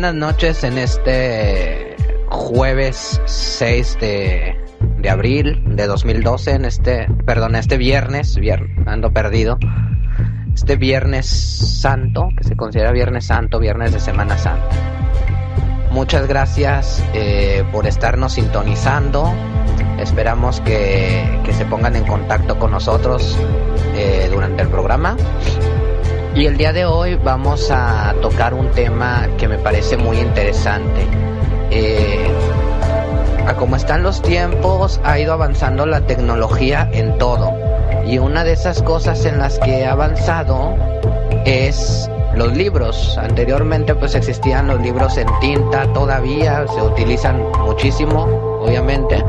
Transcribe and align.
Buenas 0.00 0.14
noches 0.14 0.64
en 0.64 0.78
este 0.78 1.94
jueves 2.30 3.20
6 3.26 3.98
de, 4.00 4.58
de 4.96 5.10
abril 5.10 5.62
de 5.76 5.86
2012, 5.86 6.52
en 6.52 6.64
este, 6.64 7.06
perdón, 7.26 7.54
este 7.54 7.76
viernes, 7.76 8.38
ando 8.86 9.12
perdido, 9.12 9.58
este 10.54 10.76
viernes 10.76 11.26
santo, 11.26 12.30
que 12.34 12.44
se 12.44 12.56
considera 12.56 12.92
viernes 12.92 13.26
santo, 13.26 13.58
viernes 13.58 13.92
de 13.92 14.00
Semana 14.00 14.38
Santa. 14.38 14.74
Muchas 15.90 16.26
gracias 16.26 17.04
eh, 17.12 17.62
por 17.70 17.86
estarnos 17.86 18.32
sintonizando. 18.32 19.30
Esperamos 19.98 20.62
que, 20.62 21.42
que, 21.44 21.52
se 21.52 21.66
pongan 21.66 21.94
en 21.94 22.06
contacto 22.06 22.58
con 22.58 22.70
nosotros 22.70 23.38
eh, 23.94 24.30
durante 24.32 24.62
el 24.62 24.68
programa. 24.70 25.18
Y 26.34 26.46
el 26.46 26.56
día 26.56 26.72
de 26.72 26.84
hoy 26.84 27.16
vamos 27.16 27.70
a 27.72 28.14
tocar 28.22 28.54
un 28.54 28.70
tema 28.70 29.28
que 29.36 29.48
me 29.48 29.58
parece 29.58 29.96
muy 29.96 30.18
interesante. 30.18 31.04
Eh, 31.70 32.28
a 33.46 33.54
como 33.56 33.74
están 33.74 34.04
los 34.04 34.22
tiempos, 34.22 35.00
ha 35.02 35.18
ido 35.18 35.32
avanzando 35.32 35.86
la 35.86 36.02
tecnología 36.02 36.88
en 36.92 37.18
todo. 37.18 37.52
Y 38.06 38.18
una 38.18 38.44
de 38.44 38.52
esas 38.52 38.80
cosas 38.82 39.24
en 39.24 39.38
las 39.38 39.58
que 39.58 39.84
ha 39.84 39.92
avanzado 39.92 40.76
es 41.44 42.08
los 42.36 42.56
libros. 42.56 43.18
Anteriormente 43.18 43.96
pues 43.96 44.14
existían 44.14 44.68
los 44.68 44.80
libros 44.80 45.16
en 45.18 45.26
tinta, 45.40 45.92
todavía 45.92 46.64
se 46.68 46.80
utilizan 46.80 47.42
muchísimo, 47.64 48.22
obviamente 48.62 49.22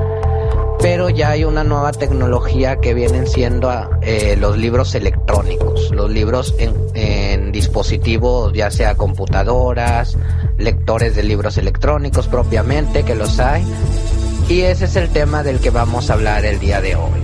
pero 0.82 1.10
ya 1.10 1.30
hay 1.30 1.44
una 1.44 1.64
nueva 1.64 1.92
tecnología 1.92 2.78
que 2.78 2.94
vienen 2.94 3.28
siendo 3.28 3.72
eh, 4.02 4.36
los 4.38 4.58
libros 4.58 4.96
electrónicos, 4.96 5.92
los 5.92 6.10
libros 6.10 6.56
en, 6.58 6.74
en, 6.96 7.52
dispositivos, 7.52 8.54
ya 8.54 8.72
sea 8.72 8.96
computadoras, 8.96 10.18
lectores 10.58 11.16
de 11.16 11.24
libros 11.24 11.58
electrónicos 11.58 12.28
propiamente, 12.28 13.04
que 13.04 13.16
los 13.16 13.40
hay. 13.40 13.64
Y 14.50 14.62
ese 14.62 14.86
es 14.86 14.96
el 14.96 15.10
tema 15.10 15.44
del 15.44 15.60
que 15.60 15.70
vamos 15.70 16.10
a 16.10 16.14
hablar 16.14 16.46
el 16.46 16.60
día 16.60 16.82
de 16.82 16.96
hoy. 16.96 17.22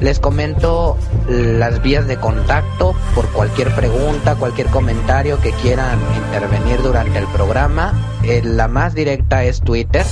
Les 0.00 0.18
comento 0.18 0.96
las 1.28 1.80
vías 1.82 2.06
de 2.06 2.16
contacto 2.16 2.94
por 3.14 3.28
cualquier 3.28 3.74
pregunta, 3.74 4.34
cualquier 4.34 4.68
comentario 4.68 5.40
que 5.40 5.52
quieran 5.52 5.98
intervenir 6.26 6.82
durante 6.82 7.18
el 7.18 7.26
programa. 7.26 7.94
Eh, 8.24 8.42
la 8.44 8.68
más 8.68 8.94
directa 8.94 9.44
es 9.44 9.60
Twitter 9.60 10.04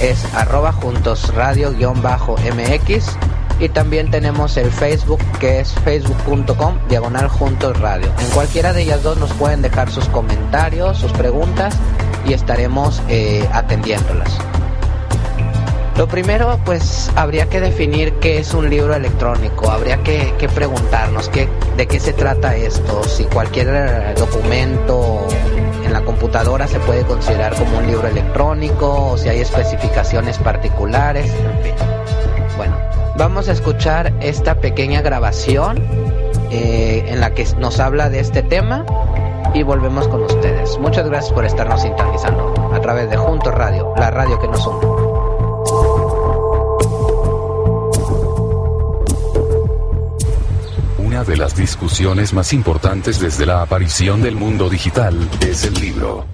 es 0.00 0.24
arroba 0.34 0.72
juntos 0.72 1.34
radio-mx 1.34 3.16
y 3.58 3.68
también 3.68 4.10
tenemos 4.10 4.56
el 4.56 4.70
Facebook 4.70 5.20
que 5.38 5.60
es 5.60 5.74
facebook.com 5.84 6.78
diagonal 6.88 7.28
juntos 7.28 7.78
radio. 7.78 8.08
En 8.18 8.30
cualquiera 8.30 8.72
de 8.72 8.82
ellas 8.82 9.02
dos 9.02 9.18
nos 9.18 9.32
pueden 9.34 9.60
dejar 9.60 9.90
sus 9.90 10.06
comentarios, 10.06 10.96
sus 10.96 11.12
preguntas 11.12 11.76
y 12.26 12.32
estaremos 12.32 13.02
eh, 13.08 13.46
atendiéndolas. 13.52 14.38
Lo 15.96 16.08
primero, 16.08 16.58
pues 16.64 17.10
habría 17.14 17.50
que 17.50 17.60
definir 17.60 18.14
qué 18.20 18.38
es 18.38 18.54
un 18.54 18.70
libro 18.70 18.94
electrónico, 18.94 19.70
habría 19.70 20.02
que, 20.02 20.32
que 20.38 20.48
preguntarnos 20.48 21.28
qué, 21.28 21.46
de 21.76 21.86
qué 21.86 22.00
se 22.00 22.14
trata 22.14 22.56
esto, 22.56 23.04
si 23.04 23.24
cualquier 23.24 24.14
documento 24.14 25.26
en 25.58 25.59
la 25.92 26.02
computadora 26.02 26.66
se 26.66 26.78
puede 26.80 27.04
considerar 27.04 27.54
como 27.54 27.78
un 27.78 27.86
libro 27.86 28.08
electrónico 28.08 29.12
o 29.12 29.18
si 29.18 29.28
hay 29.28 29.40
especificaciones 29.40 30.38
particulares, 30.38 31.32
en 31.32 31.62
fin. 31.62 31.74
Bueno, 32.56 32.76
vamos 33.16 33.48
a 33.48 33.52
escuchar 33.52 34.12
esta 34.20 34.56
pequeña 34.56 35.02
grabación 35.02 35.78
eh, 36.50 37.04
en 37.08 37.20
la 37.20 37.32
que 37.34 37.46
nos 37.58 37.80
habla 37.80 38.10
de 38.10 38.20
este 38.20 38.42
tema 38.42 38.84
y 39.54 39.62
volvemos 39.62 40.08
con 40.08 40.22
ustedes. 40.22 40.78
Muchas 40.78 41.08
gracias 41.08 41.32
por 41.32 41.44
estarnos 41.44 41.82
sintonizando 41.82 42.72
a 42.72 42.80
través 42.80 43.10
de 43.10 43.16
Juntos 43.16 43.54
Radio, 43.54 43.92
la 43.96 44.10
radio 44.10 44.38
que 44.38 44.48
nos 44.48 44.66
une. 44.66 45.29
Una 51.20 51.28
de 51.28 51.36
las 51.36 51.54
discusiones 51.54 52.32
más 52.32 52.54
importantes 52.54 53.20
desde 53.20 53.44
la 53.44 53.60
aparición 53.60 54.22
del 54.22 54.36
mundo 54.36 54.70
digital 54.70 55.28
es 55.42 55.64
el 55.64 55.74
libro. 55.74 56.24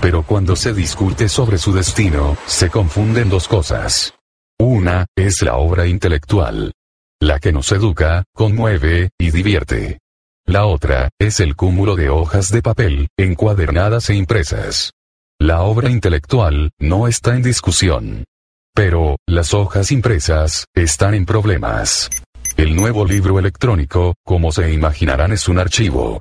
Pero 0.00 0.24
cuando 0.24 0.56
se 0.56 0.74
discute 0.74 1.28
sobre 1.28 1.56
su 1.56 1.72
destino, 1.72 2.36
se 2.46 2.68
confunden 2.68 3.30
dos 3.30 3.46
cosas. 3.46 4.14
Una, 4.58 5.06
es 5.14 5.42
la 5.42 5.54
obra 5.54 5.86
intelectual. 5.86 6.72
La 7.20 7.38
que 7.38 7.52
nos 7.52 7.70
educa, 7.70 8.24
conmueve, 8.34 9.10
y 9.16 9.30
divierte. 9.30 10.00
La 10.46 10.66
otra, 10.66 11.08
es 11.20 11.38
el 11.38 11.54
cúmulo 11.54 11.94
de 11.94 12.08
hojas 12.08 12.50
de 12.50 12.62
papel, 12.62 13.06
encuadernadas 13.16 14.10
e 14.10 14.16
impresas. 14.16 14.90
La 15.38 15.62
obra 15.62 15.90
intelectual, 15.90 16.72
no 16.80 17.06
está 17.06 17.36
en 17.36 17.42
discusión. 17.42 18.24
Pero, 18.74 19.16
las 19.28 19.54
hojas 19.54 19.92
impresas, 19.92 20.64
están 20.74 21.14
en 21.14 21.24
problemas. 21.24 22.10
El 22.60 22.76
nuevo 22.76 23.06
libro 23.06 23.38
electrónico, 23.38 24.16
como 24.22 24.52
se 24.52 24.70
imaginarán, 24.70 25.32
es 25.32 25.48
un 25.48 25.58
archivo. 25.58 26.20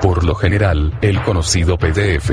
Por 0.00 0.22
lo 0.22 0.36
general, 0.36 0.96
el 1.02 1.20
conocido 1.24 1.76
PDF. 1.78 2.30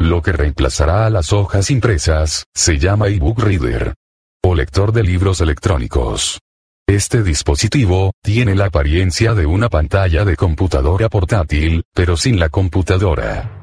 Lo 0.00 0.20
que 0.20 0.32
reemplazará 0.32 1.06
a 1.06 1.10
las 1.10 1.32
hojas 1.32 1.70
impresas, 1.70 2.46
se 2.52 2.78
llama 2.78 3.06
ebook 3.06 3.38
reader. 3.44 3.94
O 4.42 4.56
lector 4.56 4.90
de 4.90 5.04
libros 5.04 5.40
electrónicos. 5.40 6.40
Este 6.88 7.22
dispositivo, 7.22 8.10
tiene 8.24 8.56
la 8.56 8.64
apariencia 8.64 9.34
de 9.34 9.46
una 9.46 9.68
pantalla 9.68 10.24
de 10.24 10.34
computadora 10.34 11.08
portátil, 11.08 11.84
pero 11.94 12.16
sin 12.16 12.40
la 12.40 12.48
computadora. 12.48 13.62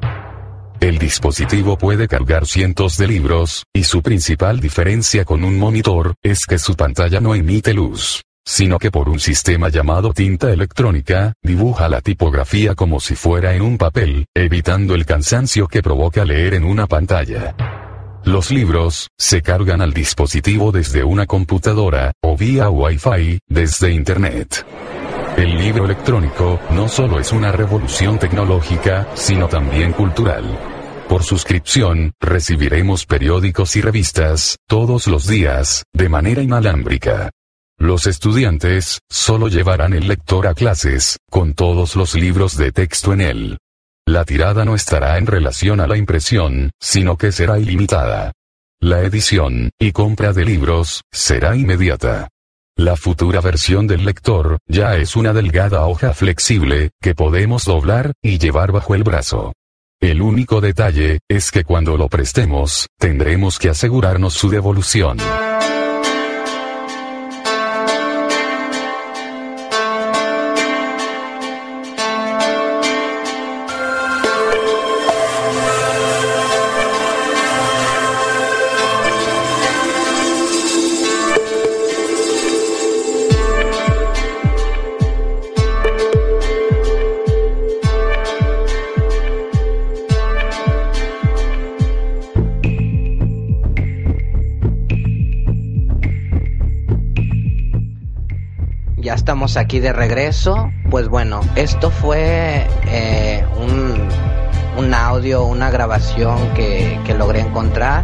El 0.79 0.99
dispositivo 0.99 1.77
puede 1.77 2.07
cargar 2.07 2.45
cientos 2.45 2.95
de 2.95 3.07
libros, 3.09 3.65
y 3.73 3.83
su 3.83 4.01
principal 4.01 4.61
diferencia 4.61 5.25
con 5.25 5.44
un 5.44 5.59
monitor, 5.59 6.15
es 6.23 6.45
que 6.45 6.57
su 6.57 6.77
pantalla 6.77 7.19
no 7.19 7.35
emite 7.35 7.73
luz 7.73 8.23
sino 8.47 8.80
que 8.80 8.91
por 8.91 9.09
un 9.09 9.19
sistema 9.19 9.68
llamado 9.68 10.13
tinta 10.13 10.50
electrónica, 10.53 11.34
dibuja 11.44 11.90
la 11.90 12.00
tipografía 12.00 12.75
como 12.75 13.02
si 13.02 13.13
fuera 13.13 13.53
en 13.53 13.62
un 13.62 13.78
papel, 13.78 14.25
evitando 14.34 14.96
el 14.96 15.06
cansancio 15.06 15.68
que 15.68 15.84
provoca 15.84 16.24
leer 16.24 16.53
en 16.53 16.63
una 16.63 16.88
pantalla. 16.88 17.56
Los 18.24 18.50
libros, 18.50 19.09
se 19.18 19.41
cargan 19.41 19.81
al 19.81 19.94
dispositivo 19.94 20.72
desde 20.72 21.03
una 21.03 21.25
computadora, 21.25 22.13
o 22.24 22.38
vía 22.38 22.69
Wi-Fi, 22.69 23.40
desde 23.50 23.91
Internet. 23.91 24.66
El 25.36 25.57
libro 25.57 25.84
electrónico, 25.84 26.62
no 26.72 26.88
solo 26.88 27.19
es 27.19 27.34
una 27.34 27.52
revolución 27.52 28.18
tecnológica, 28.18 29.09
sino 29.13 29.50
también 29.50 29.91
cultural. 29.91 30.46
Por 31.09 31.24
suscripción, 31.24 32.13
recibiremos 32.22 33.06
periódicos 33.06 33.75
y 33.75 33.81
revistas, 33.81 34.56
todos 34.68 35.07
los 35.07 35.28
días, 35.28 35.84
de 35.94 36.07
manera 36.07 36.41
inalámbrica. 36.41 37.30
Los 37.79 38.07
estudiantes, 38.07 39.01
solo 39.07 39.49
llevarán 39.49 39.93
el 39.93 40.07
lector 40.07 40.47
a 40.47 40.55
clases, 40.55 41.19
con 41.29 41.53
todos 41.53 41.95
los 41.95 42.15
libros 42.15 42.57
de 42.57 42.71
texto 42.71 43.13
en 43.13 43.21
él. 43.21 43.57
La 44.07 44.25
tirada 44.25 44.65
no 44.65 44.74
estará 44.74 45.18
en 45.19 45.27
relación 45.27 45.79
a 45.79 45.88
la 45.88 45.95
impresión, 45.95 46.71
sino 46.79 47.18
que 47.18 47.31
será 47.31 47.59
ilimitada. 47.59 48.31
La 48.79 49.01
edición, 49.01 49.69
y 49.79 49.91
compra 49.91 50.33
de 50.33 50.45
libros, 50.45 51.03
será 51.12 51.56
inmediata. 51.56 52.29
La 52.75 52.95
futura 52.95 53.41
versión 53.41 53.85
del 53.85 54.06
lector, 54.06 54.57
ya 54.68 54.95
es 54.95 55.15
una 55.15 55.33
delgada 55.33 55.85
hoja 55.85 56.13
flexible, 56.13 56.91
que 57.00 57.13
podemos 57.13 57.65
doblar, 57.65 58.13
y 58.23 58.39
llevar 58.39 58.71
bajo 58.71 58.95
el 58.95 59.03
brazo. 59.03 59.53
El 60.00 60.21
único 60.23 60.62
detalle, 60.62 61.19
es 61.27 61.51
que 61.51 61.63
cuando 61.63 61.95
lo 61.95 62.07
prestemos, 62.07 62.88
tendremos 62.97 63.59
que 63.59 63.69
asegurarnos 63.69 64.33
su 64.33 64.50
devolución. 64.50 65.18
Estamos 99.13 99.57
aquí 99.57 99.80
de 99.80 99.94
regreso. 99.94 100.71
Pues 100.89 101.07
bueno, 101.07 101.42
esto 101.56 101.92
fue 101.92 102.65
eh, 102.88 103.44
un, 104.77 104.94
audio, 104.94 105.45
una 105.45 105.69
grabación 105.69 106.38
que, 106.54 107.00
logré 107.18 107.42
encontrar. 107.42 108.04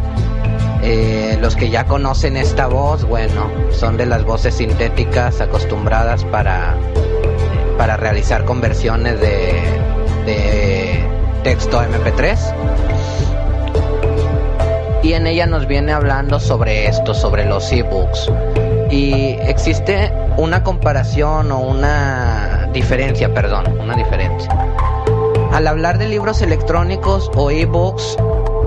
Eh, 0.82 1.38
los 1.42 1.56
que 1.56 1.70
ya 1.70 1.86
conocen 1.86 2.36
esta 2.36 2.68
voz, 2.68 3.06
bueno, 3.06 3.50
son 3.72 3.96
de 3.98 4.06
las 4.06 4.24
voces 4.26 4.56
sintéticas 4.56 5.40
acostumbradas 5.40 6.26
para, 6.26 6.76
para 7.78 7.98
realizar 7.98 8.46
conversiones 8.46 9.20
de, 9.20 9.62
texto 11.44 11.82
MP3. 11.82 12.38
Y 15.04 15.14
en 15.14 15.28
ella 15.28 15.46
nos 15.46 15.68
viene 15.68 15.92
hablando 15.92 16.40
sobre 16.40 16.88
esto, 16.88 17.14
sobre 17.14 17.46
los 17.46 17.70
ebooks. 17.72 18.32
Y 18.90 19.38
existe 19.42 20.12
una 20.38 20.64
comparación 20.64 21.52
o 21.52 21.60
una 21.60 22.70
diferencia, 22.74 23.34
perdón, 23.34 23.80
una 23.80 23.96
diferencia. 23.96 24.52
Al 25.52 25.68
hablar 25.68 26.00
de 26.00 26.08
libros 26.08 26.42
electrónicos 26.42 27.30
o 27.36 27.52
ebooks, 27.52 28.18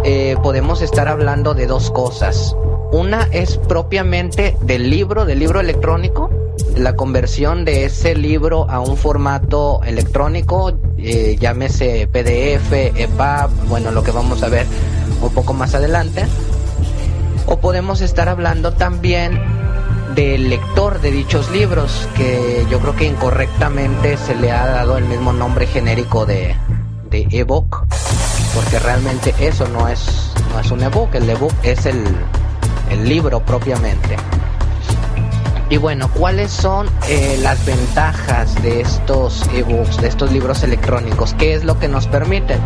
eh, 0.05 0.37
podemos 0.43 0.83
estar 0.83 1.09
hablando 1.09 1.55
de 1.55 1.67
dos 1.67 1.91
cosas. 1.91 2.57
Una 2.93 3.29
es 3.33 3.59
propiamente 3.59 4.57
del 4.61 4.89
libro, 4.89 5.25
del 5.25 5.41
libro 5.41 5.61
electrónico, 5.61 6.31
la 6.77 6.95
conversión 6.95 7.65
de 7.65 7.87
ese 7.87 8.15
libro 8.15 8.71
a 8.71 8.81
un 8.81 8.97
formato 8.97 9.81
electrónico, 9.85 10.73
eh, 10.99 11.37
llámese 11.41 12.07
PDF, 12.07 12.93
EPUB, 12.95 13.69
bueno, 13.69 13.91
lo 13.91 14.03
que 14.03 14.13
vamos 14.13 14.43
a 14.43 14.49
ver 14.49 14.67
un 15.21 15.35
poco 15.35 15.55
más 15.55 15.75
adelante. 15.75 16.25
O 17.47 17.59
podemos 17.59 18.01
estar 18.01 18.29
hablando 18.29 18.73
también 18.73 19.56
del 20.17 20.49
lector 20.49 21.01
de 21.03 21.11
dichos 21.11 21.51
libros, 21.51 22.09
que 22.17 22.67
yo 22.71 22.81
creo 22.81 22.97
que 22.97 23.05
incorrectamente 23.05 24.17
se 24.17 24.35
le 24.35 24.51
ha 24.51 24.67
dado 24.67 24.97
el 24.97 25.05
mismo 25.05 25.35
nombre 25.35 25.67
genérico 25.67 26.25
de, 26.25 26.57
de 27.11 27.29
ebook, 27.31 27.87
porque 28.55 28.79
realmente 28.79 29.35
eso 29.39 29.69
no 29.69 29.87
es, 29.89 30.33
no 30.51 30.59
es 30.59 30.71
un 30.71 30.83
ebook, 30.83 31.15
el 31.15 31.29
ebook 31.29 31.53
es 31.63 31.85
el, 31.85 32.03
el 32.91 33.07
libro 33.07 33.41
propiamente. 33.41 34.17
Y 35.69 35.77
bueno, 35.77 36.09
¿cuáles 36.15 36.51
son 36.51 36.89
eh, 37.09 37.39
las 37.43 37.67
ventajas 37.67 38.55
de 38.63 38.81
estos 38.81 39.43
ebooks, 39.53 40.01
de 40.01 40.09
estos 40.09 40.33
libros 40.33 40.63
electrónicos? 40.63 41.35
¿Qué 41.35 41.53
es 41.53 41.65
lo 41.65 41.79
que 41.79 41.89
nos 41.89 42.07
permiten? 42.07 42.61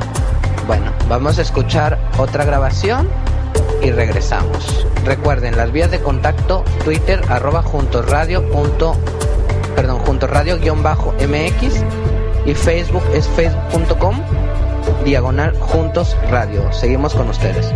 Bueno, 0.69 0.93
vamos 1.09 1.39
a 1.41 1.43
escuchar 1.43 1.99
otra 2.17 2.45
grabación 2.45 3.09
y 3.83 3.91
regresamos. 3.91 4.87
Recuerden 5.05 5.57
las 5.57 5.73
vías 5.73 5.91
de 5.91 6.01
contacto 6.01 6.65
Twitter 6.85 7.21
arroba 7.29 7.63
juntos 7.63 8.09
radio 8.09 8.49
punto, 8.51 8.97
perdón 9.75 9.99
juntos 10.01 10.31
radio 10.31 10.59
guion 10.59 10.83
bajo 10.83 11.13
mx 11.13 11.85
y 12.47 12.55
Facebook 12.55 13.03
es 13.15 13.29
facebook.com 13.29 14.21
diagonal 15.05 15.55
juntos 15.59 16.17
radio. 16.31 16.73
Seguimos 16.73 17.15
con 17.15 17.29
ustedes. 17.29 17.73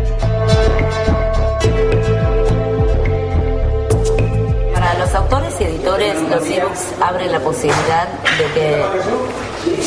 Para 4.72 4.94
los 4.98 5.14
autores 5.14 5.54
y 5.60 5.64
editores, 5.64 6.20
los 6.28 6.44
ebooks 6.44 6.94
abren 7.00 7.32
la 7.32 7.40
posibilidad 7.40 8.08
de 8.38 8.44
que 8.52 8.84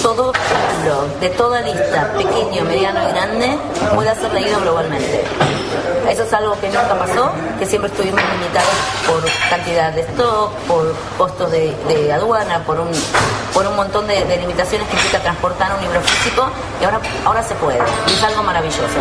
todo 0.01 0.33
libro 0.33 1.07
de 1.19 1.29
toda 1.29 1.61
lista, 1.61 2.13
pequeño, 2.17 2.63
mediano 2.65 2.99
y 3.03 3.11
grande, 3.11 3.57
pueda 3.93 4.15
ser 4.15 4.33
leído 4.33 4.59
globalmente. 4.61 5.23
Eso 6.17 6.25
es 6.25 6.33
algo 6.33 6.59
que 6.59 6.67
nunca 6.69 6.97
pasó, 6.97 7.31
que 7.59 7.65
siempre 7.67 7.91
estuvimos 7.91 8.19
limitados 8.19 8.73
por 9.05 9.23
cantidad 9.51 9.93
de 9.93 10.01
stock, 10.01 10.51
por 10.67 10.95
costos 11.15 11.51
de, 11.51 12.11
aduana, 12.11 12.63
por 12.63 12.79
un, 12.79 12.89
por 13.53 13.67
un 13.67 13.75
montón 13.75 14.07
de, 14.07 14.25
limitaciones 14.35 14.87
que 14.87 14.95
implica 14.95 15.19
transportar 15.19 15.75
un 15.75 15.81
libro 15.81 16.01
físico 16.01 16.49
y 16.81 16.85
ahora, 16.85 16.99
ahora 17.23 17.43
se 17.43 17.53
puede. 17.53 17.77
Y 18.07 18.13
es 18.13 18.23
algo 18.23 18.41
maravilloso. 18.41 18.97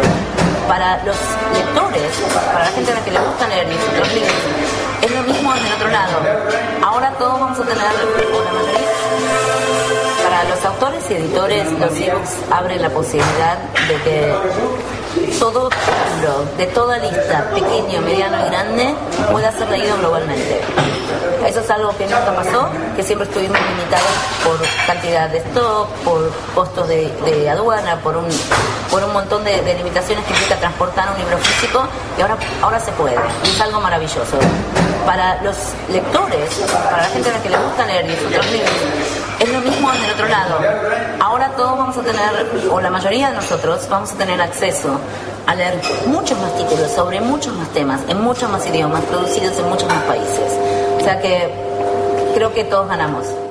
Para 0.69 1.03
los 1.05 1.17
lectores, 1.55 2.13
para 2.53 2.67
la 2.67 2.71
gente 2.73 2.93
a 2.93 2.95
la 2.97 3.01
que 3.01 3.11
le 3.11 3.19
gusta 3.19 3.49
leer 3.49 3.67
los 3.67 4.13
libros, 4.13 4.35
es 5.01 5.11
lo 5.11 5.23
mismo 5.23 5.55
desde 5.55 5.69
el 5.69 5.73
otro 5.73 5.89
lado. 5.89 6.19
Ahora 6.85 7.11
todos 7.13 7.41
vamos 7.41 7.59
a 7.59 7.63
tener, 7.63 7.79
la 7.79 7.93
mayoría, 7.93 8.91
para 10.23 10.45
los 10.51 10.63
autores 10.67 11.11
y 11.11 11.15
editores, 11.15 11.73
los 11.81 11.99
ebooks 11.99 12.37
abren 12.51 12.83
la 12.83 12.91
posibilidad 12.91 13.57
de 13.89 14.03
que 14.03 14.35
todo 15.39 15.71
libro 15.71 16.45
de 16.57 16.67
toda 16.67 16.99
lista, 16.99 17.51
pequeño, 17.55 18.01
mediano 18.03 18.47
y 18.47 18.51
grande, 18.51 18.95
pueda 19.31 19.53
ser 19.53 19.69
leído 19.69 19.97
globalmente. 19.99 20.61
Eso 21.47 21.61
es 21.61 21.71
algo 21.71 21.97
que 21.97 22.05
nunca 22.05 22.35
pasó, 22.35 22.69
que 22.97 23.03
siempre 23.03 23.29
estuvimos 23.29 23.59
limitados 23.61 24.09
por 24.45 24.59
cantidad 24.87 25.29
de 25.29 25.39
stock, 25.39 25.89
por 26.05 26.33
costos 26.55 26.89
de, 26.89 27.49
aduana, 27.49 28.01
por 28.01 28.17
un, 28.17 28.27
por 28.91 29.05
un 29.05 29.13
montón 29.13 29.45
de, 29.45 29.63
limitaciones 29.75 30.25
que 30.25 30.33
implica 30.33 30.57
transportar 30.57 31.09
un 31.13 31.19
libro 31.19 31.39
físico 31.39 31.87
y 32.19 32.23
ahora, 32.23 32.37
ahora 32.63 32.81
se 32.81 32.91
puede. 32.93 33.17
Y 33.45 33.51
es 33.51 33.61
algo 33.61 33.81
maravilloso. 33.81 34.39
Para 35.05 35.41
los 35.43 35.57
lectores, 35.93 36.51
para 36.91 37.03
la 37.03 37.09
gente 37.11 37.31
a 37.31 37.33
la 37.35 37.43
que 37.43 37.51
le 37.51 37.59
gusta 37.59 37.87
leer 37.87 38.07
los 38.07 38.51
libros, 38.51 38.73
es 39.41 39.49
lo 39.49 39.61
mismo 39.61 39.91
desde 39.91 40.07
el 40.07 40.13
otro 40.13 40.29
lado. 40.29 40.59
Ahora 41.21 41.51
todos 41.57 41.79
vamos 41.79 41.97
a 41.97 42.03
tener, 42.03 42.71
o 42.71 42.81
la 42.81 42.91
mayoría 42.91 43.29
de 43.31 43.37
nosotros, 43.37 43.87
vamos 43.89 44.13
a 44.13 44.17
tener 44.17 44.41
acceso 44.41 44.99
a 45.47 45.55
leer 45.55 45.81
muchos 46.07 46.39
más 46.41 46.57
títulos 46.57 46.91
sobre 46.91 47.21
muchos 47.21 47.55
más 47.55 47.69
temas, 47.69 48.01
en 48.09 48.21
muchos 48.21 48.51
más 48.51 48.67
idiomas, 48.67 49.03
producidos 49.05 49.59
en 49.59 49.69
muchos 49.69 49.89
más 49.89 50.03
países. 50.05 50.53
O 50.97 51.01
sea 51.01 51.21
que 51.21 51.51
creo 52.35 52.53
que 52.53 52.65
todos 52.65 52.89
ganamos. 52.89 53.46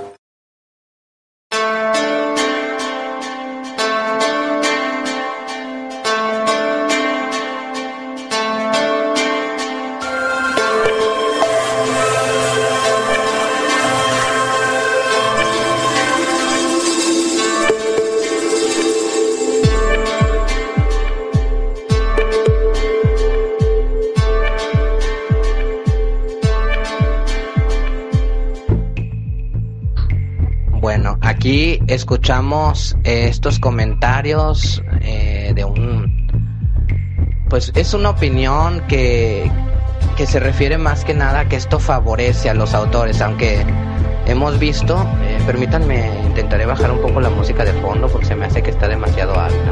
Escuchamos 31.96 32.96
estos 33.04 33.60
comentarios 33.60 34.84
eh, 35.02 35.54
de 35.56 35.66
un 35.66 36.26
pues 37.50 37.72
es 37.76 37.94
una 37.94 38.10
opinión 38.10 38.82
que, 38.88 39.50
que 40.18 40.26
se 40.26 40.40
refiere 40.40 40.78
más 40.78 41.06
que 41.06 41.14
nada 41.14 41.42
a 41.42 41.48
que 41.48 41.56
esto 41.56 41.80
favorece 41.80 42.50
a 42.50 42.54
los 42.54 42.74
autores 42.74 43.22
aunque 43.22 43.66
hemos 44.28 44.60
visto 44.60 44.96
eh, 45.24 45.38
permítanme 45.46 46.10
intentaré 46.26 46.66
bajar 46.66 46.92
un 46.92 47.02
poco 47.02 47.22
la 47.22 47.30
música 47.30 47.64
de 47.64 47.74
fondo 47.82 48.08
porque 48.08 48.26
se 48.26 48.36
me 48.36 48.46
hace 48.46 48.62
que 48.62 48.72
está 48.72 48.88
demasiado 48.88 49.40
alta 49.40 49.72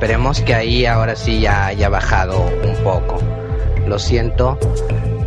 Esperemos 0.00 0.40
que 0.40 0.54
ahí 0.54 0.86
ahora 0.86 1.14
sí 1.14 1.40
ya 1.40 1.66
haya 1.66 1.90
bajado 1.90 2.40
un 2.40 2.74
poco. 2.82 3.18
Lo 3.86 3.98
siento, 3.98 4.58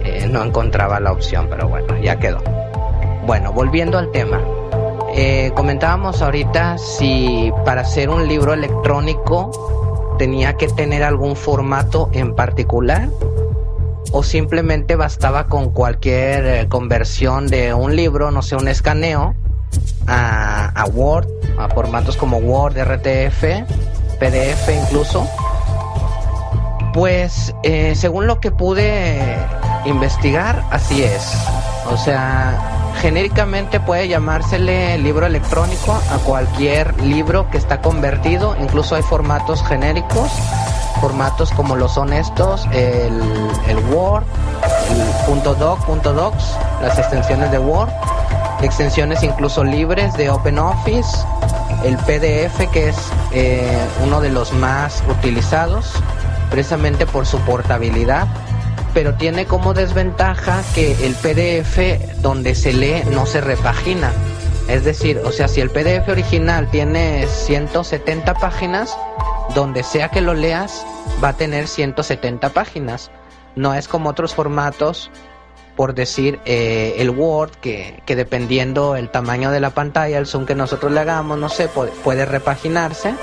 eh, 0.04 0.28
no 0.28 0.44
encontraba 0.44 1.00
la 1.00 1.12
opción, 1.12 1.46
pero 1.48 1.70
bueno, 1.70 1.96
ya 2.02 2.18
quedó. 2.18 2.42
Bueno, 3.28 3.54
volviendo 3.54 4.00
al 4.00 4.10
tema. 4.10 4.42
Eh, 5.14 5.52
comentábamos 5.54 6.24
ahorita 6.24 6.80
si 6.80 7.54
para 7.64 7.82
hacer 7.82 8.10
un 8.10 8.28
libro 8.28 8.52
electrónico 8.54 10.16
tenía 10.18 10.54
que 10.54 10.68
tener 10.70 11.04
algún 11.04 11.36
formato 11.36 12.10
en 12.12 12.34
particular 12.34 13.10
o 14.12 14.24
simplemente 14.24 14.96
bastaba 14.96 15.46
con 15.46 15.70
cualquier 15.70 16.46
eh, 16.48 16.68
conversión 16.68 17.46
de 17.46 17.76
un 17.76 17.96
libro, 17.96 18.32
no 18.32 18.42
sé, 18.42 18.56
un 18.56 18.68
escaneo 18.68 19.36
a, 20.08 20.70
a 20.70 20.86
Word, 20.86 21.28
a 21.60 21.70
formatos 21.70 22.18
como 22.18 22.38
Word, 22.38 22.76
RTF, 22.76 23.44
PDF 24.14 24.70
incluso. 24.70 25.28
Pues 26.94 27.56
eh, 27.64 27.96
según 27.96 28.28
lo 28.28 28.40
que 28.40 28.52
pude 28.52 29.38
investigar, 29.86 30.64
así 30.72 31.04
es. 31.04 31.34
O 31.90 31.98
sea, 31.98 32.94
genéricamente 33.02 33.80
puede 33.80 34.08
llamársele 34.08 34.98
libro 34.98 35.26
electrónico 35.26 36.00
a 36.12 36.18
cualquier 36.20 37.02
libro 37.02 37.50
que 37.50 37.58
está 37.58 37.82
convertido, 37.82 38.56
incluso 38.62 38.96
hay 38.96 39.02
formatos 39.02 39.64
genéricos, 39.66 40.32
formatos 41.02 41.52
como 41.52 41.76
lo 41.76 41.90
son 41.90 42.14
estos, 42.14 42.66
el, 42.72 43.22
el 43.68 43.78
Word, 43.94 44.24
el 45.28 45.44
.doc, 45.44 45.86
.docs, 45.88 46.58
las 46.82 46.98
extensiones 46.98 47.52
de 47.52 47.60
Word, 47.60 47.90
extensiones 48.62 49.24
incluso 49.24 49.64
libres 49.64 50.14
de 50.16 50.30
OpenOffice, 50.30 51.18
el 51.84 51.98
PDF 51.98 52.72
que 52.72 52.90
es 52.90 52.98
eh, 53.32 53.78
uno 54.04 54.22
de 54.22 54.30
los 54.30 54.54
más 54.54 55.04
utilizados 55.10 55.94
precisamente 56.50 57.06
por 57.06 57.26
su 57.26 57.40
portabilidad, 57.40 58.28
pero 58.94 59.16
tiene 59.16 59.46
como 59.46 59.74
desventaja 59.74 60.62
que 60.76 61.06
el 61.06 61.16
PDF 61.16 62.22
donde 62.22 62.56
se 62.56 62.74
lee 62.74 63.04
no 63.12 63.26
se 63.26 63.42
repagina. 63.42 64.12
Es 64.68 64.86
decir, 64.86 65.20
o 65.26 65.32
sea, 65.32 65.48
si 65.48 65.62
el 65.62 65.70
PDF 65.70 66.08
original 66.08 66.70
tiene 66.70 67.28
170 67.28 68.36
páginas, 68.36 68.96
donde 69.54 69.84
sea 69.84 70.10
que 70.10 70.22
lo 70.22 70.34
leas 70.34 70.86
va 71.24 71.30
a 71.30 71.34
tener 71.34 71.68
170 71.68 72.50
páginas. 72.50 73.12
No 73.56 73.74
es 73.74 73.88
como 73.88 74.10
otros 74.10 74.34
formatos, 74.34 75.12
por 75.76 75.96
decir 75.96 76.40
eh, 76.46 76.96
el 76.98 77.10
Word, 77.10 77.52
que, 77.62 78.02
que 78.06 78.16
dependiendo 78.16 78.96
el 78.96 79.10
tamaño 79.10 79.52
de 79.52 79.60
la 79.60 79.72
pantalla, 79.72 80.18
el 80.18 80.28
zoom 80.28 80.46
que 80.46 80.56
nosotros 80.56 80.92
le 80.92 81.00
hagamos, 81.00 81.40
no 81.40 81.50
sé, 81.50 81.68
puede, 81.68 82.26
repaginarse. 82.26 83.16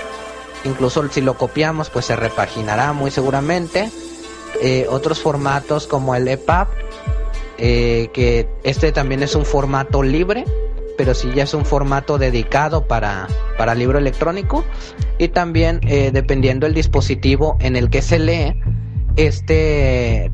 Incluso 0.65 1.09
si 1.09 1.21
lo 1.21 1.35
copiamos 1.35 1.89
pues 1.89 2.07
se 2.07 2.17
repaginará 2.17 2.93
muy 2.93 3.11
seguramente. 3.11 3.91
Eh, 4.63 4.87
otros 4.91 5.21
formatos 5.21 5.87
como 5.87 6.15
el 6.15 6.27
EPUB 6.27 6.67
eh, 7.57 8.11
que 8.13 8.49
este 8.65 8.91
también 8.91 9.23
es 9.23 9.37
un 9.37 9.47
formato 9.47 10.03
libre 10.03 10.45
pero 10.99 11.15
si 11.15 11.33
ya 11.33 11.45
es 11.45 11.55
un 11.55 11.65
formato 11.65 12.19
dedicado 12.19 12.87
para, 12.87 13.29
para 13.57 13.75
libro 13.75 13.97
electrónico. 13.97 14.65
Y 15.17 15.29
también 15.29 15.81
dependiendo 15.81 16.67
el 16.67 16.75
dispositivo 16.75 17.57
en 17.61 17.77
el 17.77 17.89
que 17.89 18.03
se 18.03 18.19
lee 18.19 18.55
este 19.17 20.31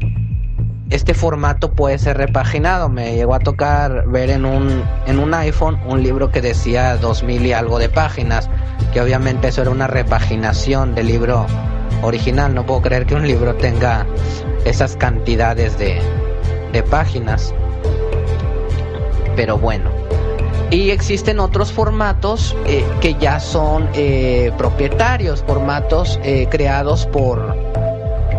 este 0.91 1.15
formato 1.15 1.73
puede 1.73 1.99
ser 1.99 2.17
repaginado. 2.17 2.89
Me 2.89 3.15
llegó 3.15 3.35
a 3.35 3.41
tocar 3.41 4.07
ver 4.09 4.31
en 4.31 4.45
un, 4.45 4.85
en 5.07 5.19
un 5.19 5.35
iPhone 5.35 5.81
un 5.87 6.03
libro 6.03 6.31
que 6.31 6.41
decía 6.41 6.97
2000 6.97 7.47
y 7.47 7.53
algo 7.53 7.79
de 7.79 7.89
páginas, 7.89 8.49
que 8.93 9.01
obviamente 9.01 9.49
eso 9.49 9.63
era 9.63 9.71
una 9.71 9.87
repaginación 9.87 10.95
del 10.95 11.09
libro 11.09 11.47
original. 12.03 12.55
No 12.55 12.65
puedo 12.65 12.83
creer 12.83 13.07
que 13.07 13.15
un 13.15 13.27
libro 13.27 13.55
tenga 13.57 14.07
esas 14.65 14.97
cantidades 14.97 15.79
de, 15.79 16.01
de 16.73 16.83
páginas. 16.83 17.55
Pero 19.35 19.59
bueno. 19.59 19.91
Y 20.71 20.91
existen 20.91 21.39
otros 21.39 21.71
formatos 21.71 22.57
eh, 22.67 22.85
que 23.01 23.15
ya 23.15 23.39
son 23.39 23.89
eh, 23.95 24.51
propietarios, 24.59 25.45
formatos 25.47 26.19
eh, 26.25 26.49
creados 26.51 27.07
por, 27.07 27.57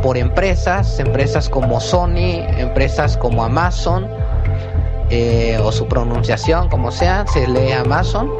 por 0.07 0.17
empresas, 0.17 1.01
empresas 1.01 1.49
como 1.49 1.81
Sony, 1.81 2.39
empresas 2.59 3.17
como 3.17 3.43
Amazon, 3.43 4.07
eh, 5.09 5.59
o 5.61 5.73
su 5.73 5.89
pronunciación, 5.89 6.69
como 6.69 6.93
sea, 6.93 7.27
se 7.27 7.45
lee 7.45 7.73
Amazon. 7.73 8.31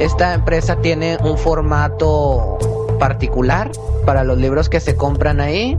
Esta 0.00 0.34
empresa 0.34 0.80
tiene 0.80 1.16
un 1.22 1.38
formato 1.38 2.58
particular 2.98 3.70
para 4.04 4.24
los 4.24 4.36
libros 4.36 4.68
que 4.68 4.80
se 4.80 4.96
compran 4.96 5.40
ahí 5.40 5.78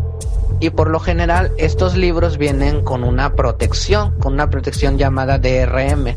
y 0.61 0.69
por 0.69 0.89
lo 0.89 1.01
general 1.01 1.51
estos 1.57 1.97
libros 1.97 2.37
vienen 2.37 2.81
con 2.81 3.03
una 3.03 3.33
protección, 3.33 4.17
con 4.17 4.31
una 4.31 4.49
protección 4.49 4.97
llamada 4.97 5.39
DRM. 5.39 6.15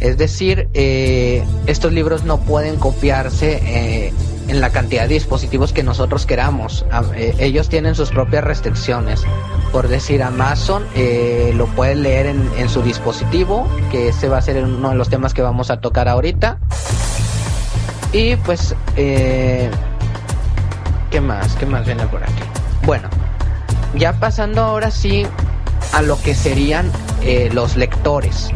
Es 0.00 0.18
decir, 0.18 0.68
eh, 0.74 1.44
estos 1.66 1.92
libros 1.92 2.24
no 2.24 2.38
pueden 2.38 2.78
copiarse 2.78 3.60
eh, 3.62 4.12
en 4.50 4.60
la 4.60 4.70
cantidad 4.70 5.02
de 5.02 5.14
dispositivos 5.14 5.72
que 5.72 5.84
nosotros 5.84 6.26
queramos. 6.26 6.84
Eh, 7.14 7.34
ellos 7.38 7.68
tienen 7.68 7.94
sus 7.94 8.10
propias 8.10 8.42
restricciones. 8.42 9.22
Por 9.70 9.86
decir, 9.86 10.22
Amazon 10.24 10.84
eh, 10.96 11.52
lo 11.56 11.66
puede 11.66 11.94
leer 11.94 12.26
en, 12.26 12.68
su 12.68 12.82
dispositivo, 12.82 13.68
que 13.92 14.08
ese 14.08 14.28
va 14.28 14.38
a 14.38 14.42
ser 14.42 14.62
uno 14.64 14.90
de 14.90 14.96
los 14.96 15.08
temas 15.08 15.34
que 15.34 15.42
vamos 15.42 15.70
a 15.70 15.80
tocar 15.80 16.08
ahorita. 16.08 16.58
Y 18.12 18.34
pues, 18.36 18.74
eh, 18.96 19.70
¿qué 21.10 21.20
más? 21.20 21.54
¿Qué 21.54 21.66
más 21.66 21.86
viene 21.86 22.04
por 22.06 22.22
aquí? 22.22 22.42
Bueno, 22.84 23.08
ya 23.94 24.14
pasando 24.14 24.62
ahora 24.62 24.90
sí 24.90 25.26
a 25.92 26.02
lo 26.02 26.20
que 26.20 26.34
serían 26.34 26.90
los 27.52 27.76
lectores. 27.76 28.50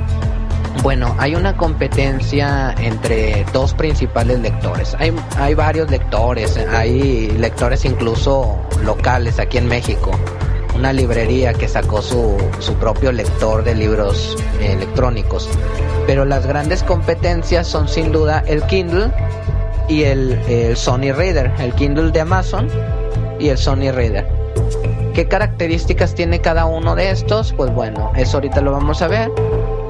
Bueno, 0.83 1.15
hay 1.19 1.35
una 1.35 1.57
competencia 1.57 2.75
entre 2.79 3.47
dos 3.53 3.73
principales 3.75 4.41
lectores. 4.41 4.95
Hay, 4.99 5.15
hay 5.39 5.55
varios 5.55 5.91
lectores, 5.91 6.57
hay 6.57 7.31
lectores 7.39 7.85
incluso 7.85 8.59
locales 8.83 9.39
aquí 9.39 9.59
en 9.59 9.67
México. 9.67 10.11
Una 10.75 10.93
librería 10.93 11.55
que 11.55 11.69
sacó 11.69 12.03
su, 12.03 12.37
su 12.59 12.75
propio 12.75 13.13
lector 13.13 13.65
de 13.65 13.75
libros 13.75 14.37
electrónicos. 14.61 15.49
Pero 16.07 16.25
las 16.25 16.47
grandes 16.47 16.83
competencias 16.83 17.67
son 17.67 17.89
sin 17.89 18.13
duda 18.13 18.43
el 18.47 18.63
Kindle 18.65 19.11
y 19.89 20.03
el, 20.03 20.33
el 20.49 20.77
Sony 20.77 21.13
Reader. 21.17 21.53
El 21.61 21.73
Kindle 21.75 22.11
de 22.11 22.21
Amazon 22.21 22.69
y 23.39 23.49
el 23.49 23.57
Sony 23.57 23.91
Reader. 23.93 24.27
¿Qué 25.15 25.29
características 25.29 26.15
tiene 26.15 26.41
cada 26.41 26.67
uno 26.67 26.97
de 26.97 27.11
estos? 27.11 27.53
Pues 27.53 27.73
bueno, 27.73 28.13
eso 28.17 28.39
ahorita 28.39 28.61
lo 28.61 28.73
vamos 28.73 29.01
a 29.01 29.09
ver 29.09 29.31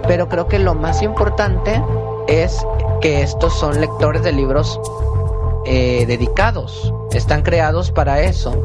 pero 0.06 0.28
creo 0.28 0.49
que 0.49 0.58
lo 0.58 0.75
más 0.75 1.02
importante 1.02 1.82
es 2.28 2.66
que 3.00 3.23
estos 3.23 3.58
son 3.58 3.80
lectores 3.80 4.23
de 4.23 4.32
libros 4.32 4.80
eh, 5.66 6.04
dedicados, 6.06 6.92
están 7.12 7.42
creados 7.42 7.90
para 7.90 8.23
eso. 8.23 8.64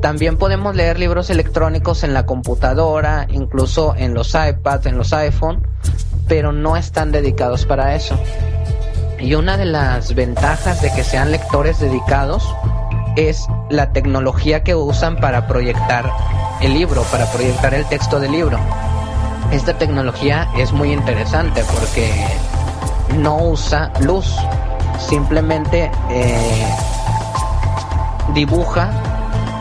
También 0.00 0.36
podemos 0.36 0.74
leer 0.74 0.98
libros 0.98 1.30
electrónicos 1.30 2.04
en 2.04 2.12
la 2.12 2.26
computadora, 2.26 3.26
incluso 3.30 3.94
en 3.96 4.12
los 4.12 4.34
iPads, 4.34 4.86
en 4.86 4.98
los 4.98 5.12
iPhone, 5.14 5.66
pero 6.28 6.52
no 6.52 6.76
están 6.76 7.10
dedicados 7.12 7.64
para 7.64 7.94
eso. 7.94 8.18
Y 9.18 9.34
una 9.34 9.56
de 9.56 9.64
las 9.64 10.14
ventajas 10.14 10.82
de 10.82 10.92
que 10.92 11.04
sean 11.04 11.30
lectores 11.30 11.80
dedicados 11.80 12.54
es 13.16 13.46
la 13.70 13.92
tecnología 13.92 14.62
que 14.62 14.74
usan 14.74 15.16
para 15.16 15.46
proyectar 15.46 16.10
el 16.60 16.74
libro, 16.74 17.02
para 17.10 17.30
proyectar 17.32 17.72
el 17.72 17.86
texto 17.86 18.20
del 18.20 18.32
libro 18.32 18.58
esta 19.54 19.78
tecnología 19.78 20.48
es 20.56 20.72
muy 20.72 20.92
interesante 20.92 21.64
porque 21.72 22.10
no 23.18 23.36
usa 23.36 23.92
luz, 24.00 24.34
simplemente 24.98 25.90
eh, 26.10 26.66
dibuja 28.34 28.90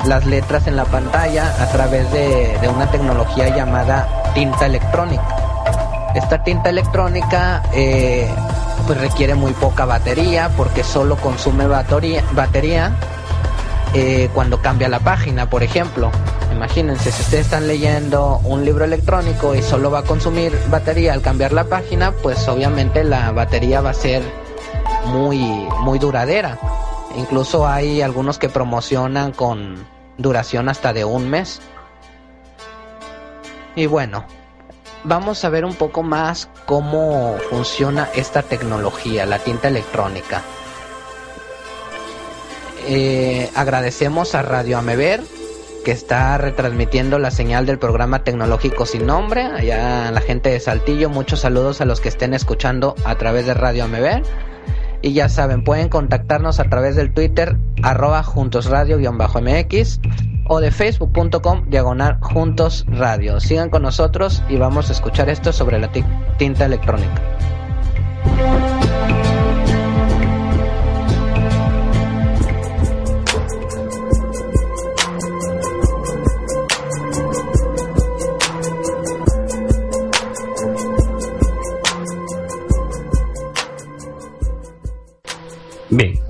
las 0.05 0.25
letras 0.25 0.65
en 0.65 0.77
la 0.77 0.85
pantalla 0.85 1.53
a 1.62 1.67
través 1.67 2.12
de, 2.12 2.57
una 2.73 2.89
tecnología 2.89 3.55
llamada 3.55 4.31
tinta 4.33 4.65
electrónica. 4.65 5.23
Esta 6.15 6.43
tinta 6.43 6.69
electrónica 6.69 7.62
eh, 7.73 8.27
pues 8.88 9.00
requiere 9.00 9.35
muy 9.35 9.53
poca 9.53 9.85
batería 9.85 10.50
porque 10.57 10.83
solo 10.83 11.17
consume 11.17 11.67
batería, 11.67 12.23
batería 12.31 12.91
eh, 13.93 14.29
cuando 14.33 14.62
cambia 14.62 14.89
la 14.89 15.00
página, 15.00 15.50
por 15.50 15.62
ejemplo. 15.63 16.12
Imagínense, 16.51 17.12
si 17.12 17.21
ustedes 17.21 17.45
están 17.45 17.67
leyendo 17.67 18.39
un 18.43 18.65
libro 18.65 18.85
electrónico 18.85 19.53
y 19.53 19.62
solo 19.62 19.91
va 19.91 20.00
a 20.00 20.03
consumir 20.03 20.57
batería 20.69 21.13
al 21.13 21.21
cambiar 21.21 21.53
la 21.53 21.65
página, 21.65 22.12
pues 22.12 22.47
obviamente 22.47 23.03
la 23.03 23.31
batería 23.31 23.81
va 23.81 23.91
a 23.91 23.93
ser 23.93 24.23
muy, 25.05 25.39
muy 25.81 26.00
duradera. 26.00 26.57
Incluso 27.15 27.67
hay 27.67 28.01
algunos 28.01 28.39
que 28.39 28.50
promocionan 28.50 29.31
con 29.31 29.85
duración 30.17 30.69
hasta 30.69 30.93
de 30.93 31.05
un 31.05 31.29
mes. 31.29 31.62
Y 33.75 33.85
bueno, 33.85 34.25
vamos 35.03 35.43
a 35.45 35.50
ver 35.50 35.65
un 35.65 35.75
poco 35.75 36.03
más 36.03 36.50
cómo 36.65 37.35
funciona 37.50 38.09
esta 38.15 38.41
tecnología, 38.41 39.25
la 39.25 39.39
tinta 39.39 39.67
electrónica. 39.67 40.41
Eh, 42.87 43.49
agradecemos 43.55 44.35
a 44.35 44.41
Radio 44.41 44.77
Amever 44.77 45.21
que 45.83 45.91
está 45.91 46.37
retransmitiendo 46.37 47.19
la 47.19 47.29
señal 47.29 47.65
del 47.65 47.77
programa 47.77 48.23
tecnológico 48.23 48.85
sin 48.85 49.05
nombre. 49.05 49.43
Allá 49.43 50.11
la 50.11 50.21
gente 50.21 50.49
de 50.49 50.59
Saltillo, 50.59 51.09
muchos 51.09 51.41
saludos 51.41 51.81
a 51.81 51.85
los 51.85 51.99
que 51.99 52.09
estén 52.09 52.33
escuchando 52.33 52.95
a 53.05 53.15
través 53.15 53.45
de 53.45 53.53
Radio 53.53 53.83
AMB. 53.83 54.23
Y 55.01 55.11
ya 55.11 55.27
saben, 55.27 55.65
pueden 55.65 55.89
contactarnos 55.89 56.61
a 56.61 56.63
través 56.65 56.95
del 56.95 57.13
Twitter 57.13 57.57
arroba 57.83 58.23
juntosradio-mx 58.23 59.99
o 60.47 60.59
de 60.61 60.71
facebook.com 60.71 61.69
diagonal 61.69 62.17
juntos 62.21 62.85
radio. 62.87 63.39
Sigan 63.41 63.69
con 63.69 63.81
nosotros 63.81 64.41
y 64.47 64.55
vamos 64.55 64.89
a 64.89 64.93
escuchar 64.93 65.29
esto 65.29 65.51
sobre 65.51 65.79
la 65.79 65.91
tinta 66.37 66.65
electrónica. 66.65 67.21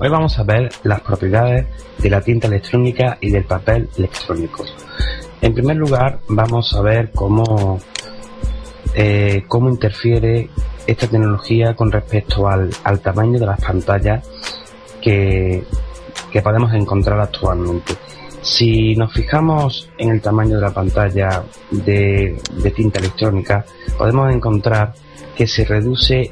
Hoy 0.04 0.10
vamos 0.10 0.38
a 0.38 0.42
ver 0.42 0.68
las 0.82 1.00
propiedades 1.00 1.66
de 1.96 2.10
la 2.10 2.20
tinta 2.20 2.46
electrónica 2.46 3.16
y 3.22 3.30
del 3.30 3.44
papel 3.44 3.88
electrónico. 3.96 4.62
En 5.40 5.54
primer 5.54 5.78
lugar, 5.78 6.20
vamos 6.28 6.74
a 6.74 6.82
ver 6.82 7.10
cómo, 7.12 7.80
eh, 8.94 9.44
cómo 9.48 9.70
interfiere 9.70 10.50
esta 10.86 11.06
tecnología 11.06 11.74
con 11.74 11.90
respecto 11.90 12.46
al, 12.46 12.70
tamaño 13.02 13.38
de 13.38 13.46
las 13.46 13.58
pantallas 13.58 14.28
que, 15.00 15.64
podemos 16.42 16.74
encontrar 16.74 17.20
actualmente. 17.20 17.94
Si 18.42 18.94
nos 18.96 19.10
fijamos 19.10 19.88
en 19.96 20.10
el 20.10 20.20
tamaño 20.20 20.56
de 20.56 20.60
la 20.60 20.74
pantalla 20.74 21.42
de, 21.70 22.38
de 22.62 22.70
tinta 22.72 22.98
electrónica, 22.98 23.64
podemos 23.96 24.34
encontrar 24.34 24.92
que 25.34 25.46
se 25.46 25.64
reduce 25.64 26.30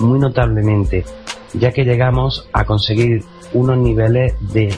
muy 0.00 0.18
notablemente 0.18 1.04
ya 1.54 1.72
que 1.72 1.84
llegamos 1.84 2.48
a 2.52 2.64
conseguir 2.64 3.24
unos 3.52 3.78
niveles 3.78 4.34
de 4.52 4.76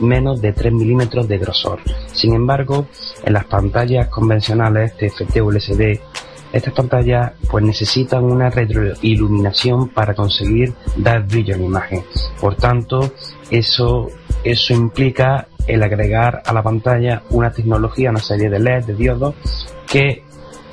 menos 0.00 0.40
de 0.40 0.52
3 0.52 0.72
milímetros 0.72 1.28
de 1.28 1.38
grosor. 1.38 1.80
Sin 2.12 2.34
embargo, 2.34 2.86
en 3.24 3.32
las 3.32 3.44
pantallas 3.44 4.08
convencionales 4.08 4.96
TFT 4.96 5.40
o 5.40 5.50
LCD, 5.50 6.00
estas 6.52 6.74
pantallas 6.74 7.32
pues 7.50 7.64
necesitan 7.64 8.24
una 8.24 8.50
retroiluminación 8.50 9.88
para 9.88 10.14
conseguir 10.14 10.74
dar 10.96 11.26
brillo 11.26 11.54
a 11.54 11.58
la 11.58 11.64
imagen. 11.64 12.04
Por 12.40 12.56
tanto, 12.56 13.12
eso, 13.50 14.08
eso 14.44 14.74
implica 14.74 15.48
el 15.66 15.82
agregar 15.82 16.42
a 16.44 16.52
la 16.52 16.62
pantalla 16.62 17.22
una 17.30 17.50
tecnología, 17.50 18.10
una 18.10 18.20
serie 18.20 18.50
de 18.50 18.58
LED, 18.58 18.84
de 18.84 18.94
diodos, 18.94 19.34
que 19.90 20.24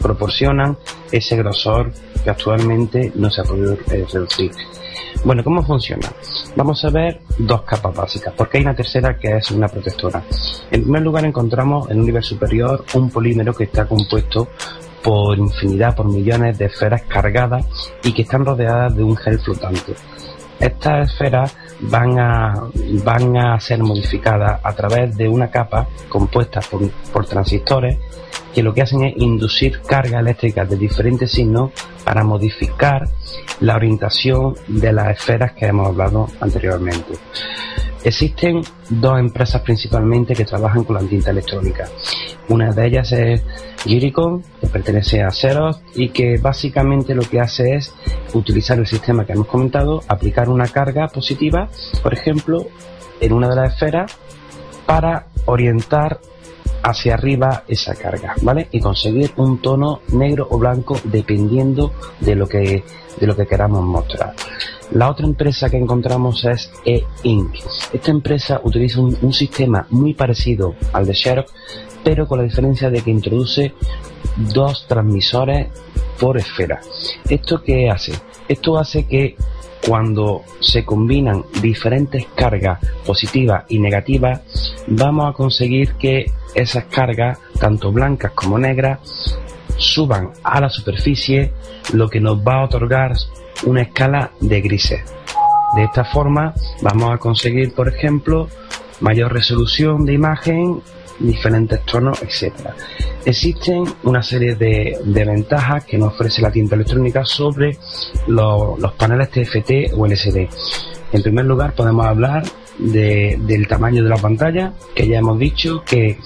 proporcionan 0.01 0.77
ese 1.11 1.37
grosor 1.37 1.91
que 2.23 2.29
actualmente 2.29 3.11
no 3.15 3.29
se 3.29 3.41
ha 3.41 3.43
podido 3.43 3.73
eh, 3.73 4.05
reducir. 4.11 4.51
Bueno, 5.23 5.43
¿cómo 5.43 5.61
funciona? 5.61 6.07
Vamos 6.55 6.83
a 6.85 6.89
ver 6.89 7.19
dos 7.37 7.63
capas 7.63 7.93
básicas, 7.93 8.33
porque 8.37 8.57
hay 8.57 8.63
una 8.63 8.75
tercera 8.75 9.17
que 9.17 9.35
es 9.35 9.51
una 9.51 9.67
protectora. 9.67 10.23
En 10.71 10.83
primer 10.83 11.01
lugar 11.01 11.25
encontramos 11.25 11.89
en 11.91 11.99
un 11.99 12.05
nivel 12.05 12.23
superior 12.23 12.85
un 12.93 13.09
polímero 13.09 13.53
que 13.53 13.65
está 13.65 13.85
compuesto 13.85 14.47
por 15.03 15.37
infinidad, 15.37 15.95
por 15.95 16.07
millones 16.07 16.57
de 16.57 16.65
esferas 16.65 17.01
cargadas 17.03 17.65
y 18.03 18.13
que 18.13 18.21
están 18.21 18.45
rodeadas 18.45 18.95
de 18.95 19.03
un 19.03 19.15
gel 19.17 19.39
flotante. 19.39 19.93
Estas 20.59 21.11
esferas 21.11 21.55
van 21.81 22.19
a, 22.19 22.53
van 23.03 23.37
a 23.37 23.59
ser 23.59 23.79
modificadas 23.79 24.59
a 24.63 24.73
través 24.73 25.15
de 25.15 25.27
una 25.27 25.49
capa 25.49 25.87
compuesta 26.09 26.59
por, 26.61 26.89
por 27.13 27.25
transistores 27.25 27.97
que 28.53 28.63
lo 28.63 28.73
que 28.73 28.81
hacen 28.81 29.03
es 29.03 29.13
inducir 29.17 29.81
cargas 29.81 30.21
eléctricas 30.21 30.69
de 30.69 30.77
diferentes 30.77 31.31
signos 31.31 31.71
para 32.03 32.23
modificar 32.23 33.07
la 33.59 33.75
orientación 33.75 34.55
de 34.67 34.93
las 34.93 35.17
esferas 35.17 35.53
que 35.53 35.67
hemos 35.67 35.87
hablado 35.87 36.27
anteriormente. 36.39 37.13
Existen 38.03 38.61
dos 38.89 39.19
empresas 39.19 39.61
principalmente 39.61 40.33
que 40.33 40.45
trabajan 40.45 40.83
con 40.85 40.95
la 40.95 41.01
tinta 41.01 41.31
electrónica. 41.31 41.87
Una 42.47 42.71
de 42.71 42.87
ellas 42.87 43.11
es 43.11 43.43
Giricon, 43.83 44.41
que 44.59 44.67
pertenece 44.67 45.21
a 45.21 45.29
Xerox 45.29 45.81
y 45.95 46.09
que 46.09 46.37
básicamente 46.37 47.13
lo 47.13 47.23
que 47.23 47.41
hace 47.41 47.75
es 47.75 47.93
utilizar 48.33 48.79
el 48.79 48.87
sistema 48.87 49.25
que 49.25 49.33
hemos 49.33 49.47
comentado, 49.47 50.01
aplicar 50.07 50.49
una 50.49 50.67
carga 50.67 51.07
positiva, 51.07 51.69
por 52.01 52.13
ejemplo, 52.13 52.65
en 53.19 53.33
una 53.33 53.49
de 53.49 53.55
las 53.55 53.73
esferas 53.73 54.17
para 54.85 55.27
orientar 55.45 56.19
hacia 56.83 57.13
arriba 57.13 57.63
esa 57.67 57.95
carga, 57.95 58.35
¿vale? 58.41 58.67
Y 58.71 58.79
conseguir 58.79 59.31
un 59.37 59.61
tono 59.61 60.01
negro 60.13 60.47
o 60.49 60.57
blanco 60.57 60.97
dependiendo 61.03 61.93
de 62.19 62.35
lo 62.35 62.47
que, 62.47 62.83
de 63.19 63.27
lo 63.27 63.35
que 63.35 63.45
queramos 63.45 63.83
mostrar. 63.83 64.33
La 64.91 65.09
otra 65.09 65.27
empresa 65.27 65.69
que 65.69 65.77
encontramos 65.77 66.43
es 66.45 66.71
E-Ink. 66.83 67.53
Esta 67.93 68.11
empresa 68.11 68.59
utiliza 68.63 68.99
un, 68.99 69.33
sistema 69.33 69.85
muy 69.91 70.15
parecido 70.15 70.75
al 70.93 71.05
de 71.05 71.13
Xerox, 71.13 71.53
pero 72.03 72.27
con 72.27 72.39
la 72.39 72.45
diferencia 72.45 72.89
de 72.89 73.01
que 73.01 73.11
introduce 73.11 73.73
dos 74.35 74.87
transmisores 74.87 75.67
por 76.19 76.37
esfera. 76.37 76.81
¿Esto 77.29 77.61
qué 77.61 77.89
hace? 77.89 78.13
Esto 78.47 78.79
hace 78.79 79.05
que 79.05 79.35
cuando 79.85 80.43
se 80.59 80.83
combinan 80.85 81.43
diferentes 81.61 82.25
cargas 82.35 82.79
positivas 83.05 83.65
y 83.69 83.79
negativas, 83.79 84.41
vamos 84.87 85.29
a 85.29 85.33
conseguir 85.33 85.93
que 85.93 86.31
esas 86.55 86.85
cargas, 86.85 87.37
tanto 87.59 87.91
blancas 87.91 88.31
como 88.33 88.57
negras, 88.57 89.37
suban 89.77 90.31
a 90.43 90.59
la 90.59 90.69
superficie, 90.69 91.53
lo 91.93 92.09
que 92.09 92.19
nos 92.19 92.39
va 92.39 92.55
a 92.55 92.65
otorgar 92.65 93.13
una 93.65 93.81
escala 93.81 94.31
de 94.39 94.61
grises. 94.61 95.01
De 95.75 95.83
esta 95.83 96.03
forma 96.03 96.53
vamos 96.81 97.13
a 97.13 97.17
conseguir, 97.17 97.73
por 97.73 97.87
ejemplo, 97.87 98.49
mayor 98.99 99.31
resolución 99.31 100.05
de 100.05 100.13
imagen, 100.13 100.81
diferentes 101.19 101.81
tonos, 101.85 102.21
etc. 102.21 102.53
Existen 103.25 103.83
una 104.03 104.23
serie 104.23 104.55
de, 104.55 104.99
ventajas 105.05 105.85
que 105.85 105.97
nos 105.97 106.13
ofrece 106.13 106.41
la 106.41 106.51
tinta 106.51 106.75
electrónica 106.75 107.25
sobre 107.25 107.77
los 108.27 108.93
paneles 108.97 109.29
TFT 109.29 109.93
o 109.95 110.05
LCD. 110.05 110.47
En 111.11 111.21
primer 111.21 111.45
lugar 111.45 111.73
podemos 111.73 112.05
hablar 112.05 112.43
del 112.77 113.67
tamaño 113.67 114.03
de 114.03 114.09
la 114.09 114.17
pantalla, 114.17 114.73
que 114.95 115.07
ya 115.07 115.19
hemos 115.19 115.37
dicho 115.37 115.83
que 115.85 116.17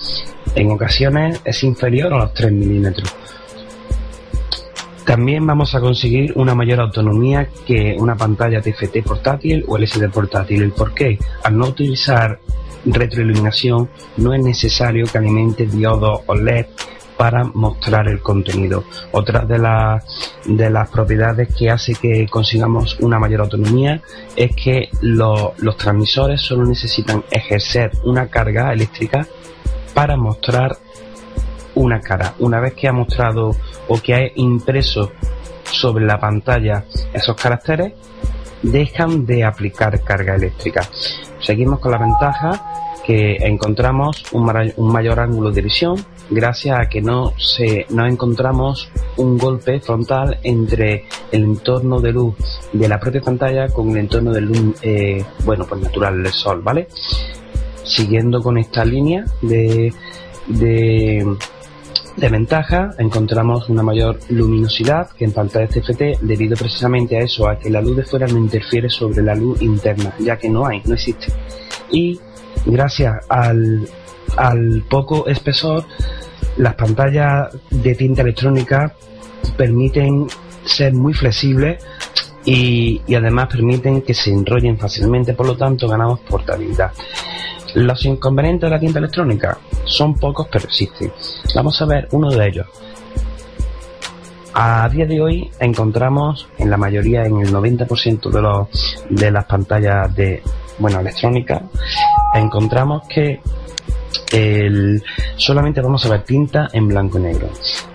en 0.55 0.71
ocasiones 0.71 1.41
es 1.43 1.63
inferior 1.63 2.13
a 2.13 2.19
los 2.19 2.33
3 2.33 2.51
milímetros. 2.51 3.13
También 5.05 5.45
vamos 5.45 5.75
a 5.75 5.81
conseguir 5.81 6.31
una 6.35 6.55
mayor 6.55 6.79
autonomía 6.79 7.49
que 7.65 7.95
una 7.99 8.15
pantalla 8.15 8.61
TFT 8.61 9.03
portátil 9.03 9.65
o 9.67 9.77
LCD 9.77 10.09
portátil. 10.09 10.61
¿El 10.61 10.71
por 10.71 10.93
qué? 10.93 11.19
Al 11.43 11.57
no 11.57 11.67
utilizar 11.67 12.39
retroiluminación 12.85 13.89
no 14.17 14.33
es 14.33 14.43
necesario 14.43 15.05
que 15.05 15.17
alimente 15.17 15.65
diodos 15.65 16.21
o 16.25 16.35
LED 16.35 16.65
para 17.17 17.43
mostrar 17.43 18.07
el 18.07 18.21
contenido. 18.21 18.83
Otra 19.11 19.45
de 19.45 19.57
las, 19.59 20.03
de 20.45 20.69
las 20.69 20.89
propiedades 20.89 21.53
que 21.55 21.69
hace 21.69 21.93
que 21.95 22.27
consigamos 22.27 22.99
una 22.99 23.19
mayor 23.19 23.41
autonomía 23.41 24.01
es 24.35 24.55
que 24.55 24.89
los 25.01 25.77
transmisores 25.77 26.41
solo 26.41 26.65
necesitan 26.65 27.23
ejercer 27.29 27.91
una 28.03 28.27
carga 28.27 28.73
eléctrica 28.73 29.27
para 29.93 30.17
mostrar 30.17 30.77
una 31.75 32.01
cara. 32.01 32.33
Una 32.39 32.59
vez 32.59 32.73
que 32.73 32.87
ha 32.87 32.93
mostrado 32.93 33.55
o 33.87 34.01
que 34.01 34.13
ha 34.13 34.31
impreso 34.35 35.11
sobre 35.63 36.05
la 36.05 36.19
pantalla 36.19 36.85
esos 37.13 37.35
caracteres, 37.35 37.93
dejan 38.63 39.25
de 39.25 39.43
aplicar 39.43 40.01
carga 40.01 40.35
eléctrica. 40.35 40.81
Seguimos 41.39 41.79
con 41.79 41.91
la 41.91 41.97
ventaja 41.99 42.83
que 43.05 43.35
encontramos 43.41 44.23
un, 44.31 44.45
mayor 44.91 45.19
ángulo 45.19 45.51
de 45.51 45.61
visión 45.61 45.97
gracias 46.29 46.79
a 46.79 46.87
que 46.87 47.01
no 47.01 47.33
se 47.37 47.85
no 47.89 48.07
encontramos 48.07 48.89
un 49.17 49.37
golpe 49.37 49.81
frontal 49.81 50.39
entre 50.43 51.05
el 51.31 51.43
entorno 51.43 51.99
de 51.99 52.13
luz 52.13 52.35
de 52.71 52.87
la 52.87 52.99
propia 52.99 53.19
pantalla 53.19 53.67
con 53.67 53.89
el 53.91 53.97
entorno 53.97 54.31
de 54.31 54.41
luz 54.41 54.75
eh, 54.81 55.23
bueno 55.43 55.65
pues 55.67 55.81
natural 55.81 56.23
del 56.23 56.31
sol 56.31 56.61
vale 56.61 56.87
siguiendo 57.83 58.41
con 58.41 58.57
esta 58.57 58.85
línea 58.85 59.25
de, 59.41 59.93
de 60.47 61.35
de 62.15 62.29
ventaja 62.29 62.91
encontramos 62.99 63.69
una 63.69 63.81
mayor 63.81 64.19
luminosidad 64.29 65.09
que 65.11 65.25
en 65.25 65.31
pantallas 65.31 65.71
TFT 65.71 66.21
debido 66.21 66.55
precisamente 66.55 67.17
a 67.17 67.21
eso, 67.21 67.47
a 67.47 67.57
que 67.57 67.69
la 67.69 67.81
luz 67.81 67.97
de 67.97 68.03
fuera 68.03 68.27
no 68.27 68.37
interfiere 68.37 68.89
sobre 68.89 69.23
la 69.23 69.35
luz 69.35 69.61
interna, 69.61 70.13
ya 70.19 70.37
que 70.37 70.49
no 70.49 70.65
hay, 70.65 70.81
no 70.85 70.93
existe. 70.93 71.27
Y 71.91 72.19
gracias 72.65 73.15
al, 73.29 73.87
al 74.37 74.83
poco 74.89 75.27
espesor, 75.27 75.85
las 76.57 76.75
pantallas 76.75 77.49
de 77.71 77.95
tinta 77.95 78.21
electrónica 78.21 78.93
permiten 79.57 80.27
ser 80.63 80.93
muy 80.93 81.13
flexibles 81.13 81.83
y, 82.45 83.01
y, 83.07 83.15
además 83.15 83.47
permiten 83.47 84.01
que 84.01 84.13
se 84.13 84.29
enrollen 84.31 84.77
fácilmente, 84.77 85.33
por 85.33 85.47
lo 85.47 85.57
tanto 85.57 85.87
ganamos 85.87 86.19
portabilidad. 86.19 86.91
Los 87.75 88.05
inconvenientes 88.05 88.69
de 88.69 88.75
la 88.75 88.79
tinta 88.79 88.99
electrónica 88.99 89.57
son 89.93 90.15
pocos, 90.15 90.47
pero 90.51 90.65
existen. 90.65 91.11
Vamos 91.55 91.81
a 91.81 91.85
ver 91.85 92.07
uno 92.11 92.29
de 92.29 92.47
ellos. 92.47 92.67
A 94.55 94.87
día 94.89 95.05
de 95.05 95.19
hoy 95.19 95.51
encontramos 95.59 96.47
en 96.59 96.69
la 96.69 96.77
mayoría, 96.77 97.25
en 97.25 97.39
el 97.39 97.51
90% 97.51 98.29
de, 98.29 98.41
los, 98.41 98.67
de 99.09 99.31
las 99.31 99.45
pantallas 99.45 100.13
de, 100.15 100.43
bueno, 100.77 100.99
electrónica, 100.99 101.61
encontramos 102.35 103.07
que 103.07 103.41
el, 104.31 105.01
solamente 105.37 105.81
vamos 105.81 106.05
a 106.05 106.09
ver 106.09 106.23
tinta 106.23 106.69
en 106.73 106.87
blanco 106.87 107.19
y 107.19 107.23
negro. 107.23 107.49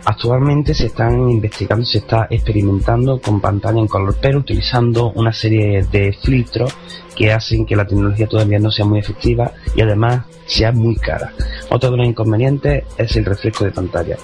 Actualmente 0.04 0.74
se 0.74 0.86
están 0.86 1.28
investigando, 1.30 1.84
se 1.84 1.98
está 1.98 2.26
experimentando 2.30 3.20
con 3.20 3.40
pantalla 3.40 3.78
en 3.78 3.86
color, 3.86 4.16
pero 4.20 4.38
utilizando 4.38 5.12
una 5.12 5.32
serie 5.32 5.84
de 5.90 6.12
filtros 6.12 6.74
que 7.14 7.32
hacen 7.32 7.66
que 7.66 7.76
la 7.76 7.86
tecnología 7.86 8.26
todavía 8.26 8.58
no 8.58 8.70
sea 8.70 8.84
muy 8.84 9.00
efectiva 9.00 9.52
y 9.74 9.82
además 9.82 10.24
sea 10.46 10.72
muy 10.72 10.96
cara. 10.96 11.32
Otro 11.70 11.90
de 11.90 11.98
los 11.98 12.06
inconvenientes 12.06 12.84
es 12.96 13.16
el 13.16 13.24
refresco 13.24 13.64
de 13.64 13.72
pantalla. 13.72 14.16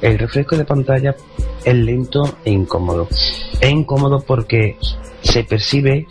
El 0.00 0.18
refresco 0.18 0.56
de 0.56 0.64
pantalla 0.64 1.14
es 1.64 1.74
lento 1.74 2.38
e 2.44 2.50
incómodo. 2.50 3.08
Es 3.60 3.70
incómodo 3.70 4.20
porque 4.20 4.76
se 5.22 5.44
percibe 5.44 6.06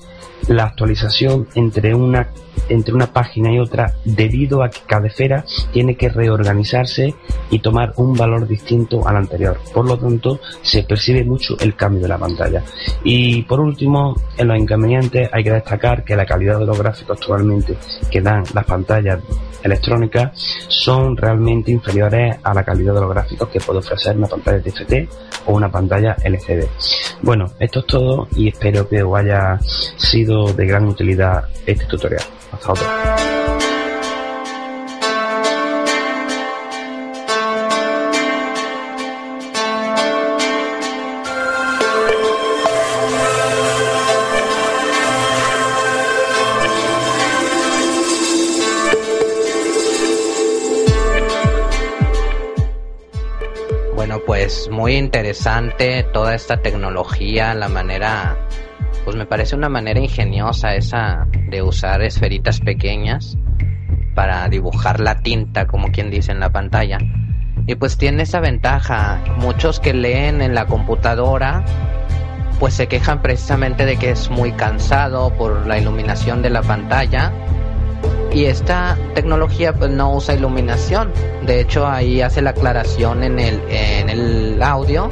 la 0.47 0.65
actualización 0.65 1.47
entre 1.55 1.93
una 1.93 2.29
entre 2.69 2.93
una 2.93 3.07
página 3.07 3.51
y 3.51 3.59
otra 3.59 3.93
debido 4.05 4.63
a 4.63 4.69
que 4.69 4.79
cada 4.85 5.07
esfera 5.07 5.45
tiene 5.71 5.95
que 5.95 6.09
reorganizarse 6.09 7.13
y 7.51 7.59
tomar 7.59 7.93
un 7.97 8.15
valor 8.15 8.47
distinto 8.47 9.07
al 9.07 9.17
anterior. 9.17 9.59
Por 9.73 9.85
lo 9.85 9.97
tanto, 9.97 10.39
se 10.61 10.83
percibe 10.83 11.23
mucho 11.23 11.57
el 11.59 11.75
cambio 11.75 12.01
de 12.01 12.07
la 12.07 12.17
pantalla. 12.17 12.63
Y 13.03 13.43
por 13.43 13.59
último, 13.59 14.15
en 14.37 14.47
los 14.47 14.57
inconvenientes 14.57 15.29
hay 15.31 15.43
que 15.43 15.51
destacar 15.51 16.03
que 16.03 16.15
la 16.15 16.25
calidad 16.25 16.59
de 16.59 16.65
los 16.65 16.79
gráficos 16.79 17.17
actualmente 17.19 17.77
que 18.09 18.21
dan 18.21 18.43
las 18.53 18.65
pantallas 18.65 19.19
electrónicas 19.65 20.31
son 20.67 21.17
realmente 21.17 21.71
inferiores 21.71 22.37
a 22.43 22.53
la 22.53 22.63
calidad 22.63 22.93
de 22.93 23.01
los 23.01 23.09
gráficos 23.09 23.49
que 23.49 23.59
puede 23.59 23.79
ofrecer 23.79 24.15
una 24.15 24.27
pantalla 24.27 24.61
TFT 24.61 24.93
o 25.47 25.53
una 25.53 25.71
pantalla 25.71 26.15
LCD. 26.23 26.67
Bueno, 27.21 27.45
esto 27.59 27.79
es 27.79 27.85
todo 27.85 28.27
y 28.35 28.49
espero 28.49 28.87
que 28.87 29.03
os 29.03 29.17
haya 29.17 29.59
sido 29.97 30.53
de 30.53 30.65
gran 30.65 30.87
utilidad 30.87 31.45
este 31.65 31.85
tutorial. 31.85 32.23
Hasta 32.51 32.71
otra. 32.71 33.74
Pues 54.45 54.69
muy 54.69 54.95
interesante 54.95 56.03
toda 56.13 56.35
esta 56.35 56.57
tecnología, 56.57 57.55
la 57.55 57.67
manera, 57.67 58.37
pues 59.03 59.15
me 59.15 59.25
parece 59.25 59.55
una 59.55 59.69
manera 59.69 59.99
ingeniosa 59.99 60.75
esa 60.75 61.25
de 61.49 61.63
usar 61.63 62.03
esferitas 62.03 62.59
pequeñas 62.59 63.39
para 64.13 64.47
dibujar 64.47 64.99
la 64.99 65.23
tinta, 65.23 65.65
como 65.65 65.87
quien 65.87 66.11
dice 66.11 66.31
en 66.31 66.39
la 66.39 66.51
pantalla. 66.51 66.99
Y 67.65 67.73
pues 67.73 67.97
tiene 67.97 68.21
esa 68.21 68.39
ventaja, 68.39 69.19
muchos 69.37 69.79
que 69.79 69.95
leen 69.95 70.43
en 70.43 70.53
la 70.53 70.67
computadora 70.67 71.65
pues 72.59 72.75
se 72.75 72.85
quejan 72.85 73.23
precisamente 73.23 73.83
de 73.83 73.97
que 73.97 74.11
es 74.11 74.29
muy 74.29 74.51
cansado 74.51 75.33
por 75.33 75.65
la 75.65 75.79
iluminación 75.79 76.43
de 76.43 76.51
la 76.51 76.61
pantalla 76.61 77.33
y 78.35 78.45
esta 78.45 78.97
tecnología 79.13 79.71
pues 79.73 79.89
no 79.91 80.13
usa 80.13 80.35
iluminación. 80.35 81.11
De 81.45 81.61
hecho 81.61 81.87
ahí 81.87 82.21
hace 82.21 82.41
la 82.41 82.49
aclaración 82.49 83.23
en 83.23 83.39
el, 83.39 83.61
en 83.69 84.09
el 84.09 84.61
audio 84.61 85.09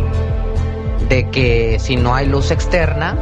de 1.07 1.29
que 1.29 1.77
si 1.79 1.95
no 1.95 2.13
hay 2.13 2.27
luz 2.27 2.51
externa 2.51 3.15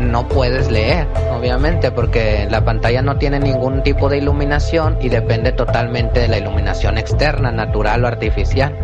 no 0.00 0.26
puedes 0.26 0.70
leer, 0.70 1.06
obviamente, 1.30 1.92
porque 1.92 2.48
la 2.50 2.64
pantalla 2.64 3.02
no 3.02 3.18
tiene 3.18 3.38
ningún 3.38 3.82
tipo 3.82 4.08
de 4.08 4.18
iluminación 4.18 4.96
y 5.00 5.10
depende 5.10 5.52
totalmente 5.52 6.20
de 6.20 6.28
la 6.28 6.38
iluminación 6.38 6.96
externa, 6.98 7.52
natural 7.52 8.02
o 8.04 8.08
artificial. 8.08 8.74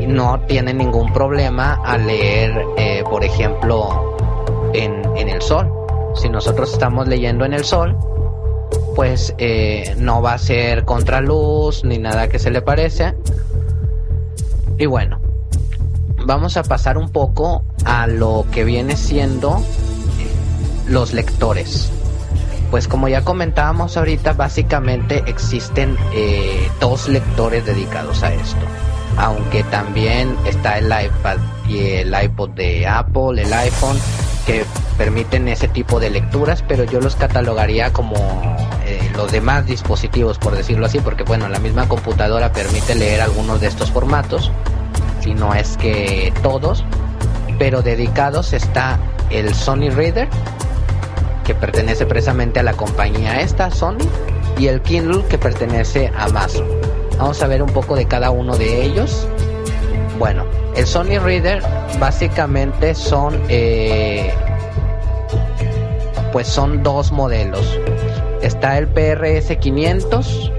Y 0.00 0.06
no 0.06 0.40
tiene 0.46 0.72
ningún 0.72 1.12
problema 1.12 1.80
al 1.84 2.06
leer, 2.06 2.64
eh, 2.78 3.02
por 3.10 3.24
ejemplo, 3.24 4.16
en, 4.72 5.02
en 5.16 5.28
el 5.28 5.42
sol. 5.42 5.70
Si 6.14 6.28
nosotros 6.28 6.72
estamos 6.72 7.08
leyendo 7.08 7.44
en 7.44 7.52
el 7.52 7.64
sol, 7.64 7.98
pues 9.00 9.34
eh, 9.38 9.94
no 9.96 10.20
va 10.20 10.34
a 10.34 10.38
ser 10.38 10.84
contraluz 10.84 11.84
ni 11.84 11.96
nada 11.96 12.28
que 12.28 12.38
se 12.38 12.50
le 12.50 12.60
parece. 12.60 13.14
Y 14.76 14.84
bueno, 14.84 15.22
vamos 16.26 16.58
a 16.58 16.62
pasar 16.62 16.98
un 16.98 17.08
poco 17.08 17.64
a 17.86 18.06
lo 18.06 18.44
que 18.52 18.62
viene 18.62 18.98
siendo 18.98 19.64
los 20.86 21.14
lectores. 21.14 21.90
Pues 22.70 22.88
como 22.88 23.08
ya 23.08 23.24
comentábamos 23.24 23.96
ahorita, 23.96 24.34
básicamente 24.34 25.24
existen 25.26 25.96
eh, 26.12 26.70
dos 26.78 27.08
lectores 27.08 27.64
dedicados 27.64 28.22
a 28.22 28.34
esto. 28.34 28.66
Aunque 29.16 29.62
también 29.62 30.36
está 30.44 30.76
el 30.76 30.88
iPad 30.88 31.38
y 31.66 31.78
el 31.78 32.14
iPod 32.22 32.50
de 32.50 32.86
Apple, 32.86 33.40
el 33.40 33.50
iPhone, 33.50 33.96
que 34.44 34.66
permiten 34.98 35.48
ese 35.48 35.68
tipo 35.68 36.00
de 36.00 36.10
lecturas, 36.10 36.62
pero 36.68 36.84
yo 36.84 37.00
los 37.00 37.16
catalogaría 37.16 37.94
como 37.94 38.16
los 39.16 39.32
demás 39.32 39.66
dispositivos, 39.66 40.38
por 40.38 40.54
decirlo 40.54 40.86
así, 40.86 41.00
porque 41.00 41.24
bueno, 41.24 41.48
la 41.48 41.58
misma 41.58 41.88
computadora 41.88 42.52
permite 42.52 42.94
leer 42.94 43.20
algunos 43.20 43.60
de 43.60 43.68
estos 43.68 43.90
formatos, 43.90 44.50
si 45.20 45.34
no 45.34 45.54
es 45.54 45.76
que 45.76 46.32
todos, 46.42 46.84
pero 47.58 47.82
dedicados 47.82 48.52
está 48.52 48.98
el 49.30 49.54
Sony 49.54 49.90
Reader, 49.90 50.28
que 51.44 51.54
pertenece 51.54 52.06
precisamente 52.06 52.60
a 52.60 52.62
la 52.62 52.72
compañía 52.72 53.40
esta, 53.40 53.70
Sony, 53.70 53.98
y 54.58 54.68
el 54.68 54.82
Kindle, 54.82 55.24
que 55.28 55.38
pertenece 55.38 56.12
a 56.16 56.24
Amazon. 56.24 56.66
Vamos 57.18 57.42
a 57.42 57.46
ver 57.46 57.62
un 57.62 57.70
poco 57.70 57.96
de 57.96 58.06
cada 58.06 58.30
uno 58.30 58.56
de 58.56 58.82
ellos. 58.82 59.26
Bueno, 60.18 60.44
el 60.76 60.86
Sony 60.86 61.18
Reader 61.22 61.62
básicamente 61.98 62.94
son 62.94 63.40
eh, 63.48 64.32
pues 66.32 66.46
son 66.46 66.82
dos 66.82 67.12
modelos. 67.12 67.78
Está 68.42 68.78
el 68.78 68.88
PRS 68.88 69.56
500 69.56 70.52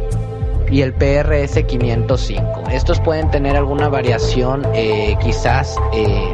y 0.71 0.81
el 0.81 0.93
PRS 0.93 1.63
505. 1.63 2.63
Estos 2.71 2.99
pueden 3.01 3.29
tener 3.29 3.57
alguna 3.57 3.89
variación 3.89 4.65
eh, 4.73 5.17
quizás 5.21 5.75
eh, 5.93 6.31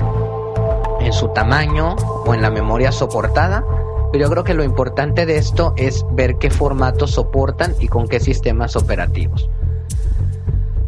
en 0.99 1.13
su 1.13 1.29
tamaño 1.29 1.95
o 2.25 2.33
en 2.33 2.41
la 2.41 2.51
memoria 2.51 2.91
soportada, 2.91 3.65
pero 4.11 4.25
yo 4.25 4.31
creo 4.31 4.43
que 4.43 4.53
lo 4.53 4.63
importante 4.63 5.25
de 5.25 5.37
esto 5.37 5.73
es 5.75 6.05
ver 6.11 6.37
qué 6.37 6.51
formatos 6.51 7.11
soportan 7.11 7.75
y 7.79 7.87
con 7.87 8.07
qué 8.07 8.19
sistemas 8.19 8.75
operativos. 8.75 9.49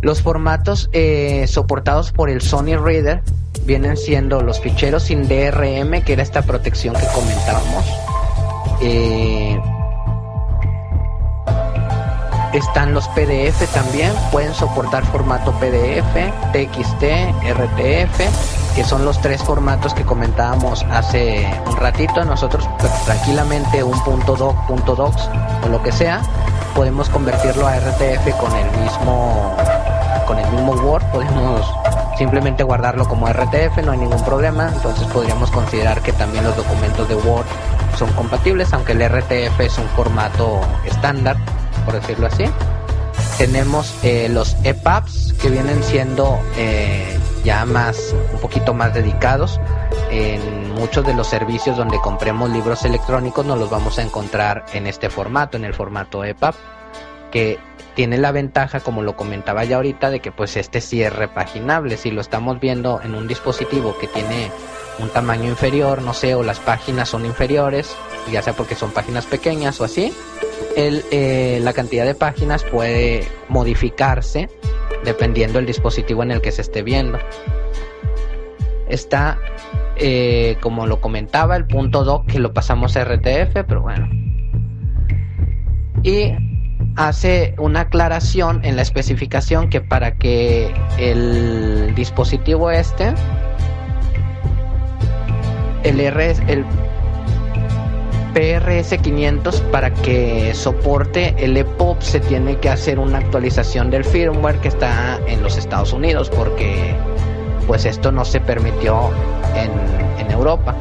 Los 0.01 0.21
formatos 0.21 0.89
eh, 0.93 1.45
soportados 1.47 2.11
por 2.11 2.29
el 2.29 2.41
Sony 2.41 2.77
Reader 2.81 3.21
vienen 3.65 3.97
siendo 3.97 4.41
los 4.41 4.59
ficheros 4.59 5.03
sin 5.03 5.27
DRM, 5.27 6.03
que 6.03 6.13
era 6.13 6.23
esta 6.23 6.43
protección 6.43 6.95
que 6.95 7.05
comentábamos, 7.13 7.85
están 12.53 12.93
los 12.93 13.07
PDF 13.09 13.61
también, 13.73 14.11
pueden 14.31 14.53
soportar 14.53 15.05
formato 15.05 15.51
PDF, 15.53 16.15
TXT, 16.51 17.03
RTF, 17.53 18.75
que 18.75 18.83
son 18.83 19.05
los 19.05 19.19
tres 19.21 19.43
formatos 19.43 19.93
que 19.93 20.03
comentábamos 20.03 20.85
hace 20.91 21.47
un 21.67 21.77
ratito. 21.77 22.23
Nosotros 22.25 22.67
pues, 22.79 22.91
tranquilamente 23.05 23.83
un 23.83 23.99
.doc, 24.25 24.55
.docs 24.67 25.29
o 25.65 25.69
lo 25.69 25.81
que 25.83 25.91
sea, 25.91 26.21
podemos 26.75 27.09
convertirlo 27.09 27.67
a 27.67 27.77
RTF 27.77 28.37
con 28.39 28.55
el 28.55 28.71
mismo 28.79 29.55
con 30.25 30.37
el 30.37 30.51
mismo 30.51 30.73
Word, 30.73 31.03
podemos 31.11 31.65
simplemente 32.15 32.61
guardarlo 32.63 33.07
como 33.07 33.27
RTF, 33.27 33.77
no 33.83 33.93
hay 33.93 33.97
ningún 33.97 34.23
problema. 34.23 34.69
Entonces 34.71 35.07
podríamos 35.07 35.49
considerar 35.49 36.01
que 36.01 36.13
también 36.13 36.43
los 36.43 36.55
documentos 36.55 37.09
de 37.09 37.15
Word 37.15 37.47
son 37.97 38.11
compatibles, 38.13 38.71
aunque 38.73 38.91
el 38.91 39.01
RTF 39.09 39.59
es 39.59 39.77
un 39.79 39.87
formato 39.95 40.61
estándar, 40.85 41.37
por 41.89 41.99
decirlo 41.99 42.27
así. 42.27 42.45
Tenemos 43.39 43.95
eh, 44.03 44.29
los 44.29 44.55
EPUBs 44.63 45.33
que 45.41 45.49
vienen 45.49 45.81
siendo 45.81 46.39
eh, 46.55 47.17
ya 47.43 47.65
más, 47.65 48.13
un 48.33 48.39
poquito 48.39 48.75
más 48.75 48.93
dedicados. 48.93 49.59
En 50.11 50.71
muchos 50.73 51.03
de 51.05 51.15
los 51.15 51.27
servicios 51.27 51.77
donde 51.77 51.99
compremos 51.99 52.51
libros 52.51 52.85
electrónicos 52.85 53.45
nos 53.45 53.57
los 53.57 53.71
vamos 53.71 53.97
a 53.97 54.03
encontrar 54.03 54.65
en 54.73 54.85
este 54.85 55.09
formato, 55.09 55.57
en 55.57 55.65
el 55.65 55.73
formato 55.73 56.23
EPUB, 56.23 56.53
que 57.31 57.57
tiene 57.95 58.19
la 58.19 58.31
ventaja, 58.31 58.81
como 58.81 59.01
lo 59.01 59.15
comentaba 59.15 59.63
ya 59.63 59.77
ahorita, 59.77 60.11
de 60.11 60.19
que 60.19 60.31
pues 60.31 60.57
este 60.57 60.81
sí 60.81 61.01
es 61.01 61.11
repaginable. 61.11 61.97
Si 61.97 62.11
lo 62.11 62.21
estamos 62.21 62.59
viendo 62.59 63.01
en 63.03 63.15
un 63.15 63.27
dispositivo 63.27 63.97
que 63.99 64.07
tiene 64.07 64.51
un 64.99 65.09
tamaño 65.09 65.45
inferior, 65.49 66.03
no 66.03 66.13
sé, 66.13 66.35
o 66.35 66.43
las 66.43 66.59
páginas 66.59 67.09
son 67.09 67.25
inferiores, 67.25 67.95
ya 68.31 68.43
sea 68.43 68.53
porque 68.53 68.75
son 68.75 68.91
páginas 68.91 69.25
pequeñas 69.25 69.81
o 69.81 69.85
así, 69.85 70.13
el, 70.75 71.03
eh, 71.11 71.59
la 71.61 71.73
cantidad 71.73 72.05
de 72.05 72.15
páginas 72.15 72.63
puede 72.63 73.27
modificarse 73.47 74.49
dependiendo 75.03 75.57
del 75.57 75.65
dispositivo 75.65 76.23
en 76.23 76.31
el 76.31 76.41
que 76.41 76.51
se 76.51 76.61
esté 76.61 76.83
viendo. 76.83 77.19
Está, 78.87 79.39
eh, 79.97 80.57
como 80.61 80.87
lo 80.87 80.99
comentaba, 80.99 81.55
el 81.55 81.65
punto 81.65 82.03
doc 82.03 82.25
que 82.25 82.39
lo 82.39 82.53
pasamos 82.53 82.97
a 82.97 83.03
RTF, 83.03 83.63
pero 83.67 83.81
bueno. 83.81 84.09
Y 86.03 86.33
hace 86.95 87.55
una 87.57 87.81
aclaración 87.81 88.61
en 88.63 88.75
la 88.75 88.81
especificación 88.81 89.69
que 89.69 89.81
para 89.81 90.15
que 90.15 90.73
el 90.97 91.93
dispositivo 91.95 92.71
este, 92.71 93.13
el, 95.83 95.99
RS, 96.11 96.41
el 96.47 96.65
PRS500 98.33 99.61
para 99.71 99.93
que 99.93 100.53
soporte 100.53 101.35
el 101.37 101.57
EPOP 101.57 102.01
se 102.01 102.19
tiene 102.19 102.57
que 102.57 102.69
hacer 102.69 102.99
una 102.99 103.19
actualización 103.19 103.89
del 103.89 104.03
firmware 104.03 104.57
que 104.59 104.67
está 104.69 105.19
en 105.27 105.41
los 105.43 105.57
Estados 105.57 105.93
Unidos 105.93 106.29
porque 106.29 106.95
pues 107.67 107.85
esto 107.85 108.11
no 108.11 108.25
se 108.25 108.39
permitió 108.39 109.11
en, 109.55 109.71
en 110.19 110.31
Europa. 110.31 110.75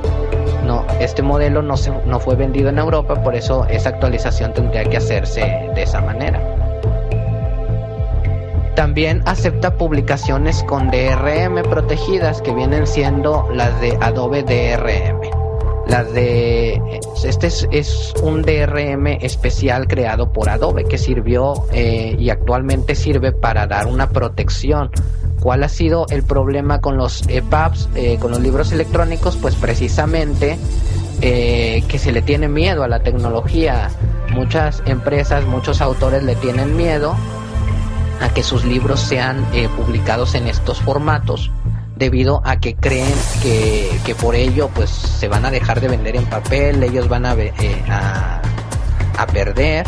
No, 0.65 0.85
este 1.01 1.23
modelo 1.23 1.63
no, 1.63 1.77
se, 1.77 1.91
no 2.07 2.21
fue 2.21 2.35
vendido 2.37 2.69
en 2.69 2.79
Europa, 2.79 3.23
por 3.23 3.35
eso 3.35 3.67
esa 3.71 3.91
actualización 3.91 4.53
tendría 4.53 4.85
que 4.85 4.99
hacerse 4.99 5.41
de 5.75 5.83
esa 5.83 6.01
manera. 6.01 6.41
También 8.75 9.23
acepta 9.27 9.75
publicaciones 9.75 10.63
con 10.65 10.91
DRM 10.91 11.63
protegidas 11.69 12.41
que 12.41 12.55
vienen 12.55 12.87
siendo 12.87 13.49
las 13.53 13.81
de 13.81 13.99
Adobe 14.01 14.43
DRM. 14.45 15.38
Las 15.89 16.13
de 16.13 17.01
este 17.25 17.47
es, 17.47 18.13
un 18.23 18.43
DRM 18.43 19.07
especial 19.23 19.89
creado 19.89 20.33
por 20.33 20.51
Adobe 20.51 20.85
que 20.85 20.99
sirvió 20.99 21.65
eh, 21.73 22.15
y 22.19 22.29
actualmente 22.29 22.95
sirve 22.95 23.33
para 23.33 23.67
dar 23.67 23.87
una 23.87 24.11
protección 24.11 24.91
¿Cuál 25.41 25.63
ha 25.63 25.69
sido 25.69 26.07
el 26.11 26.25
problema 26.25 26.81
con 26.81 26.97
los 26.97 27.23
EPUBs, 27.29 27.89
eh, 27.95 28.19
con 28.21 28.33
los 28.33 28.41
libros 28.41 28.73
electrónicos? 28.73 29.37
Pues 29.37 29.55
precisamente 29.55 30.59
eh, 31.23 31.85
que 31.87 31.99
se 31.99 32.11
le 32.11 32.23
tiene 32.23 32.49
miedo 32.49 32.83
a 32.83 32.89
la 32.89 33.01
tecnología. 33.01 33.89
Muchas 34.33 34.83
empresas, 34.85 35.47
muchos 35.47 35.81
autores 35.81 36.25
le 36.25 36.35
tienen 36.35 36.77
miedo 36.77 37.15
a 38.21 38.29
que 38.35 38.43
sus 38.43 38.65
libros 38.65 38.99
sean 38.99 39.47
publicados 39.77 40.35
en 40.35 40.49
estos 40.49 40.81
formatos 40.81 41.53
debido 41.99 42.41
a 42.45 42.59
que 42.59 42.75
creen 42.77 43.13
que, 43.43 43.91
que, 44.05 44.15
por 44.15 44.35
ello 44.35 44.71
pues 44.75 44.91
se 44.91 45.29
van 45.29 45.45
a 45.45 45.51
dejar 45.51 45.81
de 45.81 45.89
vender 45.89 46.17
en 46.17 46.25
papel, 46.27 46.83
ellos 46.83 47.09
van 47.09 47.27
a, 47.27 47.37
a, 47.89 48.43
a 49.19 49.27
perder 49.27 49.87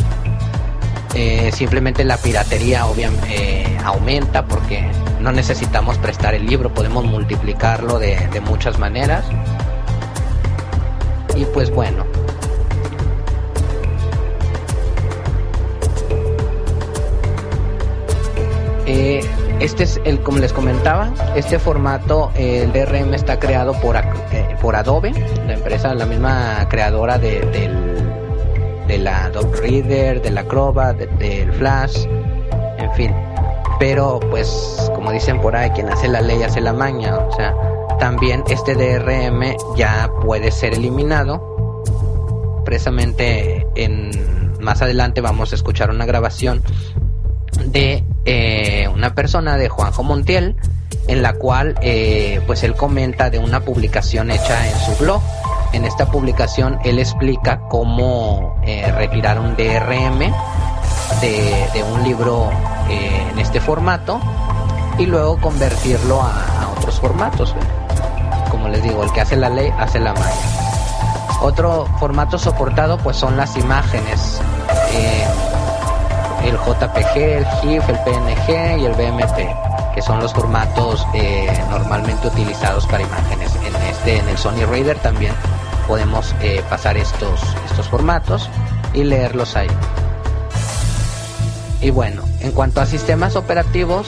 eh, 1.14 1.50
simplemente 1.52 2.04
la 2.04 2.16
piratería 2.16 2.86
obviamente 2.86 3.62
eh, 3.62 3.78
aumenta 3.84 4.44
porque 4.44 4.88
no 5.20 5.32
necesitamos 5.32 5.98
prestar 5.98 6.34
el 6.34 6.46
libro, 6.46 6.72
podemos 6.72 7.04
multiplicarlo 7.04 7.98
de, 7.98 8.28
de 8.28 8.40
muchas 8.40 8.78
maneras. 8.78 9.24
Y 11.34 11.44
pues 11.46 11.70
bueno. 11.70 12.04
Eh, 18.86 19.20
este 19.60 19.84
es 19.84 20.00
el, 20.04 20.20
como 20.20 20.38
les 20.38 20.52
comentaba, 20.52 21.12
este 21.36 21.58
formato, 21.58 22.32
el 22.34 22.72
DRM 22.72 23.14
está 23.14 23.38
creado 23.38 23.72
por, 23.80 23.96
eh, 23.96 24.56
por 24.60 24.74
Adobe, 24.74 25.12
la 25.46 25.54
empresa, 25.54 25.94
la 25.94 26.06
misma 26.06 26.66
creadora 26.68 27.18
de, 27.18 27.40
de 28.86 28.98
la 28.98 29.26
Adobe 29.26 29.56
Reader, 29.60 30.22
de 30.22 30.30
la 30.30 30.40
Acrobat, 30.40 30.96
del 30.96 31.52
Flash, 31.52 32.06
en 32.78 32.92
fin. 32.94 33.14
Pero 33.78 34.18
pues 34.30 34.90
como 34.94 35.12
dicen 35.12 35.40
por 35.40 35.54
ahí, 35.54 35.70
quien 35.70 35.88
hace 35.88 36.08
la 36.08 36.20
ley 36.20 36.42
hace 36.42 36.60
la 36.60 36.72
maña, 36.72 37.16
o 37.16 37.32
sea, 37.32 37.54
también 37.98 38.42
este 38.48 38.74
DRM 38.74 39.56
ya 39.76 40.10
puede 40.22 40.50
ser 40.50 40.74
eliminado. 40.74 41.82
Precisamente 42.64 43.66
en 43.74 44.10
más 44.60 44.82
adelante 44.82 45.20
vamos 45.20 45.52
a 45.52 45.54
escuchar 45.54 45.90
una 45.90 46.04
grabación 46.04 46.62
de 47.66 48.04
eh, 48.24 48.88
una 48.92 49.14
persona 49.14 49.56
de 49.56 49.68
Juanjo 49.68 50.02
Montiel 50.02 50.56
en 51.08 51.22
la 51.22 51.32
cual 51.34 51.74
eh, 51.82 52.40
pues 52.46 52.62
él 52.62 52.74
comenta 52.74 53.30
de 53.30 53.38
una 53.38 53.60
publicación 53.60 54.30
hecha 54.30 54.68
en 54.68 54.78
su 54.80 55.02
blog 55.02 55.22
en 55.72 55.84
esta 55.84 56.06
publicación 56.10 56.78
él 56.84 56.98
explica 56.98 57.60
cómo 57.68 58.60
eh, 58.64 58.90
retirar 58.92 59.38
un 59.38 59.56
DRM 59.56 60.18
de, 61.20 61.84
un 61.92 62.02
libro 62.04 62.50
en 62.88 63.38
este 63.38 63.60
formato 63.60 64.20
y 64.98 65.06
luego 65.06 65.40
convertirlo 65.40 66.20
a, 66.20 66.72
otros 66.76 67.00
formatos. 67.00 67.54
Como 68.50 68.68
les 68.68 68.82
digo, 68.82 69.02
el 69.02 69.12
que 69.12 69.20
hace 69.20 69.36
la 69.36 69.48
ley 69.48 69.72
hace 69.78 69.98
la 69.98 70.12
magia. 70.12 71.40
Otro 71.42 71.86
formato 71.98 72.38
soportado 72.38 72.98
pues 72.98 73.16
son 73.16 73.36
las 73.36 73.56
imágenes. 73.56 74.40
El 76.44 76.56
JPG, 76.56 77.16
el 77.16 77.46
GIF, 77.60 77.88
el 77.88 77.98
PNG 78.00 78.80
y 78.80 78.84
el 78.84 78.92
BMP, 78.92 79.94
que 79.94 80.02
son 80.02 80.20
los 80.20 80.32
formatos 80.32 81.06
normalmente 81.70 82.28
utilizados 82.28 82.86
para 82.86 83.02
imágenes. 83.02 83.54
En 83.56 83.74
este, 83.88 84.18
en 84.18 84.28
el 84.28 84.38
Sony 84.38 84.64
Raider 84.68 84.98
también 84.98 85.34
podemos 85.86 86.34
eh, 86.40 86.62
pasar 86.70 86.96
estos, 86.96 87.40
estos 87.68 87.88
formatos 87.88 88.48
y 88.94 89.04
leerlos 89.04 89.56
ahí. 89.56 89.68
Y 91.80 91.90
bueno, 91.90 92.22
en 92.40 92.52
cuanto 92.52 92.80
a 92.80 92.86
sistemas 92.86 93.36
operativos, 93.36 94.06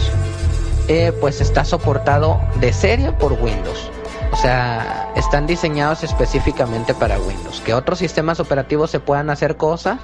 eh, 0.88 1.12
pues 1.20 1.40
está 1.40 1.64
soportado 1.64 2.40
de 2.60 2.72
serie 2.72 3.12
por 3.12 3.32
Windows. 3.32 3.90
O 4.32 4.36
sea, 4.36 5.10
están 5.16 5.46
diseñados 5.46 6.04
específicamente 6.04 6.94
para 6.94 7.18
Windows. 7.18 7.60
Que 7.60 7.74
otros 7.74 7.98
sistemas 7.98 8.40
operativos 8.40 8.90
se 8.90 9.00
puedan 9.00 9.30
hacer 9.30 9.56
cosas, 9.56 9.98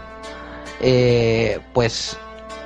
eh, 0.80 1.60
pues 1.72 2.16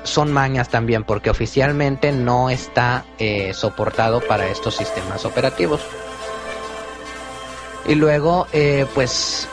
son 0.04 0.32
mañas 0.32 0.68
también, 0.68 1.04
porque 1.04 1.30
oficialmente 1.30 2.12
no 2.12 2.50
está 2.50 3.04
soportado 3.54 4.20
para 4.20 4.48
estos 4.48 4.74
sistemas 4.74 5.24
operativos. 5.24 5.80
Y 7.86 7.94
luego, 7.94 8.46
eh, 8.52 8.86
pues 8.94 9.48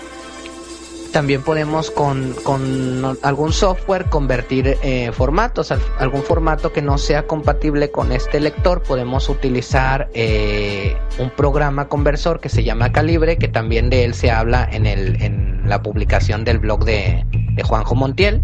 también 1.12 1.42
podemos 1.42 1.92
con, 1.92 2.34
con, 2.44 3.18
algún 3.22 3.52
software 3.52 4.06
convertir 4.06 4.78
eh, 4.82 5.12
formatos, 5.14 5.74
algún 5.98 6.24
formato 6.24 6.72
que 6.72 6.82
no 6.82 6.98
sea 6.98 7.28
compatible 7.28 7.92
con 7.92 8.12
este 8.12 8.40
lector, 8.40 8.82
podemos 8.84 9.30
utilizar 9.30 10.10
eh, 10.14 10.98
un 11.18 11.30
programa 11.32 11.88
conversor 11.88 12.40
que 12.40 12.50
se 12.50 12.64
llama 12.64 12.92
Calibre, 12.92 13.38
que 13.38 13.48
también 13.48 13.90
de 13.90 14.06
él 14.06 14.14
se 14.14 14.32
habla 14.32 14.68
en, 14.72 14.86
el, 14.86 15.22
en 15.22 15.68
la 15.68 15.82
publicación 15.82 16.44
del 16.44 16.60
blog 16.60 16.86
de, 16.86 17.26
de 17.32 17.64
Juanjo 17.64 17.96
Montiel, 17.96 18.44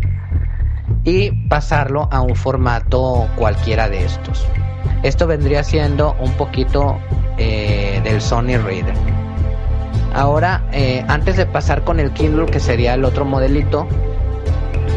y 1.03 1.31
pasarlo 1.47 2.09
a 2.11 2.21
un 2.21 2.35
formato 2.35 3.27
cualquiera 3.35 3.89
de 3.89 4.05
estos. 4.05 4.45
Esto 5.03 5.27
vendría 5.27 5.63
siendo 5.63 6.15
un 6.19 6.31
poquito 6.33 6.99
del 7.37 8.21
Sony 8.21 8.57
Reader. 8.63 9.24
Ahora, 10.15 10.63
eh, 10.71 11.03
antes 11.09 11.35
de 11.35 11.45
pasar 11.45 11.83
con 11.83 11.99
el 11.99 12.13
Kindle, 12.13 12.45
que 12.45 12.61
sería 12.61 12.93
el 12.93 13.03
otro 13.03 13.25
modelito, 13.25 13.85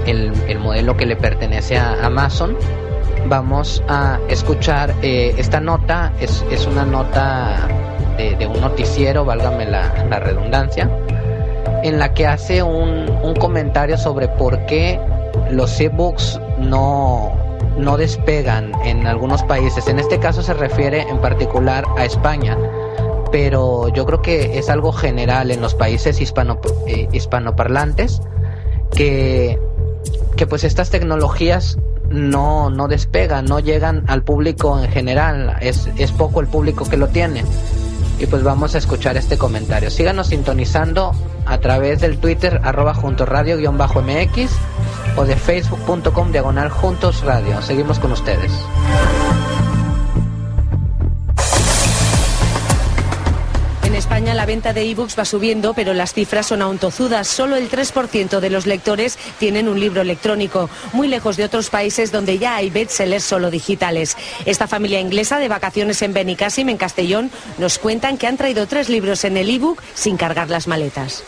el, 0.07 0.33
modelo 0.61 0.97
que 0.97 1.07
le 1.07 1.17
pertenece 1.17 1.77
a 1.77 2.07
Amazon, 2.07 2.57
vamos 3.27 3.83
a 3.89 4.21
escuchar 4.29 4.95
eh, 5.03 5.35
esta 5.37 5.59
nota, 5.59 6.13
es, 6.21 6.67
una 6.71 6.85
nota 6.85 7.57
de, 8.17 8.47
un 8.47 8.61
noticiero, 8.61 9.25
válgame 9.25 9.67
la, 9.67 9.91
redundancia, 10.21 10.89
en 11.83 11.99
la 11.99 12.15
que 12.15 12.29
hace 12.29 12.63
un, 12.63 13.11
un 13.21 13.35
comentario 13.35 13.99
sobre 13.99 14.29
por 14.29 14.67
qué 14.67 15.01
los 15.51 15.81
ebooks 15.81 16.41
no, 16.61 17.33
no 17.77 17.97
despegan 17.97 18.71
en 18.85 19.05
algunos 19.09 19.43
países. 19.43 19.89
En 19.89 19.99
este 19.99 20.21
caso 20.21 20.45
se 20.45 20.55
refiere 20.55 21.03
en 21.03 21.19
particular 21.19 21.85
a 21.97 22.05
España 22.05 22.57
pero 23.31 23.89
yo 23.89 24.07
creo 24.07 24.23
que 24.23 24.59
es 24.59 24.69
algo 24.71 24.93
general 24.93 25.51
en 25.51 25.61
los 25.61 25.75
países 25.75 26.21
hispano, 26.21 26.61
eh, 26.87 27.09
hispanoparlantes 27.13 28.21
que, 28.95 29.59
que 30.37 30.47
pues 30.47 30.65
estas 30.65 30.91
tecnologías 30.91 31.79
no, 32.11 32.71
no 32.71 32.89
despegan, 32.89 33.45
no 33.45 33.61
llegan 33.61 34.05
al 34.07 34.23
público 34.23 34.79
en 34.79 34.91
general, 34.91 35.57
es, 35.61 35.89
es 35.97 36.13
poco 36.13 36.41
el 36.41 36.47
público 36.47 36.89
que 36.89 36.97
lo 36.97 37.09
tiene. 37.09 37.45
Y 38.19 38.27
pues 38.27 38.43
vamos 38.43 38.75
a 38.75 38.79
escuchar 38.79 39.17
este 39.17 39.39
comentario. 39.39 39.91
Síganos 39.91 40.29
sintonizando 40.29 41.13
a 41.47 41.59
través 41.59 42.01
del 42.01 42.19
Twitter 42.19 42.61
arroba 42.65 42.93
juntos 42.95 43.29
radio 43.29 43.57
guion 43.57 43.79
bajo 43.79 44.03
MX 44.03 44.51
o 45.17 45.25
de 45.25 45.37
facebook.com 45.37 46.33
diagonal 46.33 46.69
juntos 46.69 47.23
radio. 47.23 47.63
Seguimos 47.63 47.99
con 48.01 48.13
ustedes. 48.13 48.51
España 54.19 54.35
la 54.35 54.47
venta 54.47 54.73
de 54.73 54.83
ebooks 54.83 55.17
va 55.17 55.25
subiendo, 55.25 55.75
pero 55.75 55.95
las 55.95 56.13
cifras 56.13 56.47
son 56.47 56.61
aún 56.61 56.79
tozudas. 56.79 57.29
Solo 57.29 57.55
el 57.55 57.71
3% 57.71 58.41
de 58.41 58.51
los 58.51 58.67
lectores 58.67 59.17
tienen 59.39 59.69
un 59.69 59.79
libro 59.79 60.01
electrónico, 60.01 60.69
muy 60.93 61.07
lejos 61.07 61.37
de 61.37 61.45
otros 61.45 61.71
países 61.71 62.11
donde 62.11 62.37
ya 62.37 62.57
hay 62.57 62.69
bestsellers 62.69 63.23
solo 63.23 63.49
digitales. 63.49 64.17
Esta 64.45 64.67
familia 64.67 64.99
inglesa 64.99 65.39
de 65.39 65.47
vacaciones 65.47 66.03
en 66.03 66.15
Benicassim, 66.15 66.69
en 66.69 66.79
Castellón, 66.79 67.31
nos 67.59 67.79
cuentan 67.79 68.19
que 68.19 68.27
han 68.27 68.37
traído 68.37 68.67
tres 68.67 68.89
libros 68.89 69.23
en 69.23 69.37
el 69.37 69.49
ebook 69.51 69.81
sin 69.95 70.17
cargar 70.17 70.51
las 70.51 70.67
maletas. 70.67 71.23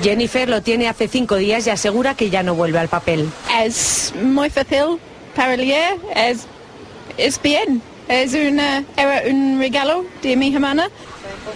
Jennifer 0.00 0.48
lo 0.48 0.62
tiene 0.62 0.86
hace 0.86 1.08
cinco 1.08 1.34
días 1.34 1.66
y 1.66 1.70
asegura 1.70 2.14
que 2.14 2.30
ya 2.30 2.44
no 2.44 2.54
vuelve 2.54 2.78
al 2.78 2.88
papel. 2.88 3.28
Es 3.60 4.14
muy 4.22 4.50
fácil 4.50 5.00
para 5.34 5.56
leer, 5.56 5.96
es, 6.14 6.46
es 7.16 7.42
bien, 7.42 7.82
es 8.06 8.34
una, 8.34 8.84
era 8.96 9.24
un 9.28 9.58
regalo 9.58 10.04
de 10.22 10.36
mi 10.36 10.54
hermana. 10.54 10.90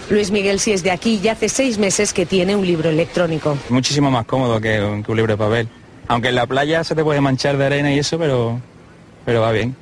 Luis 0.09 0.31
Miguel 0.31 0.59
si 0.59 0.73
es 0.73 0.83
de 0.83 0.91
aquí 0.91 1.19
y 1.23 1.27
hace 1.27 1.49
seis 1.49 1.77
meses 1.77 2.13
que 2.13 2.25
tiene 2.25 2.55
un 2.55 2.65
libro 2.65 2.89
electrónico. 2.89 3.57
Muchísimo 3.69 4.11
más 4.11 4.25
cómodo 4.25 4.59
que 4.59 4.81
un, 4.81 5.03
que 5.03 5.11
un 5.11 5.17
libro 5.17 5.33
de 5.33 5.37
papel. 5.37 5.67
Aunque 6.07 6.29
en 6.29 6.35
la 6.35 6.45
playa 6.45 6.83
se 6.83 6.95
te 6.95 7.03
puede 7.03 7.21
manchar 7.21 7.57
de 7.57 7.65
arena 7.65 7.93
y 7.93 7.99
eso, 7.99 8.17
pero, 8.17 8.59
pero 9.25 9.41
va 9.41 9.51
bien. 9.51 9.75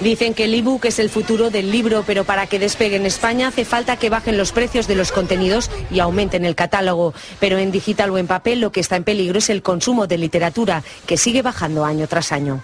Dicen 0.00 0.34
que 0.34 0.44
el 0.44 0.54
ebook 0.54 0.86
es 0.86 0.98
el 0.98 1.10
futuro 1.10 1.50
del 1.50 1.70
libro, 1.70 2.02
pero 2.04 2.24
para 2.24 2.46
que 2.46 2.58
despegue 2.58 2.96
en 2.96 3.06
España 3.06 3.48
hace 3.48 3.64
falta 3.64 3.96
que 3.96 4.10
bajen 4.10 4.36
los 4.36 4.50
precios 4.50 4.88
de 4.88 4.96
los 4.96 5.12
contenidos 5.12 5.70
y 5.90 6.00
aumenten 6.00 6.44
el 6.44 6.56
catálogo. 6.56 7.14
Pero 7.38 7.58
en 7.58 7.70
digital 7.70 8.10
o 8.10 8.18
en 8.18 8.26
papel 8.26 8.60
lo 8.60 8.72
que 8.72 8.80
está 8.80 8.96
en 8.96 9.04
peligro 9.04 9.38
es 9.38 9.48
el 9.48 9.62
consumo 9.62 10.06
de 10.06 10.18
literatura, 10.18 10.82
que 11.06 11.16
sigue 11.16 11.42
bajando 11.42 11.84
año 11.84 12.08
tras 12.08 12.32
año. 12.32 12.62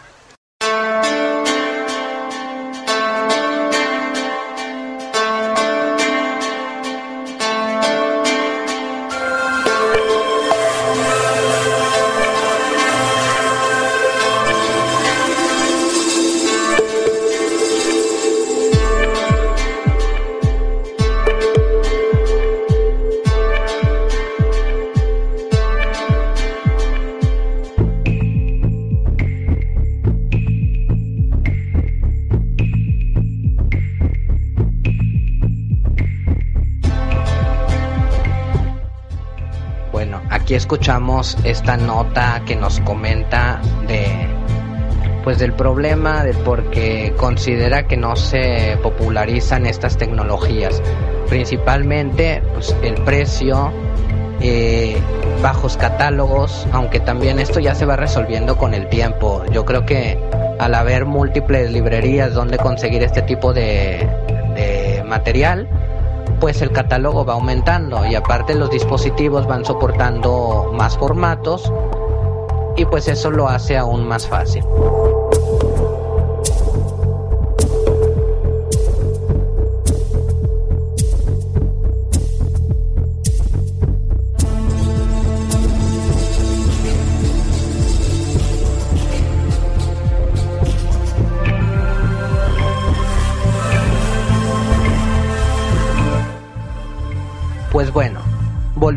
Escuchamos 40.69 41.35
esta 41.45 41.79
nota 41.79 42.43
que 42.45 42.55
nos 42.55 42.79
comenta 42.81 43.59
de 43.87 44.05
pues 45.25 45.39
del 45.39 45.55
problema 45.55 46.23
de 46.25 46.35
porque 46.35 47.15
considera 47.17 47.87
que 47.87 47.97
no 47.97 48.17
se 48.17 48.77
popularizan 48.83 49.65
estas 49.65 49.97
tecnologías, 49.97 50.83
principalmente 51.27 52.43
pues, 52.53 52.77
el 52.83 53.03
precio, 53.03 53.73
eh, 54.43 54.99
bajos 55.43 55.79
catálogos, 55.79 56.67
aunque 56.71 57.01
también 57.01 57.39
esto 57.39 57.61
ya 57.61 57.75
se 57.75 57.87
va 57.87 57.97
resolviendo 57.97 58.59
con 58.59 58.75
el 58.75 58.91
tiempo. 58.91 59.45
Yo 59.51 59.65
creo 59.65 59.87
que 59.87 60.19
al 60.59 60.75
haber 60.75 61.07
múltiples 61.07 61.73
librerías 61.73 62.35
donde 62.35 62.59
conseguir 62.59 63.03
este 63.03 63.23
tipo 63.23 63.55
de, 63.55 64.07
de 64.55 65.03
material, 65.03 65.67
pues 66.41 66.63
el 66.63 66.71
catálogo 66.71 67.25
va 67.25 67.35
aumentando 67.35 68.07
y 68.07 68.15
aparte 68.15 68.55
los 68.55 68.71
dispositivos 68.71 69.47
van 69.47 69.65
soportando 69.65 70.71
más 70.75 70.97
formatos 70.97 71.73
y 72.77 72.85
pues 72.85 73.09
eso 73.09 73.31
lo 73.31 73.49
hace 73.49 73.77
aún 73.77 74.07
más 74.07 74.27
fácil. 74.27 74.65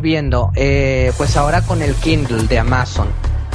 Volviendo, 0.01 0.51
eh, 0.55 1.13
pues 1.15 1.37
ahora 1.37 1.61
con 1.61 1.83
el 1.83 1.93
Kindle 1.93 2.47
de 2.47 2.57
Amazon. 2.57 3.07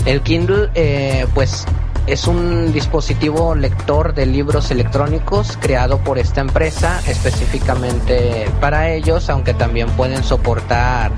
El 0.05 0.21
Kindle, 0.21 0.71
eh, 0.77 1.27
pues 1.35 1.65
es 2.07 2.29
un 2.29 2.73
dispositivo 2.73 3.57
lector 3.57 4.15
de 4.15 4.27
libros 4.27 4.71
electrónicos 4.71 5.59
creado 5.61 5.99
por 5.99 6.19
esta 6.19 6.41
empresa 6.41 7.01
específicamente 7.09 8.49
para 8.61 8.93
ellos, 8.93 9.29
aunque 9.29 9.55
también 9.55 9.89
pueden 9.97 10.23
soportar 10.23 11.11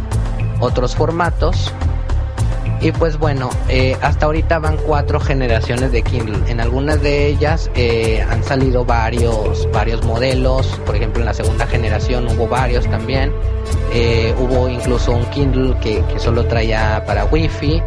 otros 0.61 0.97
formatos. 0.97 1.75
Y 2.81 2.93
pues 2.93 3.19
bueno, 3.19 3.51
eh, 3.69 3.97
hasta 4.03 4.27
ahorita 4.27 4.61
van 4.61 4.77
cuatro 4.77 5.19
generaciones 5.19 5.91
de 5.91 6.03
Kindle. 6.03 6.38
En 6.49 6.61
algunas 6.61 7.03
de 7.03 7.27
ellas 7.27 7.71
eh, 7.75 8.25
han 8.29 8.45
salido 8.45 8.85
varios, 8.85 9.69
varios 9.73 10.05
modelos. 10.05 10.67
Por 10.87 10.95
ejemplo, 10.95 11.21
en 11.21 11.27
la 11.27 11.35
segunda 11.35 11.67
generación 11.67 12.29
hubo 12.29 12.47
varios 12.47 12.87
también. 12.88 13.33
Eh, 13.93 14.33
hubo 14.38 14.69
incluso 14.69 15.12
un 15.12 15.25
Kindle 15.27 15.77
que, 15.81 16.05
que 16.05 16.19
solo 16.21 16.47
traía 16.47 17.03
para 17.05 17.25
Wi-Fi. 17.25 17.83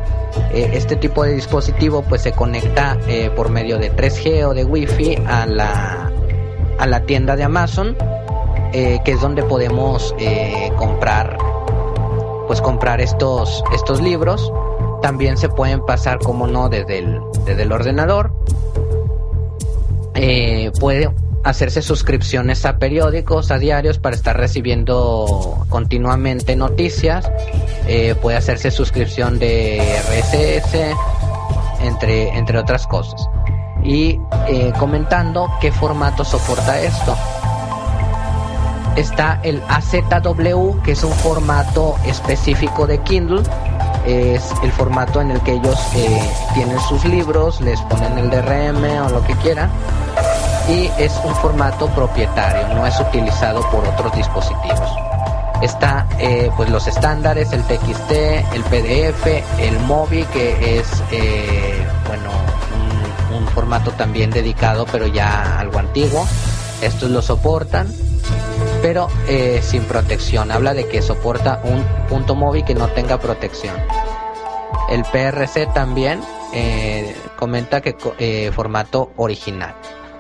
Este 0.54 0.96
tipo 0.96 1.24
de 1.24 1.34
dispositivo 1.34 2.04
pues 2.04 2.22
se 2.22 2.32
conecta 2.32 2.98
por 3.36 3.50
medio 3.50 3.78
de 3.78 3.94
3G 3.94 4.46
o 4.46 4.54
de 4.54 4.64
Wi-Fi 4.64 5.18
a 5.28 5.46
la, 5.46 6.10
a 6.80 6.88
la 6.88 7.02
tienda 7.02 7.36
de 7.36 7.44
Amazon, 7.44 7.98
que 8.72 9.02
es 9.06 9.20
donde 9.20 9.44
podemos 9.44 10.16
comprar 10.78 11.38
pues 12.48 12.62
comprar 12.62 13.00
estos, 13.00 13.64
estos 13.74 14.02
libros. 14.02 14.52
También 15.02 15.38
se 15.38 15.50
pueden 15.50 15.86
pasar, 15.86 16.20
como 16.20 16.48
no, 16.48 16.70
desde 16.70 17.00
el, 17.00 17.20
desde 17.46 17.64
el 17.64 17.72
ordenador. 17.72 18.34
Eh, 20.16 20.72
puede 20.80 21.10
hacerse 21.44 21.82
suscripciones 21.82 22.66
a 22.66 22.78
periódicos, 22.78 23.52
a 23.52 23.58
diarios, 23.58 23.98
para 23.98 24.16
estar 24.16 24.38
recibiendo 24.38 25.66
continuamente 25.70 26.56
noticias. 26.56 27.32
Eh, 27.88 28.16
puede 28.22 28.38
hacerse 28.38 28.72
suscripción 28.72 29.40
de 29.40 29.80
RSS, 29.80 30.96
entre, 31.84 32.30
entre 32.38 32.60
otras 32.60 32.86
cosas. 32.88 33.28
Y 33.84 34.20
eh, 34.48 34.72
comentando 34.78 35.50
qué 35.60 35.72
formato 35.72 36.24
soporta 36.24 36.80
esto. 36.80 37.18
Está 38.96 39.40
el 39.44 39.64
AZW, 39.70 40.82
que 40.84 40.92
es 40.92 41.04
un 41.04 41.14
formato 41.14 41.96
específico 42.06 42.86
de 42.86 43.00
Kindle. 43.00 43.42
Es 44.06 44.52
el 44.64 44.72
formato 44.72 45.22
en 45.22 45.32
el 45.32 45.40
que 45.42 45.54
ellos 45.54 45.80
eh, 45.96 46.22
tienen 46.54 46.80
sus 46.82 47.06
libros, 47.06 47.62
les 47.62 47.80
ponen 47.82 48.18
el 48.18 48.30
DRM 48.30 49.06
o 49.06 49.10
lo 49.10 49.24
que 49.24 49.36
quieran. 49.36 49.70
Y 50.70 50.90
es 50.98 51.20
un 51.24 51.36
formato 51.36 51.88
propietario, 51.88 52.68
no 52.76 52.86
es 52.86 53.00
utilizado 53.00 53.62
por 53.70 53.86
otros 53.86 54.16
dispositivos. 54.16 54.90
Está 55.62 56.08
eh, 56.20 56.50
pues 56.58 56.70
los 56.70 56.88
estándares, 56.88 57.52
el 57.54 57.64
TXT, 57.64 58.12
el 58.54 58.64
PDF, 58.64 59.28
el 59.60 59.80
MOBI, 59.82 60.24
que 60.26 60.80
es 60.80 61.04
eh, 61.12 61.86
bueno 62.08 62.30
un, 63.32 63.38
un 63.38 63.48
formato 63.50 63.92
también 63.92 64.32
dedicado, 64.32 64.86
pero 64.92 65.08
ya 65.08 65.60
algo 65.60 65.80
antiguo. 65.80 66.26
Estos 66.82 67.12
lo 67.12 67.22
soportan 67.22 67.88
pero 68.82 69.08
eh, 69.28 69.62
sin 69.64 69.84
protección. 69.84 70.52
Habla 70.52 70.74
de 70.74 70.88
que 70.88 71.02
soporta 71.02 71.62
un 71.64 71.84
punto 72.08 72.36
móvil 72.36 72.66
que 72.66 72.74
no 72.74 72.88
tenga 72.90 73.20
protección. 73.20 73.76
El 74.90 75.04
PRC 75.04 75.68
también 75.68 76.22
eh, 76.54 77.16
comenta 77.38 77.82
que 77.82 77.96
eh, 78.18 78.52
formato 78.54 79.12
original. 79.16 79.76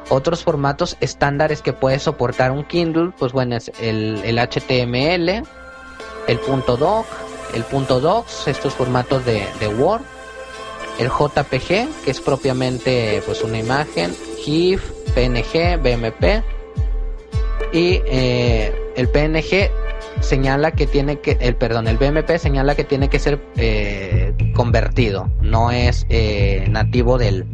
Otros 0.09 0.43
formatos 0.43 0.97
estándares 0.99 1.61
que 1.61 1.73
puede 1.73 1.99
soportar 1.99 2.51
un 2.51 2.65
Kindle, 2.65 3.11
pues 3.17 3.31
bueno, 3.31 3.55
es 3.55 3.71
el, 3.79 4.21
el 4.25 4.37
HTML, 4.37 5.47
el 6.27 6.39
punto 6.39 6.77
doc, 6.77 7.05
el 7.53 7.63
punto 7.63 7.99
docs, 7.99 8.47
estos 8.47 8.73
formatos 8.73 9.25
de, 9.25 9.45
de 9.59 9.67
Word, 9.69 10.01
el 10.99 11.07
JPG, 11.09 12.03
que 12.03 12.11
es 12.11 12.19
propiamente 12.19 13.23
pues 13.25 13.41
una 13.41 13.57
imagen, 13.57 14.15
GIF, 14.37 14.91
PNG, 15.15 15.77
BMP, 15.81 16.43
y 17.73 18.01
eh, 18.05 18.73
el 18.95 19.07
PNG 19.09 19.69
señala 20.21 20.71
que 20.71 20.87
tiene 20.87 21.19
que 21.19 21.37
el 21.39 21.55
perdón 21.55 21.87
el 21.87 21.97
BMP 21.97 22.37
señala 22.37 22.75
que 22.75 22.83
tiene 22.83 23.09
que 23.09 23.19
ser 23.19 23.39
eh, 23.55 24.33
convertido 24.55 25.31
no 25.41 25.71
es 25.71 26.05
eh, 26.09 26.67
nativo 26.69 27.17
del, 27.17 27.45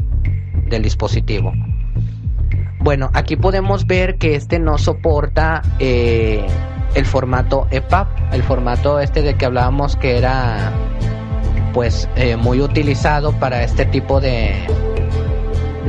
del 0.67 0.81
dispositivo. 0.81 1.53
Bueno 2.79 3.09
aquí 3.13 3.35
podemos 3.35 3.85
ver 3.87 4.17
que 4.17 4.35
este 4.35 4.59
no 4.59 4.77
soporta 4.77 5.61
el 5.79 7.05
formato 7.05 7.67
EPUB, 7.71 8.07
el 8.31 8.43
formato 8.43 8.99
este 8.99 9.21
de 9.21 9.35
que 9.35 9.45
hablábamos 9.45 9.95
que 9.95 10.17
era 10.17 10.71
pues 11.73 12.09
muy 12.39 12.59
utilizado 12.59 13.33
para 13.33 13.63
este 13.63 13.85
tipo 13.85 14.19
de, 14.19 14.55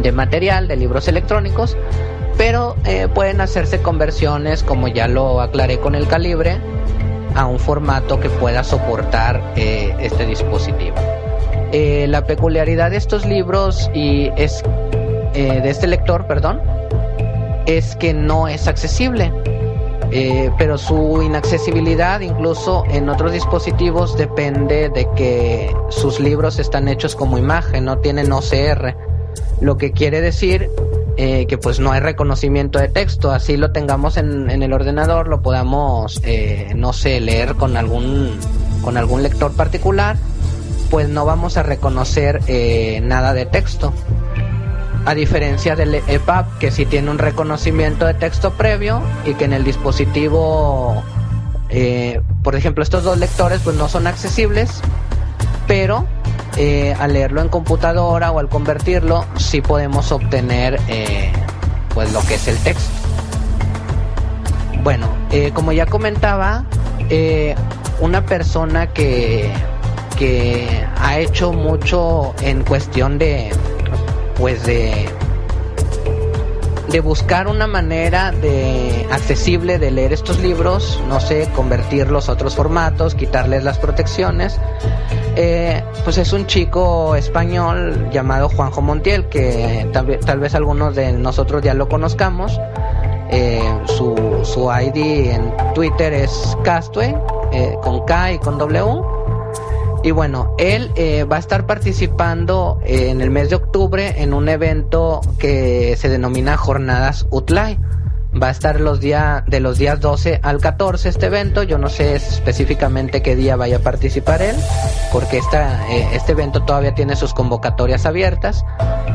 de 0.02 0.12
material, 0.12 0.68
de 0.68 0.76
libros 0.76 1.08
electrónicos, 1.08 1.76
pero 2.38 2.76
eh, 2.86 3.08
pueden 3.12 3.42
hacerse 3.42 3.82
conversiones, 3.82 4.62
como 4.62 4.88
ya 4.88 5.08
lo 5.08 5.42
aclaré 5.42 5.78
con 5.80 5.94
el 5.94 6.06
calibre, 6.08 6.58
a 7.34 7.44
un 7.44 7.58
formato 7.58 8.18
que 8.18 8.30
pueda 8.30 8.64
soportar 8.64 9.52
eh, 9.56 9.94
este 10.00 10.24
dispositivo. 10.24 10.96
la 11.72 12.24
peculiaridad 12.24 12.92
de 12.92 12.96
estos 12.96 13.26
libros 13.26 13.90
y 13.92 14.30
es 14.36 14.62
de 15.34 15.68
este 15.68 15.86
lector, 15.86 16.26
perdón, 16.26 16.60
es 17.66 17.94
que 17.96 18.14
no 18.14 18.48
es 18.48 18.66
accesible. 18.66 19.30
Eh, 20.10 20.50
pero 20.56 20.78
su 20.78 21.20
inaccesibilidad 21.22 22.20
incluso 22.20 22.84
en 22.88 23.10
otros 23.10 23.30
dispositivos 23.30 24.16
depende 24.16 24.88
de 24.88 25.06
que 25.14 25.76
sus 25.90 26.18
libros 26.18 26.58
están 26.58 26.88
hechos 26.88 27.14
como 27.14 27.36
imagen, 27.36 27.84
no 27.84 27.98
tienen 27.98 28.32
OCR, 28.32 28.96
lo 29.60 29.76
que 29.76 29.92
quiere 29.92 30.22
decir 30.22 30.70
eh, 31.20 31.46
que 31.46 31.58
pues 31.58 31.80
no 31.80 31.90
hay 31.90 31.98
reconocimiento 31.98 32.78
de 32.78 32.88
texto, 32.88 33.32
así 33.32 33.56
lo 33.56 33.72
tengamos 33.72 34.16
en, 34.16 34.48
el 34.50 34.72
ordenador, 34.72 35.26
lo 35.28 35.42
podamos, 35.42 36.20
eh, 36.24 36.72
no 36.76 36.92
sé, 36.92 37.20
leer 37.20 37.56
con 37.56 37.76
algún, 37.76 38.38
con 38.82 38.96
algún 38.96 39.24
lector 39.24 39.52
particular, 39.52 40.16
pues 40.90 41.08
no 41.08 41.24
vamos 41.24 41.56
a 41.56 41.64
reconocer 41.64 42.40
nada 43.02 43.34
de 43.34 43.46
texto. 43.46 43.92
A 45.06 45.14
diferencia 45.14 45.74
del 45.74 45.96
EPUB 45.96 46.58
que 46.60 46.70
sí 46.70 46.86
tiene 46.86 47.10
un 47.10 47.18
reconocimiento 47.18 48.06
de 48.06 48.14
texto 48.14 48.52
previo 48.52 49.02
y 49.24 49.34
que 49.34 49.46
en 49.46 49.54
el 49.54 49.64
dispositivo, 49.64 51.02
eh, 51.68 52.20
por 52.44 52.54
ejemplo, 52.54 52.84
estos 52.84 53.02
dos 53.02 53.18
lectores 53.18 53.60
pues 53.64 53.74
no 53.74 53.88
son 53.88 54.06
accesibles, 54.06 54.82
pero 55.68 56.04
eh, 56.56 56.96
al 56.98 57.12
leerlo 57.12 57.40
en 57.40 57.48
computadora 57.48 58.32
o 58.32 58.40
al 58.40 58.48
convertirlo 58.48 59.24
sí 59.36 59.60
podemos 59.60 60.10
obtener 60.10 60.80
eh, 60.88 61.30
pues 61.94 62.12
lo 62.12 62.20
que 62.22 62.34
es 62.34 62.48
el 62.48 62.58
texto. 62.58 62.90
Bueno, 64.82 65.08
como 65.54 65.72
ya 65.72 65.86
comentaba, 65.86 66.64
una 68.00 68.24
persona 68.24 68.86
que, 68.88 69.52
que 70.18 70.86
ha 70.96 71.18
hecho 71.18 71.52
mucho 71.52 72.34
en 72.42 72.62
cuestión 72.64 73.18
de 73.18 73.50
pues 74.36 74.64
de 74.64 75.08
de 76.90 77.00
buscar 77.00 77.48
una 77.48 77.66
manera 77.66 78.32
de 78.32 79.06
accesible 79.10 79.78
de 79.78 79.90
leer 79.90 80.12
estos 80.14 80.38
libros, 80.40 81.00
no 81.06 81.20
sé, 81.20 81.48
convertirlos 81.54 82.28
a 82.28 82.32
otros 82.32 82.56
formatos, 82.56 83.14
quitarles 83.14 83.62
las 83.62 83.78
protecciones. 83.78 84.58
Eh, 85.36 85.82
pues 86.04 86.18
es 86.18 86.32
un 86.32 86.46
chico 86.46 87.14
español 87.14 88.08
llamado 88.10 88.48
Juanjo 88.48 88.80
Montiel, 88.80 89.26
que 89.28 89.88
tal, 89.92 90.38
vez 90.40 90.54
algunos 90.54 90.94
de 90.94 91.12
nosotros 91.12 91.62
ya 91.62 91.74
lo 91.74 91.88
conozcamos. 91.88 92.60
Eh, 93.30 93.62
su, 93.84 94.40
su 94.42 94.70
ID 94.70 95.32
en 95.32 95.52
Twitter 95.74 96.12
es 96.12 96.56
Castue, 96.64 97.14
eh, 97.52 97.76
con 97.82 98.04
K 98.04 98.32
y 98.32 98.38
con 98.38 98.58
W. 98.58 99.02
Y 100.02 100.12
bueno, 100.12 100.54
él 100.58 100.90
eh, 100.94 101.24
va 101.24 101.36
a 101.36 101.38
estar 101.38 101.66
participando 101.66 102.80
en 102.84 103.20
el 103.20 103.30
mes 103.30 103.50
de 103.50 103.56
octubre 103.56 104.22
en 104.22 104.32
un 104.32 104.48
evento 104.48 105.20
que 105.38 105.96
se 105.96 106.08
denomina 106.08 106.56
Jornadas 106.56 107.26
UTLAI. 107.30 107.78
Va 108.40 108.48
a 108.48 108.50
estar 108.50 108.80
los 108.80 109.00
días 109.00 109.42
de 109.46 109.58
los 109.58 109.78
días 109.78 110.00
12 110.00 110.40
al 110.42 110.60
14 110.60 111.08
este 111.08 111.26
evento. 111.26 111.62
Yo 111.64 111.78
no 111.78 111.88
sé 111.88 112.14
específicamente 112.14 113.20
qué 113.22 113.34
día 113.34 113.56
vaya 113.56 113.78
a 113.78 113.80
participar 113.80 114.42
él, 114.42 114.54
porque 115.12 115.38
esta, 115.38 115.88
eh, 115.88 116.08
este 116.12 116.32
evento 116.32 116.62
todavía 116.62 116.94
tiene 116.94 117.16
sus 117.16 117.34
convocatorias 117.34 118.06
abiertas. 118.06 118.64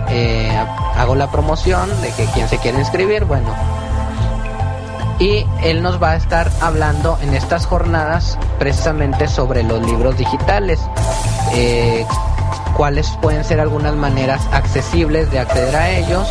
Eh, 0.09 0.51
hago 0.97 1.15
la 1.15 1.31
promoción 1.31 1.89
de 2.01 2.11
que 2.11 2.25
quien 2.33 2.49
se 2.49 2.57
quiera 2.57 2.79
inscribir, 2.79 3.23
bueno, 3.23 3.55
y 5.19 5.45
él 5.63 5.81
nos 5.81 6.01
va 6.01 6.11
a 6.11 6.15
estar 6.17 6.49
hablando 6.59 7.17
en 7.21 7.33
estas 7.33 7.65
jornadas 7.65 8.37
precisamente 8.59 9.27
sobre 9.27 9.63
los 9.63 9.85
libros 9.85 10.17
digitales, 10.17 10.81
eh, 11.53 12.05
cuáles 12.75 13.09
pueden 13.21 13.45
ser 13.45 13.61
algunas 13.61 13.95
maneras 13.95 14.41
accesibles 14.51 15.31
de 15.31 15.39
acceder 15.39 15.75
a 15.75 15.91
ellos, 15.91 16.27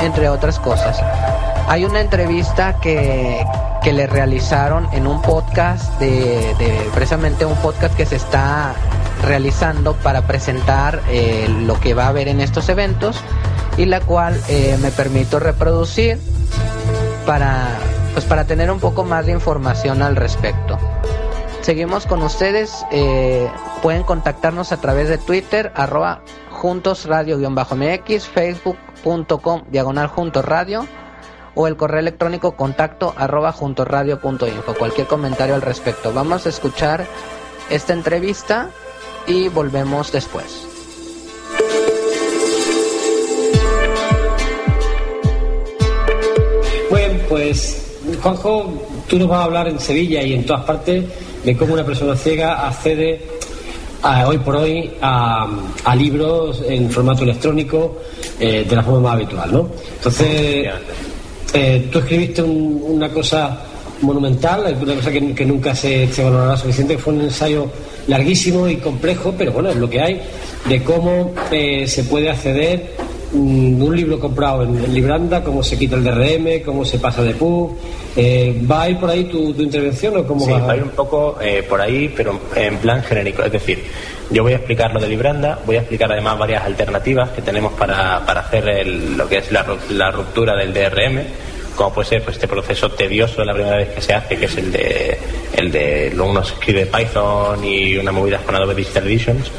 entre 0.00 0.28
otras 0.28 0.58
cosas. 0.58 1.00
Hay 1.68 1.84
una 1.84 2.00
entrevista 2.00 2.80
que, 2.80 3.44
que 3.82 3.92
le 3.92 4.06
realizaron 4.06 4.88
en 4.92 5.06
un 5.06 5.20
podcast 5.20 6.00
de, 6.00 6.54
precisamente 6.94 7.44
un 7.44 7.56
podcast 7.56 7.94
que 7.94 8.06
se 8.06 8.16
está 8.16 8.74
realizando 9.22 9.94
para 9.94 10.22
presentar 10.22 11.02
eh, 11.10 11.46
lo 11.66 11.78
que 11.78 11.92
va 11.92 12.04
a 12.04 12.08
haber 12.08 12.28
en 12.28 12.40
estos 12.40 12.70
eventos 12.70 13.20
y 13.76 13.84
la 13.84 14.00
cual 14.00 14.40
eh, 14.48 14.78
me 14.80 14.90
permito 14.90 15.40
reproducir 15.40 16.18
para 17.26 17.68
pues 18.14 18.24
para 18.24 18.44
tener 18.44 18.70
un 18.70 18.80
poco 18.80 19.04
más 19.04 19.26
de 19.26 19.32
información 19.32 20.00
al 20.00 20.16
respecto. 20.16 20.78
Seguimos 21.60 22.06
con 22.06 22.22
ustedes, 22.22 22.86
eh, 22.90 23.46
pueden 23.82 24.04
contactarnos 24.04 24.72
a 24.72 24.78
través 24.78 25.10
de 25.10 25.18
Twitter, 25.18 25.70
arroba 25.74 26.22
juntos 26.50 27.04
radio-mx, 27.04 28.26
facebook.com 28.26 29.64
diagonal 29.70 30.10
radio 30.42 30.86
o 31.60 31.66
el 31.66 31.76
correo 31.76 31.98
electrónico 31.98 32.52
contacto 32.52 33.12
arroba 33.16 33.52
info 33.52 34.74
Cualquier 34.78 35.08
comentario 35.08 35.56
al 35.56 35.62
respecto. 35.62 36.12
Vamos 36.12 36.46
a 36.46 36.50
escuchar 36.50 37.04
esta 37.68 37.92
entrevista 37.92 38.70
y 39.26 39.48
volvemos 39.48 40.12
después. 40.12 40.68
Bueno, 46.90 47.18
pues 47.28 47.98
Juanjo, 48.22 48.72
tú 49.08 49.18
nos 49.18 49.26
vas 49.26 49.40
a 49.40 49.44
hablar 49.44 49.66
en 49.66 49.80
Sevilla 49.80 50.22
y 50.22 50.34
en 50.34 50.46
todas 50.46 50.64
partes 50.64 51.06
de 51.44 51.56
cómo 51.56 51.74
una 51.74 51.84
persona 51.84 52.14
ciega 52.14 52.68
accede 52.68 53.20
hoy 54.28 54.38
por 54.38 54.54
hoy 54.54 54.92
a, 55.02 55.48
libros 55.96 56.62
en 56.68 56.88
formato 56.88 57.24
electrónico 57.24 57.98
eh, 58.38 58.64
de 58.64 58.76
la 58.76 58.84
forma 58.84 59.00
más 59.00 59.14
habitual, 59.14 59.52
¿no? 59.52 59.68
Entonces, 59.96 60.68
eh, 61.54 61.88
tú 61.90 61.98
escribiste 61.98 62.42
una 62.42 63.08
cosa 63.10 63.62
monumental, 64.02 64.76
una 64.80 64.94
cosa 64.94 65.10
que, 65.10 65.44
nunca 65.44 65.74
se, 65.74 66.08
valorará 66.18 66.56
suficiente, 66.56 66.98
fue 66.98 67.14
un 67.14 67.22
ensayo 67.22 67.66
larguísimo 68.06 68.68
y 68.68 68.76
complejo, 68.76 69.34
pero 69.36 69.52
bueno, 69.52 69.70
es 69.70 69.76
lo 69.76 69.88
que 69.88 70.00
hay, 70.00 70.20
de 70.68 70.82
cómo 70.82 71.34
eh, 71.50 71.86
se 71.86 72.04
puede 72.04 72.30
acceder 72.30 72.92
un 73.32 73.94
libro 73.94 74.18
comprado 74.18 74.62
en, 74.62 74.92
Libranda, 74.92 75.42
cómo 75.42 75.62
se 75.62 75.78
quita 75.78 75.96
el 75.96 76.04
DRM, 76.04 76.62
cómo 76.64 76.84
se 76.84 76.98
pasa 76.98 77.22
de 77.22 77.34
PUB. 77.34 77.76
Eh, 78.16 78.60
¿Va 78.70 78.82
a 78.82 78.90
ir 78.90 78.98
por 78.98 79.10
ahí 79.10 79.24
tu, 79.24 79.54
intervención 79.58 80.16
o 80.16 80.26
cómo 80.26 80.44
sí, 80.44 80.52
va? 80.52 80.72
a 80.72 80.76
ir 80.76 80.82
un 80.82 80.90
poco 80.90 81.38
eh, 81.40 81.62
por 81.68 81.80
ahí, 81.80 82.12
pero 82.14 82.38
en 82.54 82.76
plan 82.78 83.02
genérico. 83.02 83.42
Es 83.42 83.52
decir, 83.52 83.84
yo 84.30 84.42
voy 84.42 84.52
a 84.52 84.56
explicar 84.56 84.92
lo 84.92 85.00
de 85.00 85.08
Libranda, 85.08 85.58
voy 85.66 85.76
a 85.76 85.80
explicar 85.80 86.10
además 86.12 86.38
varias 86.38 86.64
alternativas 86.64 87.30
que 87.30 87.42
tenemos 87.42 87.72
para, 87.74 88.18
hacer 88.18 88.86
lo 88.86 89.28
que 89.28 89.38
es 89.38 89.52
la, 89.52 90.10
ruptura 90.10 90.56
del 90.56 90.72
DRM, 90.72 91.22
como 91.76 91.92
puede 91.92 92.08
ser 92.08 92.22
pues, 92.22 92.36
este 92.36 92.48
proceso 92.48 92.90
tedioso 92.90 93.44
la 93.44 93.54
primera 93.54 93.76
vez 93.76 93.90
que 93.90 94.00
se 94.00 94.14
hace, 94.14 94.36
que 94.36 94.46
es 94.46 94.56
el 94.56 94.72
de, 94.72 95.18
el 95.54 95.70
de 95.70 96.16
uno 96.18 96.40
escribe 96.40 96.86
Python 96.86 97.64
y 97.64 97.96
una 97.96 98.12
movida 98.12 98.38
con 98.38 98.54
Adobe 98.54 98.74
Digital 98.74 99.06
Editions. 99.06 99.50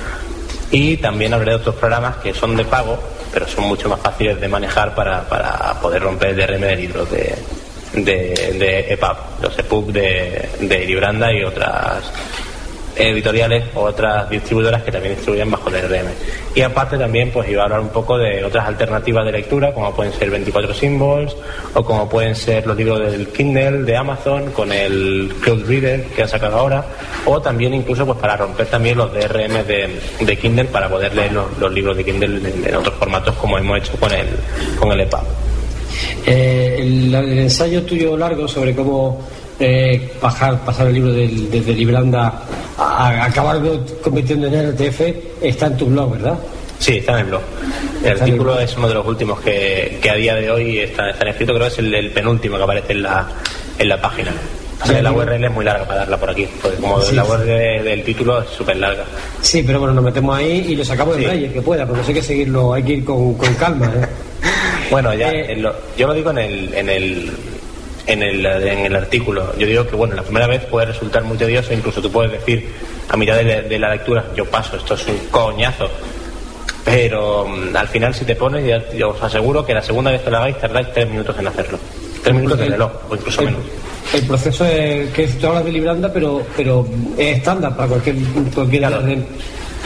Y 0.71 0.97
también 0.97 1.33
hablaré 1.33 1.51
de 1.51 1.57
otros 1.57 1.75
programas 1.75 2.17
que 2.17 2.33
son 2.33 2.55
de 2.55 2.65
pago, 2.65 2.99
pero 3.33 3.47
son 3.47 3.65
mucho 3.65 3.89
más 3.89 3.99
fáciles 3.99 4.39
de 4.39 4.47
manejar 4.47 4.93
para, 4.93 5.27
para 5.27 5.79
poder 5.81 6.03
romper 6.03 6.29
el 6.29 6.35
DRM 6.37 6.61
de 6.61 6.75
libros 6.75 7.09
de, 7.11 7.35
de, 7.93 8.85
EPUB, 8.93 9.17
los 9.41 9.57
EPUB 9.57 9.91
de, 9.91 10.49
de 10.59 10.85
Libranda 10.85 11.33
y 11.33 11.43
otras 11.43 12.03
editoriales 12.99 13.63
o 13.75 13.81
otras 13.81 14.29
distribuidoras 14.29 14.83
que 14.83 14.91
también 14.91 15.15
distribuyen 15.15 15.49
bajo 15.49 15.69
DRM. 15.69 16.07
Y 16.53 16.61
aparte 16.61 16.97
también 16.97 17.31
pues 17.31 17.49
iba 17.49 17.61
a 17.61 17.65
hablar 17.65 17.79
un 17.79 17.89
poco 17.89 18.17
de 18.17 18.43
otras 18.43 18.67
alternativas 18.67 19.25
de 19.25 19.31
lectura, 19.31 19.73
como 19.73 19.93
pueden 19.95 20.13
ser 20.13 20.29
24 20.29 20.73
Symbols 20.73 21.35
o 21.73 21.83
como 21.83 22.09
pueden 22.09 22.35
ser 22.35 22.67
los 22.67 22.75
libros 22.75 22.99
del 23.11 23.27
Kindle 23.29 23.83
de 23.83 23.95
Amazon 23.95 24.51
con 24.51 24.71
el 24.71 25.33
Cloud 25.41 25.65
Reader 25.67 26.03
que 26.07 26.23
han 26.23 26.29
sacado 26.29 26.57
ahora, 26.57 26.85
o 27.25 27.41
también 27.41 27.73
incluso 27.73 28.05
pues 28.05 28.17
para 28.19 28.35
romper 28.35 28.67
también 28.67 28.97
los 28.97 29.11
DRM 29.13 29.65
de, 29.65 30.37
Kindle 30.37 30.65
para 30.65 30.89
poder 30.89 31.15
leer 31.15 31.31
los, 31.33 31.71
libros 31.71 31.95
de 31.95 32.03
Kindle 32.03 32.41
en, 32.65 32.75
otros 32.75 32.95
formatos 32.95 33.35
como 33.35 33.57
hemos 33.57 33.79
hecho 33.79 33.93
con 33.97 34.11
el, 34.11 34.27
con 34.79 34.91
el 34.91 35.01
EPUB. 35.01 35.23
Eh, 36.25 36.77
el, 36.79 37.13
ensayo 37.15 37.83
tuyo 37.83 38.15
largo 38.17 38.47
sobre 38.47 38.75
cómo 38.75 39.19
eh, 39.59 40.09
bajar, 40.21 40.63
pasar 40.65 40.87
el 40.87 40.93
libro 40.93 41.11
desde 41.13 41.73
Libranda 41.73 42.41
a, 42.77 43.25
acabar 43.25 43.59
convirtiendo 44.01 44.47
en 44.47 44.71
RTF 44.71 45.01
está 45.41 45.67
en 45.67 45.77
tu 45.77 45.85
blog, 45.87 46.11
¿verdad? 46.13 46.37
Sí, 46.79 46.97
está 46.97 47.13
en 47.13 47.19
el 47.19 47.25
blog. 47.25 47.41
El 48.03 48.11
artículo 48.11 48.57
es 48.59 48.75
uno 48.77 48.87
de 48.87 48.93
los 48.93 49.05
últimos 49.05 49.41
que, 49.41 49.99
a 50.09 50.15
día 50.15 50.35
de 50.35 50.49
hoy 50.49 50.79
está, 50.79 51.09
está 51.09 51.29
escrito, 51.29 51.53
creo 51.53 51.67
que 51.67 51.73
es 51.73 51.79
el, 51.79 52.11
penúltimo 52.11 52.55
que 52.57 52.63
aparece 52.63 52.93
en 52.93 53.03
la, 53.03 53.27
en 53.77 53.89
la 53.89 53.99
página. 54.01 54.31
O 54.81 54.85
sea, 54.87 55.01
la 55.01 55.11
URL 55.11 55.43
es 55.43 55.51
muy 55.51 55.65
larga 55.65 55.83
para 55.85 55.99
darla 55.99 56.17
por 56.17 56.29
aquí, 56.29 56.47
porque 56.61 56.77
como 56.77 57.01
Sí. 57.01 57.13
la 57.13 57.25
URL 57.25 57.83
del 57.83 58.01
título 58.05 58.41
es 58.41 58.49
súper 58.51 58.77
larga. 58.77 59.03
Sí, 59.41 59.61
pero 59.67 59.79
bueno, 59.79 59.93
nos 59.93 60.05
metemos 60.05 60.37
ahí 60.37 60.67
y 60.69 60.75
lo 60.77 60.85
sacamos 60.85 61.15
en 61.17 61.19
Sí. 61.23 61.25
braille, 61.27 61.51
que 61.51 61.61
pueda, 61.61 61.85
porque 61.85 62.01
hay 62.07 62.13
que 62.13 62.21
seguirlo, 62.23 62.73
hay 62.73 62.83
que 62.83 62.93
ir 62.93 63.03
con, 63.03 63.33
con 63.33 63.53
calma. 63.55 63.87
¿eh? 63.87 64.07
Bueno, 64.89 65.13
ya, 65.13 65.31
Eh, 65.33 65.51
en 65.51 65.61
lo- 65.63 65.75
yo 65.97 66.07
lo 66.07 66.13
digo 66.13 66.31
en 66.31 66.37
el, 66.37 66.73
en 66.73 66.89
el 66.89 67.31
en 68.07 68.23
el, 68.23 68.45
en 68.45 68.79
el 68.79 68.95
artículo. 68.95 69.55
Yo 69.57 69.67
digo 69.67 69.85
que 69.87 69.95
bueno, 69.95 70.15
la 70.15 70.23
primera 70.23 70.47
vez 70.47 70.65
puede 70.65 70.87
resultar 70.87 71.23
muy 71.23 71.37
tedioso, 71.37 71.73
incluso 71.73 72.01
tú 72.01 72.11
puedes 72.11 72.31
decir 72.31 72.67
a 73.09 73.17
mitad 73.17 73.35
de, 73.35 73.43
la- 73.43 73.61
de 73.61 73.79
la 73.79 73.91
lectura, 73.91 74.25
yo 74.35 74.45
paso, 74.45 74.77
esto 74.77 74.93
es 74.95 75.07
un 75.07 75.17
coñazo. 75.31 75.89
Pero 76.85 77.47
mm, 77.47 77.75
al 77.75 77.87
final 77.87 78.13
si 78.15 78.25
te 78.25 78.35
pones, 78.35 78.65
ya, 78.65 78.89
yo 78.95 79.09
os 79.09 79.21
aseguro 79.21 79.65
que 79.65 79.73
la 79.73 79.81
segunda 79.81 80.11
vez 80.11 80.21
que 80.21 80.29
lo 80.31 80.37
hagáis 80.37 80.57
tardáis 80.59 80.87
tres 80.93 81.09
minutos 81.09 81.35
en 81.37 81.47
hacerlo. 81.47 81.77
Tres 82.23 82.35
minutos 82.35 82.59
de 82.59 82.65
reloj, 82.69 82.91
o 83.09 83.15
incluso 83.15 83.41
el, 83.41 83.47
menos. 83.47 83.61
el 84.13 84.23
proceso 84.27 84.65
es 84.65 85.09
que 85.11 85.27
tú 85.27 85.47
hablas 85.47 85.65
de 85.65 85.71
Libranda, 85.71 86.11
pero, 86.11 86.41
pero 86.57 86.85
es 87.17 87.37
estándar 87.37 87.75
para 87.75 87.87
cualquier, 87.89 88.15
cualquier 88.53 88.81
Claro. 88.81 89.03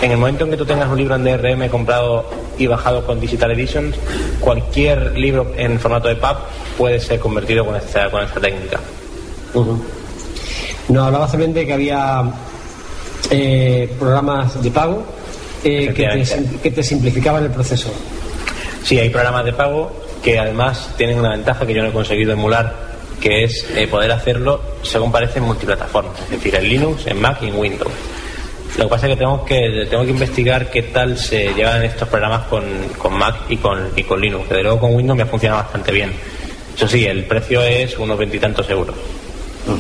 En 0.04 0.12
el 0.12 0.18
momento 0.18 0.44
en 0.44 0.52
que 0.52 0.58
tú 0.58 0.66
tengas 0.66 0.90
un 0.90 0.98
libro 0.98 1.16
en 1.16 1.24
DRM 1.24 1.70
comprado 1.70 2.30
y 2.58 2.68
bajado 2.68 3.06
con 3.06 3.22
Digital 3.22 3.52
Editions, 3.52 3.96
cualquier 4.42 5.18
libro 5.18 5.54
en 5.56 5.80
formato 5.80 6.10
de 6.10 6.18
PUB 6.18 6.36
puede 6.78 7.00
ser 7.00 7.22
convertido 7.22 7.66
con 7.66 7.78
esta, 7.78 8.12
con 8.12 8.22
esta 8.22 8.42
técnica. 8.42 8.82
Nos 10.90 11.08
hablabas 11.08 11.32
también 11.32 11.54
de 11.54 11.66
que 11.66 11.72
había 11.72 12.22
eh, 13.32 13.96
programas 13.98 14.62
de 14.62 14.72
pago 14.72 15.06
eh, 15.64 15.94
que, 15.96 16.04
te, 16.04 16.60
que 16.62 16.72
te 16.72 16.84
simplificaban 16.84 17.46
el 17.46 17.52
proceso. 17.52 17.90
Sí, 18.84 19.00
hay 19.00 19.10
programas 19.10 19.46
de 19.46 19.54
pago 19.54 19.90
que 20.22 20.38
además 20.38 20.90
tienen 20.98 21.18
una 21.18 21.30
ventaja 21.30 21.66
que 21.66 21.74
yo 21.74 21.82
no 21.82 21.88
he 21.88 21.94
conseguido 21.94 22.34
emular, 22.34 22.76
que 23.22 23.46
es 23.46 23.66
eh, 23.74 23.88
poder 23.88 24.12
hacerlo 24.12 24.60
según 24.82 25.14
parece 25.14 25.40
en 25.40 25.46
multiplataformas, 25.46 26.20
es 26.24 26.32
decir, 26.32 26.56
en 26.56 26.68
Linux, 26.68 27.08
en 27.08 27.22
Mac 27.22 27.38
y 27.42 27.48
en 27.48 27.56
Windows. 27.56 27.94
Lo 28.78 28.86
que 28.86 28.90
pasa 28.90 29.08
es 29.08 29.14
que 29.14 29.18
tengo 29.20 29.46
que, 29.46 29.88
tengo 29.90 30.04
que 30.04 30.10
investigar 30.12 30.70
qué 30.72 30.84
tal 30.84 31.18
se 31.18 31.54
llevan 31.54 31.84
estos 31.84 32.08
programas 32.10 32.44
con, 32.48 32.64
con 32.98 33.14
Mac 33.14 33.36
y 33.50 33.58
con, 33.58 33.90
y 33.96 34.04
con 34.04 34.20
Linux, 34.20 34.48
que 34.48 34.56
de 34.56 34.64
luego 34.64 34.80
con 34.80 34.96
Windows 34.96 35.16
me 35.18 35.24
ha 35.24 35.28
funcionado 35.28 35.62
bastante 35.62 35.92
bien. 35.92 36.12
Eso 36.76 36.88
sí, 36.88 37.06
el 37.06 37.26
precio 37.26 37.62
es 37.62 37.98
unos 38.00 38.18
veintitantos 38.18 38.68
euros. 38.70 38.96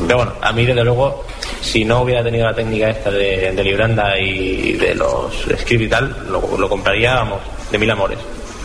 Pero 0.07 0.17
bueno, 0.17 0.33
a 0.41 0.53
mí 0.53 0.65
desde 0.65 0.83
luego, 0.83 1.25
si 1.59 1.83
no 1.83 2.01
hubiera 2.03 2.23
tenido 2.23 2.45
la 2.45 2.53
técnica 2.53 2.89
esta 2.89 3.09
de, 3.11 3.51
de 3.51 3.63
Libranda 3.63 4.17
y 4.19 4.73
de 4.73 4.93
los 4.95 5.33
scripts 5.59 5.85
y 5.85 5.89
tal, 5.89 6.15
lo, 6.29 6.57
lo 6.57 6.69
compraría, 6.69 7.15
vamos, 7.15 7.39
de 7.71 7.77
mil 7.79 7.89
amores. 7.89 8.19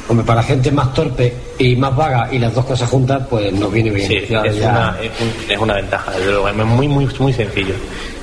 Hombre, 0.09 0.24
para 0.24 0.43
gente 0.43 0.70
más 0.70 0.93
torpe 0.95 1.35
y 1.59 1.74
más 1.74 1.95
vaga 1.97 2.29
y 2.31 2.39
las 2.39 2.55
dos 2.55 2.64
cosas 2.66 2.89
juntas, 2.89 3.22
pues 3.29 3.53
nos 3.53 3.72
viene 3.72 3.91
bien. 3.91 4.07
Sí, 4.09 4.20
Ya- 4.29 4.43
es, 4.43 4.57
ya- 4.59 4.68
Una, 4.70 4.97
es, 5.03 5.11
un- 5.20 5.51
es 5.53 5.59
una 5.59 5.74
ventaja, 5.74 6.12
desde 6.12 6.31
luego. 6.31 6.49
Es 6.49 6.55
muy, 6.55 6.87
muy, 6.89 7.09
muy 7.18 7.33
sencillo. 7.33 7.74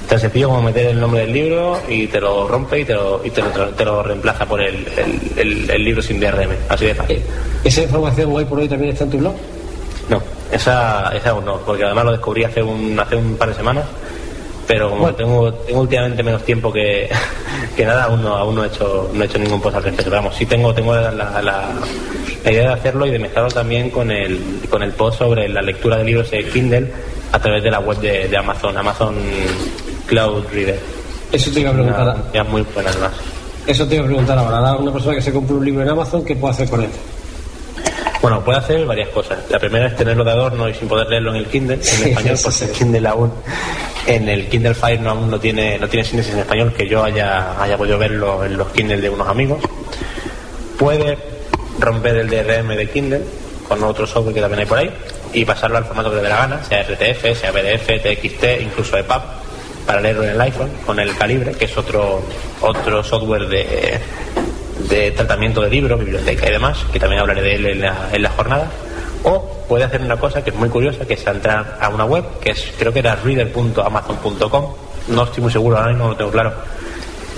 Tan 0.10 0.20
sencillo 0.20 0.50
como 0.50 0.62
meter 0.62 0.88
el 0.88 1.00
nombre 1.00 1.22
del 1.22 1.34
libro 1.34 1.80
y 1.90 2.06
te 2.08 2.22
lo 2.22 2.48
rompe 2.48 2.80
y 2.82 2.86
te 2.86 2.94
lo, 2.94 3.22
y 3.26 3.32
te 3.32 3.42
lo, 3.42 3.50
te 3.50 3.84
lo 3.86 4.04
reemplaza 4.04 4.46
por 4.46 4.62
el, 4.62 4.86
el- 4.98 5.32
el- 5.40 5.70
el 5.70 5.84
libro 5.84 6.02
sin 6.02 6.20
DRM. 6.20 6.52
Así 6.70 6.86
de 6.86 6.94
fácil. 6.96 7.18
Eh, 7.18 7.22
¿Esa 7.64 7.82
información 7.84 8.32
hoy 8.32 8.46
por 8.46 8.60
hoy 8.60 8.68
también 8.68 8.92
está 8.92 9.06
en 9.06 9.10
tu 9.12 9.18
blog? 9.18 9.34
No, 10.10 10.22
esa, 10.52 11.12
esa 11.16 11.32
aún 11.32 11.46
no, 11.46 11.58
porque 11.58 11.84
además 11.84 12.06
lo 12.06 12.12
descubrí 12.12 12.44
hace 12.44 12.62
un, 12.62 13.00
hace 13.00 13.16
un 13.16 13.36
par 13.36 13.50
de 13.50 13.56
semanas. 13.56 13.86
Pero 14.68 14.90
como 14.90 15.02
Bueno. 15.04 15.16
tengo, 15.18 15.54
tengo 15.54 15.82
últimamente 15.82 16.22
menos 16.24 16.44
tiempo 16.44 16.72
que, 16.72 17.10
que 17.76 17.86
nada, 17.86 18.04
aún 18.06 18.22
no, 18.24 18.36
aún 18.36 18.56
no 18.56 18.64
he 18.64 18.68
hecho, 18.68 19.10
no 19.14 19.24
he 19.24 19.26
hecho 19.26 19.40
ningún 19.40 19.60
post 19.62 19.76
al 19.78 19.84
respecto. 19.84 20.10
Pero 20.12 20.22
vamos, 20.22 20.36
sí 20.36 20.46
tengo, 20.46 20.74
tengo 20.74 20.94
la, 20.96 21.12
la- 21.12 21.42
la- 21.42 21.70
la 22.44 22.52
idea 22.52 22.68
de 22.68 22.74
hacerlo 22.74 23.08
y 23.08 23.10
de 23.12 23.18
mezclarlo 23.20 23.50
también 23.50 23.90
con 23.90 24.12
el, 24.12 24.62
con 24.70 24.84
el 24.84 24.92
post 24.92 25.18
sobre 25.18 25.50
la 25.50 25.64
lectura 25.64 25.98
de 25.98 26.04
libros 26.04 26.32
en 26.32 26.48
Kindle 26.50 26.92
a 27.32 27.40
través 27.40 27.64
de 27.64 27.72
la 27.72 27.80
web 27.80 27.98
de, 28.00 28.28
de 28.28 28.38
Amazon, 28.38 28.78
Amazon 28.78 29.16
Cloud 30.08 30.46
Reader. 30.52 30.80
Eso 31.32 31.52
te 31.52 31.60
iba 31.62 31.70
a 31.72 31.74
preguntar. 31.74 32.18
Ya 32.34 32.44
muy 32.44 32.62
buena 32.74 32.90
además. 32.92 33.12
Eso 33.68 33.88
te 33.88 33.96
iba 33.96 34.04
a 34.04 34.08
preguntar 34.08 34.38
ahora. 34.38 34.58
Ahora, 34.58 34.76
Una 34.82 34.94
persona 34.94 35.16
que 35.16 35.22
se 35.22 35.32
compra 35.34 35.56
un 35.56 35.66
libro 35.66 35.82
en 35.82 35.90
Amazon, 35.90 36.24
¿qué 36.24 36.36
puede 36.36 36.54
hacer 36.54 36.70
con 36.70 36.82
él? 36.84 36.90
Bueno, 38.22 38.44
puede 38.44 38.58
hacer 38.60 38.86
varias 38.86 39.10
cosas. 39.10 39.38
La 39.50 39.60
primera 39.60 39.88
es 39.88 39.96
tenerlo 39.96 40.24
de 40.24 40.32
adorno 40.32 40.68
y 40.70 40.74
sin 40.74 40.88
poder 40.88 41.08
leerlo 41.10 41.32
en 41.32 41.38
el 41.38 41.46
Kindle, 41.48 41.76
en 41.76 41.84
Sí, 41.84 42.10
español, 42.10 42.38
porque 42.42 42.58
sí. 42.58 42.66
el 42.66 42.72
Kindle 42.72 43.08
aún, 43.08 43.32
en 44.08 44.30
el 44.30 44.48
Kindle 44.48 44.74
Fire 44.74 45.00
no, 45.00 45.12
aún 45.12 45.30
no 45.30 45.40
tiene, 45.40 45.78
no 45.78 45.88
tiene 45.88 46.04
síntesis 46.06 46.34
en 46.34 46.40
español 46.40 46.74
que 46.74 46.88
yo 46.88 47.04
haya, 47.04 47.62
haya 47.62 47.78
podido 47.78 47.98
verlo 48.00 48.44
en 48.46 48.58
los 48.58 48.68
Kindle 48.70 48.98
de 49.02 49.10
unos 49.10 49.28
amigos. 49.28 49.60
Puede 50.80 51.18
romper 51.80 52.18
el 52.18 52.30
DRM 52.30 52.70
de 52.76 52.90
Kindle 52.90 53.22
con 53.68 53.84
otro 53.84 54.06
software 54.08 54.34
que 54.34 54.42
también 54.42 54.62
hay 54.62 54.66
por 54.66 54.78
ahí 54.78 54.92
y 55.34 55.46
pasarlo 55.46 55.78
al 55.78 55.86
formato 55.86 56.10
que 56.10 56.16
le 56.18 56.22
dé 56.24 56.30
la 56.30 56.38
gana, 56.38 56.64
sea 56.64 56.82
RTF, 56.84 57.40
sea 57.40 57.52
PDF, 57.52 57.88
TXT, 58.02 58.62
incluso 58.62 58.98
EPUB, 58.98 59.22
para 59.86 60.02
leerlo 60.02 60.24
en 60.24 60.30
el 60.30 60.42
iPhone 60.42 60.70
con 60.86 61.00
el 61.00 61.16
Calibre, 61.16 61.52
que 61.54 61.66
es 61.66 61.78
otro, 61.78 62.22
otro 62.62 63.04
software 63.04 63.48
de, 63.48 64.00
de 64.90 65.12
tratamiento 65.12 65.62
de 65.62 65.70
libros, 65.70 66.00
biblioteca 66.00 66.48
y 66.48 66.52
demás, 66.52 66.86
que 66.92 67.00
también 67.00 67.22
hablaré 67.22 67.42
de 67.42 67.56
él 67.56 67.66
en 67.66 67.82
la, 67.82 68.10
en 68.12 68.22
la 68.22 68.30
jornada. 68.30 68.72
O 69.24 69.42
puede 69.68 69.84
hacer 69.84 70.02
una 70.02 70.18
cosa 70.18 70.44
que 70.44 70.52
es 70.52 70.56
muy 70.56 70.70
curiosa, 70.70 71.06
que 71.06 71.16
es 71.16 71.26
entrar 71.26 71.78
a 71.82 71.90
una 71.90 72.06
web, 72.06 72.24
que 72.42 72.52
es 72.52 72.74
creo 72.78 72.94
que 72.94 73.00
era 73.00 73.16
reader.amazon.com, 73.16 74.74
no 75.08 75.24
estoy 75.24 75.44
muy 75.44 75.52
seguro, 75.52 75.78
ahora 75.78 75.90
mismo 75.90 76.06
no 76.06 76.10
lo 76.12 76.18
tengo 76.18 76.32
claro. 76.32 76.54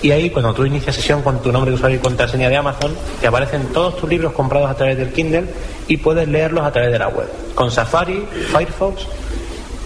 Y 0.01 0.11
ahí 0.11 0.29
cuando 0.29 0.53
tú 0.53 0.63
inicias 0.63 0.95
sesión 0.95 1.23
con 1.23 1.41
tu 1.41 1.51
nombre 1.51 1.71
de 1.71 1.75
usuario 1.75 1.97
y 1.97 2.01
contraseña 2.01 2.49
de 2.49 2.57
Amazon, 2.57 2.95
te 3.19 3.27
aparecen 3.27 3.67
todos 3.73 3.97
tus 3.97 4.07
libros 4.07 4.33
comprados 4.33 4.69
a 4.69 4.75
través 4.75 4.97
del 4.97 5.11
Kindle 5.11 5.45
y 5.87 5.97
puedes 5.97 6.27
leerlos 6.27 6.63
a 6.63 6.71
través 6.71 6.91
de 6.91 6.99
la 6.99 7.07
web. 7.07 7.27
Con 7.55 7.71
Safari, 7.71 8.27
Firefox 8.51 9.07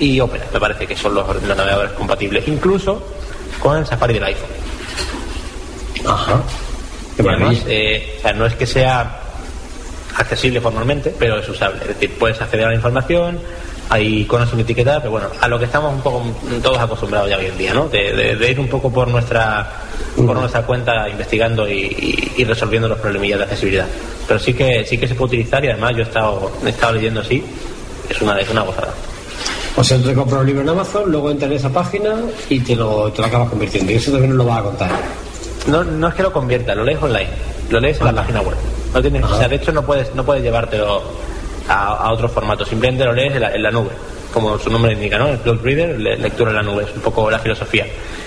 y 0.01 0.19
Opera, 0.19 0.45
me 0.51 0.59
parece 0.59 0.85
que 0.87 0.95
son 0.97 1.13
los, 1.15 1.27
los 1.43 1.55
navegadores 1.57 1.91
compatibles, 1.93 2.45
incluso 2.47 3.01
con 3.59 3.77
el 3.77 3.85
Safari 3.85 4.15
del 4.15 4.23
iPhone. 4.25 4.49
Ajá. 6.05 6.41
Y 7.17 7.21
además, 7.27 7.63
eh, 7.67 8.15
o 8.17 8.21
sea, 8.21 8.33
no 8.33 8.45
es 8.45 8.55
que 8.55 8.65
sea 8.65 9.19
accesible 10.17 10.59
formalmente, 10.59 11.13
pero 11.17 11.37
es 11.39 11.47
usable. 11.47 11.79
Es 11.81 11.87
decir, 11.89 12.11
puedes 12.17 12.41
acceder 12.41 12.65
a 12.65 12.69
la 12.69 12.75
información, 12.75 13.39
hay 13.89 14.21
iconos 14.21 14.49
sin 14.49 14.59
etiquetar, 14.59 14.99
pero 14.99 15.11
bueno, 15.11 15.27
a 15.39 15.47
lo 15.47 15.59
que 15.59 15.65
estamos 15.65 15.93
un 15.93 16.01
poco 16.01 16.23
todos 16.63 16.79
acostumbrados 16.79 17.29
ya 17.29 17.37
hoy 17.37 17.45
en 17.45 17.57
día, 17.57 17.73
¿no? 17.73 17.87
De, 17.87 18.13
de- 18.13 18.35
de 18.35 18.51
ir 18.51 18.59
un 18.59 18.67
poco 18.69 18.91
por 18.91 19.07
nuestra 19.07 19.69
por 20.15 20.35
nuestra 20.35 20.63
cuenta 20.63 21.07
investigando 21.09 21.67
y, 21.69 21.73
y- 21.73 22.33
y 22.41 22.43
resolviendo 22.43 22.87
los 22.87 22.99
problemillas 22.99 23.39
de 23.39 23.43
accesibilidad. 23.45 23.87
Pero 24.27 24.39
sí 24.39 24.53
que 24.53 24.83
sí 24.85 24.97
que 24.97 25.07
se 25.07 25.15
puede 25.15 25.27
utilizar 25.37 25.63
y 25.63 25.69
además 25.69 25.91
yo 25.91 25.99
he 25.99 26.03
estado, 26.03 26.51
he 26.65 26.69
estado 26.69 26.93
leyendo 26.93 27.21
así, 27.21 27.43
es 28.09 28.21
una, 28.21 28.39
es 28.39 28.49
una 28.49 28.61
gozada. 28.61 28.93
O 29.77 29.83
sea, 29.83 29.97
tú 29.97 30.03
te 30.09 30.13
compras 30.13 30.41
un 30.41 30.47
libro 30.47 30.61
en 30.61 30.69
Amazon, 30.69 31.09
luego 31.11 31.31
entras 31.31 31.49
en 31.51 31.57
esa 31.57 31.69
página 31.69 32.15
y 32.49 32.59
te 32.59 32.75
lo, 32.75 33.11
te 33.11 33.21
lo 33.21 33.27
acabas 33.27 33.49
convirtiendo. 33.49 33.91
Y 33.91 33.95
eso 33.95 34.11
también 34.11 34.29
nos 34.35 34.45
lo 34.45 34.45
vas 34.51 34.59
a 34.59 34.63
contar. 34.63 34.91
No, 35.67 35.83
no 35.83 36.07
es 36.07 36.13
que 36.13 36.23
lo 36.23 36.33
convierta, 36.33 36.75
lo 36.75 36.83
lees 36.83 37.01
online, 37.01 37.29
lo 37.69 37.79
lees 37.79 37.99
en 37.99 38.05
la 38.07 38.13
página 38.13 38.41
web. 38.41 38.55
No 38.93 39.01
tienes, 39.01 39.23
o 39.23 39.37
sea, 39.37 39.47
de 39.47 39.55
hecho 39.55 39.71
no 39.71 39.83
puedes, 39.85 40.13
no 40.15 40.25
puedes 40.25 40.43
llevártelo 40.43 41.01
a, 41.69 41.87
a 41.95 42.11
otro 42.11 42.27
formato, 42.27 42.65
simplemente 42.65 43.05
lo 43.05 43.13
lees 43.13 43.33
en 43.33 43.41
la, 43.41 43.53
en 43.55 43.63
la 43.63 43.71
nube, 43.71 43.89
como 44.33 44.57
su 44.59 44.69
nombre 44.69 44.91
indica, 44.93 45.17
¿no? 45.17 45.27
El 45.29 45.37
Cloud 45.39 45.59
Reader, 45.63 45.99
le- 45.99 46.17
lectura 46.17 46.49
en 46.51 46.57
la 46.57 46.63
nube, 46.63 46.83
es 46.83 46.95
un 46.95 47.01
poco 47.01 47.29
la 47.31 47.39
filosofía. 47.39 47.85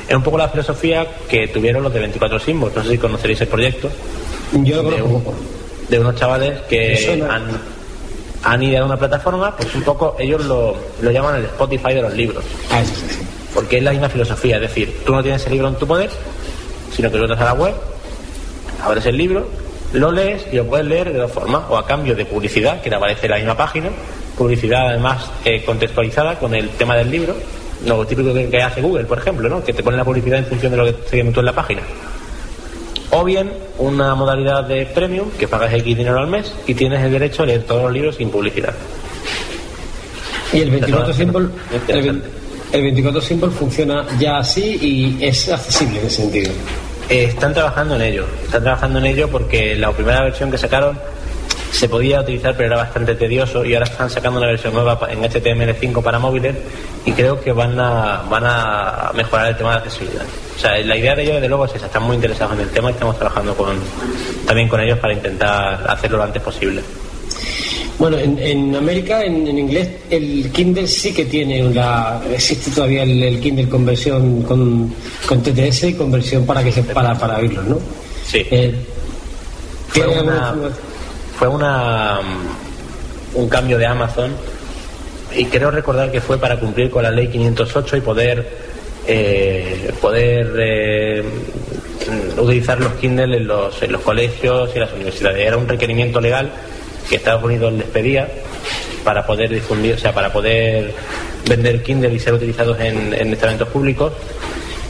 Es 0.09 0.15
un 0.15 0.23
poco 0.23 0.39
la 0.39 0.49
filosofía 0.49 1.07
que 1.29 1.49
tuvieron 1.49 1.83
los 1.83 1.93
de 1.93 2.01
24 2.01 2.39
Symbols, 2.39 2.75
no 2.75 2.83
sé 2.85 2.91
si 2.91 2.99
conoceréis 2.99 3.41
el 3.43 3.49
proyecto, 3.49 3.91
Yo 4.63 4.83
lo 4.83 4.91
de, 4.91 4.99
conozco 5.01 5.31
un- 5.31 5.89
de 5.91 5.99
unos 5.99 6.15
chavales 6.15 6.61
que 6.69 7.23
han, 7.31 7.49
han 8.45 8.63
ideado 8.63 8.87
una 8.87 8.97
plataforma, 8.97 9.57
pues 9.57 9.75
un 9.75 9.83
poco, 9.83 10.17
ellos 10.19 10.45
lo, 10.45 10.77
lo 11.01 11.11
llaman 11.11 11.37
el 11.37 11.45
Spotify 11.47 11.95
de 11.95 12.03
los 12.03 12.15
libros 12.15 12.45
Ah, 12.71 12.83
sí, 12.85 12.95
sí, 12.95 13.15
sí. 13.15 13.27
porque 13.55 13.79
es 13.79 13.83
la 13.83 13.93
misma 13.93 14.09
filosofía, 14.09 14.57
es 14.57 14.63
decir, 14.63 15.01
tú 15.05 15.15
no 15.15 15.23
tienes 15.23 15.45
el 15.47 15.53
libro 15.53 15.69
en 15.69 15.77
tu 15.77 15.87
poder, 15.87 16.11
sino 16.95 17.11
que 17.11 17.17
lo 17.17 17.25
entras 17.25 17.41
a 17.41 17.45
la 17.45 17.55
web, 17.55 17.75
abres 18.83 19.07
el 19.07 19.17
libro, 19.17 19.49
lo 19.93 20.13
lees 20.13 20.47
y 20.53 20.57
lo 20.57 20.67
puedes 20.67 20.87
leer 20.87 21.13
de 21.13 21.19
dos 21.19 21.33
formas, 21.33 21.63
o 21.69 21.79
a 21.79 21.87
cambio 21.87 22.15
de 22.15 22.27
publicidad, 22.27 22.83
que 22.83 22.91
te 22.91 22.97
aparece 22.97 23.27
en 23.27 23.31
la 23.31 23.37
misma 23.39 23.57
página, 23.57 23.89
publicidad 24.37 24.89
además 24.89 25.31
eh, 25.45 25.65
contextualizada 25.65 26.39
con 26.39 26.55
el 26.55 26.69
tema 26.71 26.97
del 26.97 27.11
libro, 27.11 27.35
lo 27.87 28.07
típico 28.07 28.35
que, 28.35 28.49
que 28.49 28.63
hace 28.63 28.83
Google, 28.83 29.05
por 29.05 29.19
ejemplo, 29.19 29.49
¿no? 29.49 29.65
que 29.65 29.73
te 29.73 29.83
pone 29.83 29.97
la 29.97 30.05
publicidad 30.05 30.39
en 30.39 30.47
función 30.47 30.73
de 30.73 30.79
lo 30.79 30.85
que 30.85 30.91
esté 30.91 31.25
tú 31.25 31.41
en 31.41 31.47
la 31.47 31.53
página. 31.53 31.83
O 33.17 33.25
bien 33.25 33.51
una 33.79 34.15
modalidad 34.15 34.65
de 34.65 34.87
premium, 34.87 35.31
que 35.39 35.47
pagas 35.47 35.73
X 35.73 35.85
dinero 35.97 36.19
al 36.19 36.27
mes 36.27 36.53
y 36.67 36.75
tienes 36.75 37.03
el 37.05 37.13
derecho 37.13 37.45
a 37.45 37.47
leer 37.47 37.63
todos 37.63 37.83
los 37.85 37.93
libros 37.93 38.17
sin 38.17 38.29
publicidad. 38.31 38.75
Y 40.53 40.61
el 40.61 40.71
24 40.71 41.11
Eso- 41.11 41.19
symbol, 41.19 41.51
el, 41.89 42.23
el 42.73 42.83
24 42.83 43.21
symbol 43.21 43.51
funciona 43.53 44.05
ya 44.19 44.39
así 44.39 44.79
y 45.21 45.25
es 45.25 45.49
accesible 45.49 46.01
en 46.01 46.07
ese 46.07 46.23
sentido. 46.23 46.53
Eh, 47.09 47.25
están 47.25 47.53
trabajando 47.55 47.95
en 47.97 48.03
ello, 48.03 48.25
están 48.45 48.63
trabajando 48.63 48.99
en 48.99 49.07
ello 49.07 49.29
porque 49.29 49.75
la 49.77 49.93
primera 49.93 50.23
versión 50.23 50.51
que 50.51 50.59
sacaron 50.59 50.99
se 51.75 51.89
podía 51.89 52.21
utilizar 52.21 52.55
pero 52.57 52.69
era 52.69 52.77
bastante 52.77 53.15
tedioso 53.17 53.65
y 53.65 53.75
ahora 53.75 53.87
están 53.87 54.09
sacando 54.09 54.39
una 54.39 54.47
versión 54.47 54.73
nueva 54.75 54.99
en 55.11 55.21
HTML5 55.23 56.03
para 56.03 56.19
móviles 56.21 56.55
y 57.05 57.11
creo 57.13 57.41
que 57.41 57.51
van 57.53 57.79
a, 57.81 58.23
van 58.31 58.45
a 58.47 59.11
mejorar 59.15 59.49
el 59.49 59.57
tema 59.57 59.73
de 59.73 59.77
accesibilidad. 59.79 60.25
O 60.57 60.61
sea, 60.61 60.79
la 60.79 60.97
idea 60.97 61.17
de 61.17 61.23
ellos 61.23 61.35
desde 61.35 61.49
luego 61.49 61.65
es 61.65 61.75
esa, 61.75 61.87
están 61.87 62.05
muy 62.05 62.15
interesados 62.15 62.55
en 62.55 62.61
el 62.61 62.69
tema 62.71 62.91
y 62.91 62.93
estamos 62.93 63.17
trabajando 63.17 63.57
con, 63.57 63.77
también 64.47 64.69
con 64.69 64.81
ellos 64.81 64.99
para 65.01 65.15
intentar 65.15 65.85
hacerlo 65.91 66.19
lo 66.19 66.23
antes 66.25 66.41
posible. 66.43 66.81
Bueno, 67.99 68.19
en, 68.19 68.39
en 68.41 68.75
América, 68.75 69.23
en, 69.25 69.47
en 69.47 69.59
inglés, 69.59 69.89
el 70.11 70.51
Kindle 70.53 70.87
sí 70.89 71.13
que 71.15 71.25
tiene 71.27 71.63
la. 71.73 72.21
Existe 72.33 72.71
todavía 72.73 73.03
el, 73.05 73.23
el 73.23 73.41
Kindle 73.41 73.69
con 73.69 73.85
versión 73.87 74.43
con, 74.43 74.93
con 75.27 75.43
TTS 75.43 75.85
y 75.85 75.95
conversión 75.95 76.45
para 76.45 76.63
que 76.65 76.73
se 76.73 76.83
para 76.83 77.15
para 77.17 77.39
oírlo, 77.39 77.63
¿no? 77.63 77.79
Sí. 78.27 78.45
Eh, 78.51 78.75
¿tiene 79.93 80.21
una, 80.23 80.49
alguna- 80.51 80.71
fue 81.39 81.49
una 81.49 82.21
mm, 82.23 83.39
un 83.39 83.49
cambio 83.49 83.79
de 83.79 83.87
Amazon 83.87 84.33
y 85.37 85.47
creo 85.47 85.71
recordar 85.71 86.11
que 86.13 86.21
fue 86.21 86.39
para 86.39 86.59
cumplir 86.59 86.91
con 86.91 87.03
la 87.03 87.11
ley 87.11 87.29
508 87.29 87.97
y 87.97 88.01
poder 88.01 88.49
eh, 89.07 89.93
poder 90.01 90.53
eh, 90.59 91.23
utilizar 92.39 92.81
los 92.81 92.95
Kindle 92.95 93.37
en 93.37 93.47
los, 93.47 93.83
en 93.83 93.93
los 93.93 94.01
colegios 94.01 94.71
y 94.75 94.79
las 94.79 94.93
universidades. 94.93 95.47
Era 95.47 95.57
un 95.57 95.69
requerimiento 95.69 96.21
legal 96.21 96.51
que 97.09 97.17
Estados 97.17 97.43
Unidos 97.43 97.73
les 97.75 97.87
pedía 97.89 98.29
para 99.05 99.27
poder 99.27 99.51
difundir, 99.51 99.95
o 99.95 99.99
sea, 99.99 100.15
para 100.15 100.33
poder 100.33 100.95
vender 101.49 101.83
Kindle 101.83 102.15
y 102.15 102.19
ser 102.19 102.33
utilizados 102.33 102.81
en, 102.81 103.13
en 103.13 103.59
públicos 103.67 104.13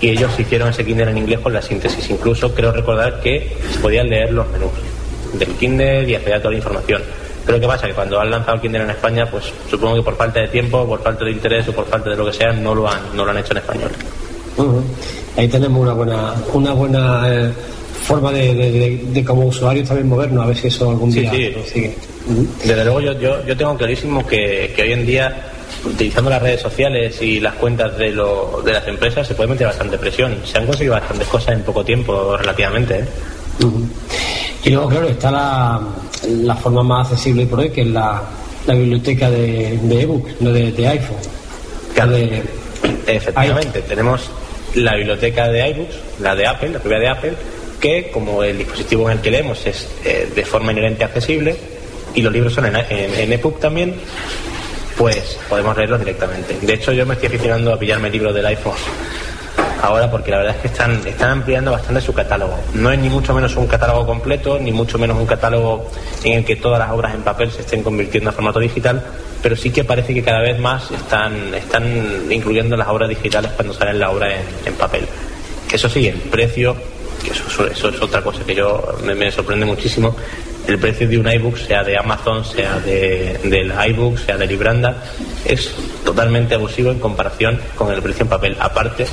y 0.00 0.10
ellos 0.10 0.38
hicieron 0.38 0.68
ese 0.68 0.84
Kindle 0.84 1.10
en 1.10 1.18
inglés 1.18 1.40
con 1.40 1.52
la 1.52 1.62
síntesis. 1.62 2.08
Incluso 2.10 2.54
creo 2.54 2.70
recordar 2.70 3.20
que 3.20 3.56
podían 3.82 4.08
leer 4.08 4.32
los 4.32 4.48
menús 4.50 4.70
del 5.38 5.48
Kindle 5.56 6.08
y 6.08 6.14
acceder 6.14 6.34
a 6.36 6.38
toda 6.38 6.50
la 6.52 6.56
información. 6.58 7.02
Pero 7.46 7.60
¿qué 7.60 7.66
pasa? 7.66 7.86
Que 7.86 7.92
cuando 7.92 8.18
han 8.20 8.30
lanzado 8.30 8.54
el 8.54 8.60
Kindle 8.62 8.82
en 8.84 8.90
España, 8.90 9.30
pues 9.30 9.44
supongo 9.70 9.96
que 9.96 10.02
por 10.02 10.16
falta 10.16 10.40
de 10.40 10.48
tiempo, 10.48 10.86
por 10.86 11.02
falta 11.02 11.24
de 11.24 11.30
interés 11.32 11.68
o 11.68 11.72
por 11.72 11.86
falta 11.86 12.10
de 12.10 12.16
lo 12.16 12.26
que 12.26 12.32
sea, 12.32 12.52
no 12.52 12.74
lo 12.74 12.88
han, 12.88 13.00
no 13.14 13.24
lo 13.24 13.30
han 13.30 13.38
hecho 13.38 13.52
en 13.52 13.58
español. 13.58 13.90
Ujú. 14.56 14.82
Ahí 15.36 15.48
tenemos 15.48 15.82
una 15.82 15.92
buena, 15.92 16.34
una 16.52 16.72
buena 16.72 17.22
eh, 17.28 17.50
forma 18.04 18.30
de, 18.32 18.54
de- 18.54 18.70
de- 18.72 19.00
de 19.12 19.24
como 19.24 19.42
usuarios 19.46 19.86
también 19.88 20.08
movernos, 20.08 20.44
a 20.44 20.46
ver 20.46 20.56
si 20.56 20.68
eso 20.68 20.90
algún 20.90 21.12
Sí, 21.12 21.20
día 21.20 21.30
sí. 21.32 21.54
sigue. 21.72 21.94
Desde 22.64 22.84
luego 22.84 23.00
yo, 23.00 23.12
yo, 23.20 23.44
yo 23.44 23.56
tengo 23.56 23.76
clarísimo 23.76 24.26
que, 24.26 24.72
que 24.74 24.82
hoy 24.82 24.92
en 24.92 25.04
día, 25.04 25.36
utilizando 25.84 26.30
las 26.30 26.40
redes 26.40 26.62
sociales 26.62 27.20
y 27.20 27.40
las 27.40 27.54
cuentas 27.56 27.98
de, 27.98 28.10
lo- 28.10 28.62
de 28.64 28.72
las 28.72 28.86
empresas, 28.88 29.26
se 29.28 29.34
puede 29.34 29.50
meter 29.50 29.66
bastante 29.66 29.98
presión. 29.98 30.34
Se 30.44 30.56
han 30.56 30.64
conseguido 30.66 30.94
bastantes 30.94 31.28
cosas 31.28 31.54
en 31.56 31.62
poco 31.62 31.84
tiempo, 31.84 32.36
relativamente. 32.38 33.00
¿eh? 33.00 33.04
Y 34.64 34.70
luego, 34.70 34.88
claro, 34.88 35.08
está 35.08 35.30
la, 35.30 35.80
la 36.28 36.54
forma 36.56 36.82
más 36.82 37.08
accesible 37.10 37.46
por 37.46 37.60
hoy, 37.60 37.70
que 37.70 37.82
es 37.82 37.86
la, 37.88 38.22
la 38.66 38.74
biblioteca 38.74 39.30
de, 39.30 39.78
de 39.82 40.00
ebook, 40.02 40.26
no 40.40 40.50
de, 40.52 40.72
de 40.72 40.88
iPhone. 40.88 41.18
Claro. 41.94 42.12
De- 42.12 42.42
Efectivamente, 43.06 43.82
tenemos 43.82 44.30
la 44.74 44.94
biblioteca 44.96 45.48
de 45.48 45.68
iBooks, 45.70 45.94
la 46.20 46.34
de 46.34 46.46
Apple, 46.46 46.70
la 46.70 46.78
propia 46.78 46.98
de 46.98 47.08
Apple, 47.08 47.32
que 47.80 48.10
como 48.10 48.42
el 48.42 48.58
dispositivo 48.58 49.10
en 49.10 49.18
el 49.18 49.22
que 49.22 49.30
leemos 49.30 49.64
es 49.66 49.86
eh, 50.04 50.30
de 50.34 50.44
forma 50.44 50.72
inherente 50.72 51.04
accesible 51.04 51.54
y 52.14 52.22
los 52.22 52.32
libros 52.32 52.54
son 52.54 52.66
en, 52.66 52.76
en, 52.76 53.14
en 53.14 53.32
EPUB 53.32 53.58
también, 53.60 53.94
pues 54.96 55.38
podemos 55.48 55.76
leerlos 55.76 55.98
directamente. 56.00 56.56
De 56.60 56.72
hecho, 56.74 56.92
yo 56.92 57.04
me 57.04 57.14
estoy 57.14 57.28
aficionando 57.28 57.72
a 57.74 57.78
pillarme 57.78 58.08
libros 58.10 58.34
del 58.34 58.46
iPhone 58.46 58.72
ahora 59.84 60.10
porque 60.10 60.30
la 60.30 60.38
verdad 60.38 60.54
es 60.56 60.62
que 60.62 60.68
están, 60.68 61.06
están 61.06 61.30
ampliando 61.30 61.70
bastante 61.70 62.00
su 62.00 62.12
catálogo. 62.12 62.58
No 62.74 62.90
es 62.90 62.98
ni 62.98 63.08
mucho 63.08 63.34
menos 63.34 63.54
un 63.56 63.66
catálogo 63.66 64.06
completo, 64.06 64.58
ni 64.58 64.72
mucho 64.72 64.98
menos 64.98 65.16
un 65.18 65.26
catálogo 65.26 65.90
en 66.22 66.32
el 66.38 66.44
que 66.44 66.56
todas 66.56 66.78
las 66.78 66.90
obras 66.90 67.14
en 67.14 67.22
papel 67.22 67.50
se 67.50 67.60
estén 67.60 67.82
convirtiendo 67.82 68.30
a 68.30 68.32
formato 68.32 68.58
digital, 68.60 69.02
pero 69.42 69.56
sí 69.56 69.70
que 69.70 69.84
parece 69.84 70.14
que 70.14 70.22
cada 70.22 70.40
vez 70.40 70.58
más 70.58 70.90
están, 70.90 71.54
están 71.54 71.84
incluyendo 72.30 72.76
las 72.76 72.88
obras 72.88 73.08
digitales 73.08 73.50
cuando 73.56 73.74
salen 73.74 73.98
la 73.98 74.10
obra 74.10 74.28
en, 74.64 74.74
papel. 74.74 75.06
Eso 75.72 75.88
sí, 75.88 76.06
el 76.08 76.16
precio, 76.18 76.76
que 77.24 77.30
eso, 77.30 77.44
eso- 77.48 77.66
eso 77.66 77.88
es 77.90 78.00
otra 78.00 78.22
cosa 78.22 78.40
que 78.46 78.54
yo 78.54 78.82
me, 79.04 79.14
me 79.14 79.30
sorprende 79.30 79.66
muchísimo, 79.66 80.14
el 80.66 80.78
precio 80.78 81.06
de 81.06 81.18
un 81.18 81.30
iBook, 81.30 81.58
sea 81.58 81.84
de 81.84 81.98
Amazon, 81.98 82.42
sea 82.42 82.78
de, 82.80 83.38
del 83.44 83.70
iBook, 83.90 84.18
sea 84.18 84.38
de 84.38 84.46
Libranda, 84.46 84.96
es 85.44 85.70
totalmente 86.04 86.54
abusivo 86.54 86.90
en 86.90 86.98
comparación 87.00 87.60
con 87.76 87.92
el 87.92 88.00
precio 88.00 88.22
en 88.22 88.28
papel. 88.28 88.56
Aparte 88.58 89.06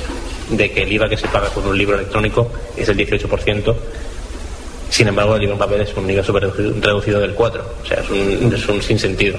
de 0.56 0.70
que 0.70 0.82
el 0.82 0.92
IVA 0.92 1.08
que 1.08 1.16
se 1.16 1.28
paga 1.28 1.48
con 1.48 1.66
un 1.66 1.76
libro 1.76 1.96
electrónico 1.96 2.50
es 2.76 2.88
el 2.88 2.96
18%, 2.96 3.74
sin 4.90 5.08
embargo 5.08 5.34
el 5.34 5.40
libro 5.40 5.54
en 5.54 5.58
papel 5.58 5.80
es 5.82 5.94
un 5.96 6.08
IVA 6.08 6.22
súper 6.22 6.50
reducido, 6.80 7.20
del 7.20 7.36
4%, 7.36 7.60
o 7.82 7.86
sea, 7.86 8.00
es 8.00 8.10
un, 8.10 8.52
es 8.54 8.68
un 8.68 8.82
sinsentido. 8.82 9.36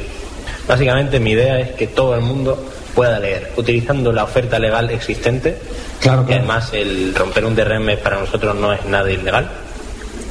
Básicamente 0.68 1.20
mi 1.20 1.32
idea 1.32 1.59
es 1.59 1.72
que 1.72 1.88
todo 1.88 2.16
el 2.16 2.22
mundo 2.22 2.64
pueda 2.95 3.20
leer, 3.20 3.51
utilizando 3.57 4.11
la 4.11 4.24
oferta 4.24 4.59
legal 4.59 4.89
existente, 4.91 5.57
Claro, 5.99 6.24
y 6.24 6.26
claro. 6.26 6.39
además 6.41 6.70
el 6.74 7.16
romper 7.16 7.45
un 7.45 7.55
DRM 7.55 7.97
para 8.03 8.20
nosotros 8.20 8.55
no 8.55 8.74
es 8.74 8.84
nada 8.86 9.09
ilegal, 9.09 9.49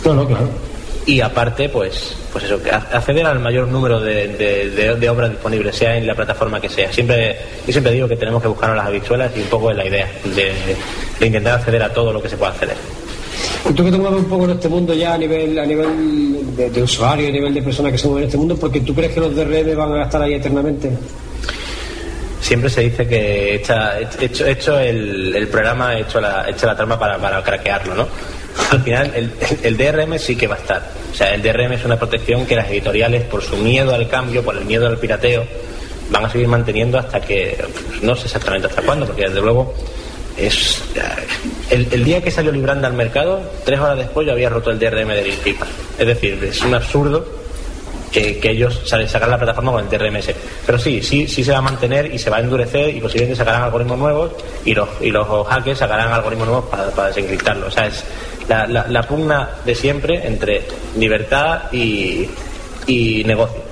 No, 0.05 0.15
no, 0.15 0.27
claro. 0.27 0.49
Y 1.07 1.21
aparte, 1.21 1.69
pues, 1.69 2.15
pues 2.33 2.45
eso, 2.45 2.61
acceder 2.93 3.27
al 3.27 3.41
mayor 3.41 3.67
número 3.69 4.01
de, 4.01 4.29
de- 4.29 4.71
de- 4.71 4.95
de 4.95 5.11
obras 5.11 5.31
disponibles, 5.31 5.75
sea 5.77 5.97
en 5.97 6.07
la 6.07 6.15
plataforma 6.15 6.61
que 6.61 6.69
sea. 6.69 6.93
Siempre, 6.93 7.37
yo 7.67 7.73
siempre 7.73 7.93
digo 7.93 8.07
que 8.09 8.17
tenemos 8.17 8.41
que 8.41 8.49
buscarnos 8.49 8.77
las 8.77 8.87
habichuelas 8.87 9.33
y 9.37 9.41
un 9.41 9.47
poco 9.49 9.71
es 9.71 9.77
la 9.77 9.87
idea 9.87 10.09
de, 10.25 10.53
de 11.19 11.27
intentar 11.27 11.55
acceder 11.59 11.83
a 11.83 11.93
todo 11.93 12.13
lo 12.13 12.23
que 12.23 12.29
se 12.29 12.37
pueda 12.37 12.53
acceder. 12.53 12.77
Y 13.69 13.73
tú 13.73 13.85
que 13.85 13.91
te 13.91 13.99
mueves 13.99 14.21
un 14.21 14.27
poco 14.29 14.45
en 14.45 14.51
este 14.51 14.69
mundo 14.69 14.95
ya 14.95 15.15
a 15.15 15.19
nivel, 15.19 15.59
a 15.59 15.67
nivel 15.67 16.57
de, 16.57 16.71
de 16.71 16.83
usuario, 16.83 17.29
a 17.29 17.31
nivel 17.33 17.53
de 17.55 17.63
personas 17.63 17.93
que 17.93 17.99
se 17.99 18.07
mueven 18.07 18.25
en 18.25 18.29
este 18.29 18.39
mundo, 18.39 18.57
porque 18.57 18.81
tú 18.81 18.95
crees 18.95 19.13
que 19.13 19.21
los 19.21 19.35
DRM 19.35 19.77
van 19.77 19.95
a 19.95 20.03
estar 20.05 20.23
ahí 20.23 20.35
eternamente. 20.35 20.91
Siempre 22.41 22.69
se 22.69 22.81
dice 22.83 23.07
que 23.07 23.55
hecha, 23.55 24.01
hecho, 24.01 24.47
hecho 24.47 24.79
el, 24.79 25.35
el 25.35 25.47
programa, 25.49 25.97
hecho 25.99 26.21
la, 26.21 26.49
hecho 26.51 26.67
la 26.67 26.77
trama 26.77 26.99
para, 26.99 27.17
para 27.19 27.43
craquearlo, 27.43 27.95
¿no? 27.95 28.09
Al 28.71 28.83
final, 28.83 29.13
el, 29.63 29.77
DRM 29.77 30.19
sí 30.19 30.37
que 30.37 30.47
va 30.47 30.57
a 30.57 30.59
estar. 30.59 30.91
O 31.11 31.15
sea, 31.15 31.35
el 31.35 31.43
DRM 31.43 31.73
es 31.73 31.85
una 31.85 31.99
protección 31.99 32.47
que 32.47 32.57
las 32.57 32.69
editoriales, 32.69 33.25
por 33.25 33.43
su 33.43 33.57
miedo 33.57 33.95
al 33.95 34.09
cambio, 34.09 34.43
por 34.43 34.57
el 34.57 34.65
miedo 34.65 34.87
al 34.87 34.99
pirateo, 34.99 35.45
van 36.11 36.25
a 36.25 36.31
seguir 36.31 36.49
manteniendo 36.49 36.99
hasta 36.99 37.21
que, 37.21 37.65
no 38.03 38.15
sé 38.15 38.27
exactamente 38.27 38.67
hasta 38.69 38.83
cuándo, 38.83 39.07
porque 39.07 39.23
desde 39.23 39.41
luego 39.41 39.75
es 40.37 40.83
el, 41.71 41.89
el 41.91 42.05
día 42.05 42.23
que 42.23 42.31
salió 42.31 42.53
Libranda 42.53 42.89
al 42.89 42.95
mercado, 42.95 43.41
tres 43.65 43.79
horas 43.81 43.99
después 43.99 44.27
yo 44.27 44.33
había 44.33 44.49
roto 44.49 44.71
el 44.71 44.79
DRM 44.79 45.09
de 45.09 45.25
Linkpipa. 45.25 45.67
Es 45.99 46.07
decir, 46.07 46.43
es 46.43 46.61
un 46.63 46.75
absurdo 46.75 47.43
que, 48.13 48.39
que 48.39 48.51
ellos 48.51 48.83
sacan 48.85 49.31
la 49.31 49.39
plataforma 49.39 49.73
con 49.73 49.85
el 49.85 49.91
DRMS. 49.91 50.31
Pero 50.67 50.79
sí, 50.79 51.03
sí, 51.03 51.27
sí 51.27 51.43
se 51.43 51.51
va 51.51 51.59
a 51.59 51.63
mantener 51.63 52.15
y 52.15 52.19
se 52.19 52.31
va 52.31 52.37
a 52.37 52.41
endurecer 52.41 52.95
y 52.95 53.01
posiblemente 53.01 53.37
sacarán 53.37 53.63
algoritmos 53.63 53.99
nuevos 53.99 54.33
y 54.65 54.75
los, 54.75 54.89
y 55.01 55.11
los 55.11 55.27
hackers 55.47 55.79
sacarán 55.79 56.13
algoritmos 56.13 56.47
nuevos 56.47 56.71
para, 56.71 56.91
para 56.91 57.09
desencriptarlo. 57.09 57.67
O 57.67 57.71
sea, 57.71 57.87
es 57.87 58.05
la, 58.53 58.85
la- 58.89 59.03
pugna 59.03 59.49
de 59.65 59.75
siempre 59.75 60.27
entre 60.27 60.63
libertad 60.97 61.73
y, 61.73 62.29
y 62.87 63.25
negocio. 63.25 63.63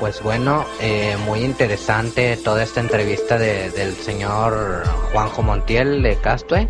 Pues 0.00 0.20
bueno, 0.22 0.64
eh, 0.80 1.16
muy 1.24 1.40
interesante 1.40 2.36
toda 2.36 2.64
esta 2.64 2.80
entrevista 2.80 3.38
de- 3.38 3.70
del 3.70 3.94
señor 3.94 4.82
Juanjo 5.12 5.42
Montiel 5.42 6.02
de 6.02 6.16
Castue. 6.16 6.68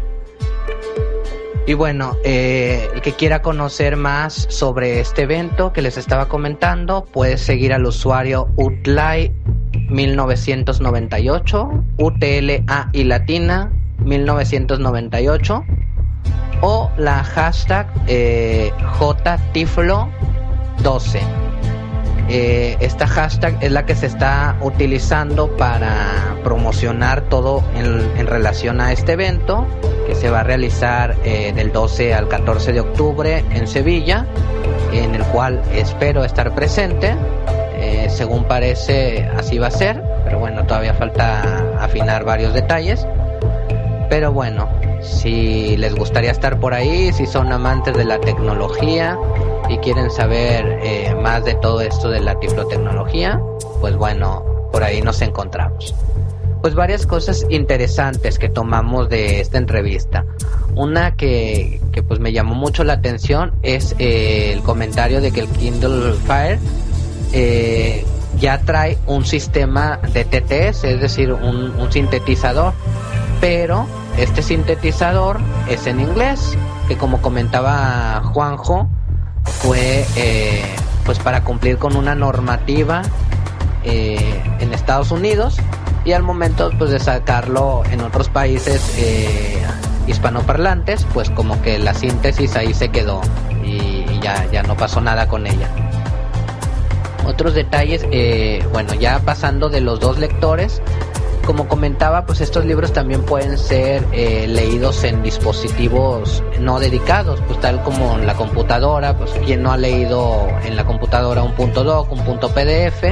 Y 1.66 1.74
bueno, 1.74 2.16
eh, 2.24 2.88
el 2.92 3.02
que 3.02 3.12
quiera 3.12 3.40
conocer 3.40 3.96
más 3.96 4.48
sobre 4.50 4.98
este 5.00 5.22
evento 5.22 5.72
que 5.72 5.80
les 5.80 5.96
estaba 5.96 6.28
comentando, 6.28 7.04
puede 7.04 7.38
seguir 7.38 7.72
al 7.72 7.86
usuario 7.86 8.48
Utlay 8.56 9.32
1998, 9.88 11.70
UTLA 11.98 12.90
y 12.92 13.04
latina 13.04 13.70
1998 13.98 15.64
o 16.62 16.90
la 16.96 17.22
hashtag 17.22 17.86
eh, 18.08 18.72
JTiflo12. 18.98 21.51
Eh, 22.34 22.78
esta 22.80 23.06
hashtag 23.06 23.58
es 23.60 23.70
la 23.70 23.84
que 23.84 23.94
se 23.94 24.06
está 24.06 24.56
utilizando 24.62 25.54
para 25.54 26.34
promocionar 26.42 27.28
todo 27.28 27.62
en, 27.76 28.26
relación 28.26 28.80
a 28.80 28.90
este 28.90 29.12
evento 29.12 29.66
que 30.06 30.14
se 30.14 30.30
va 30.30 30.40
a 30.40 30.42
realizar 30.42 31.14
eh, 31.24 31.52
del 31.54 31.72
12 31.72 32.14
al 32.14 32.28
14 32.28 32.72
de 32.72 32.80
octubre 32.80 33.44
en 33.50 33.66
Sevilla, 33.68 34.24
en 34.94 35.14
el 35.14 35.22
cual 35.24 35.60
espero 35.74 36.24
estar 36.24 36.54
presente. 36.54 37.14
Eh, 37.76 38.06
según 38.08 38.44
parece, 38.44 39.28
así 39.36 39.58
va 39.58 39.66
a 39.66 39.70
ser, 39.70 40.02
pero 40.24 40.38
bueno, 40.38 40.64
todavía 40.64 40.94
falta 40.94 41.42
afinar 41.80 42.24
varios 42.24 42.54
detalles. 42.54 43.06
Pero 44.12 44.30
bueno, 44.30 44.68
si 45.00 45.74
les 45.78 45.94
gustaría 45.94 46.32
estar 46.32 46.60
por 46.60 46.74
ahí, 46.74 47.14
si 47.14 47.24
son 47.24 47.50
amantes 47.50 47.96
de 47.96 48.04
la 48.04 48.20
tecnología 48.20 49.18
y 49.70 49.78
quieren 49.78 50.10
saber 50.10 50.80
eh, 50.82 51.14
más 51.22 51.46
de 51.46 51.54
todo 51.54 51.80
esto 51.80 52.10
de 52.10 52.20
la 52.20 52.38
tiflotecnología, 52.38 53.40
pues 53.80 53.96
bueno, 53.96 54.68
por 54.70 54.84
ahí 54.84 55.00
nos 55.00 55.22
encontramos. 55.22 55.94
Pues 56.60 56.74
varias 56.74 57.06
cosas 57.06 57.46
interesantes 57.48 58.38
que 58.38 58.50
tomamos 58.50 59.08
de 59.08 59.40
esta 59.40 59.56
entrevista. 59.56 60.26
Una 60.76 61.16
que, 61.16 61.80
que 61.90 62.02
pues 62.02 62.20
me 62.20 62.34
llamó 62.34 62.54
mucho 62.54 62.84
la 62.84 62.92
atención 62.92 63.54
es 63.62 63.96
eh, 63.98 64.52
el 64.52 64.60
comentario 64.60 65.22
de 65.22 65.32
que 65.32 65.40
el 65.40 65.48
Kindle 65.48 66.12
Fire 66.26 66.58
eh, 67.32 68.04
ya 68.38 68.58
trae 68.58 68.98
un 69.06 69.24
sistema 69.24 69.98
de 70.12 70.24
TTS, 70.24 70.84
es 70.84 71.00
decir, 71.00 71.32
un, 71.32 71.72
sintetizador, 71.90 72.72
pero 73.40 73.86
este 74.16 74.42
sintetizador 74.42 75.38
es 75.68 75.86
en 75.86 76.00
inglés, 76.00 76.56
que 76.88 76.96
como 76.96 77.20
comentaba 77.20 78.22
Juanjo, 78.24 78.88
fue 79.44 80.06
eh, 80.16 80.62
pues 81.04 81.18
para 81.18 81.42
cumplir 81.42 81.78
con 81.78 81.96
una 81.96 82.14
normativa 82.14 83.02
eh, 83.84 84.40
en 84.60 84.72
Estados 84.72 85.10
Unidos 85.10 85.58
y 86.04 86.12
al 86.12 86.22
momento 86.22 86.70
pues 86.78 86.90
de 86.90 87.00
sacarlo 87.00 87.82
en 87.90 88.00
otros 88.00 88.28
países 88.28 88.94
eh, 88.98 89.62
hispanoparlantes 90.06 91.06
pues 91.12 91.30
como 91.30 91.60
que 91.62 91.78
la 91.78 91.94
síntesis 91.94 92.54
ahí 92.54 92.74
se 92.74 92.90
quedó 92.90 93.20
y, 93.64 94.04
y 94.08 94.20
ya, 94.22 94.48
ya 94.50 94.62
no 94.62 94.76
pasó 94.76 95.00
nada 95.00 95.26
con 95.26 95.46
ella 95.46 95.68
otros 97.26 97.54
detalles 97.54 98.04
eh, 98.10 98.64
bueno 98.72 98.94
ya 98.94 99.20
pasando 99.20 99.68
de 99.68 99.80
los 99.80 100.00
dos 100.00 100.18
lectores 100.18 100.82
como 101.44 101.66
comentaba, 101.66 102.24
pues 102.24 102.40
estos 102.40 102.64
libros 102.64 102.92
también 102.92 103.22
pueden 103.22 103.58
ser 103.58 104.04
eh, 104.12 104.46
leídos 104.46 105.02
en 105.04 105.22
dispositivos 105.22 106.42
no 106.60 106.78
dedicados, 106.78 107.40
pues 107.46 107.58
tal 107.60 107.82
como 107.82 108.16
en 108.16 108.26
la 108.26 108.34
computadora, 108.34 109.16
pues 109.16 109.32
quien 109.44 109.62
no 109.62 109.72
ha 109.72 109.76
leído 109.76 110.46
en 110.64 110.76
la 110.76 110.84
computadora 110.84 111.42
un 111.42 111.52
punto 111.54 111.82
doc, 111.82 112.12
un 112.12 112.20
punto 112.24 112.48
PDF, 112.50 113.04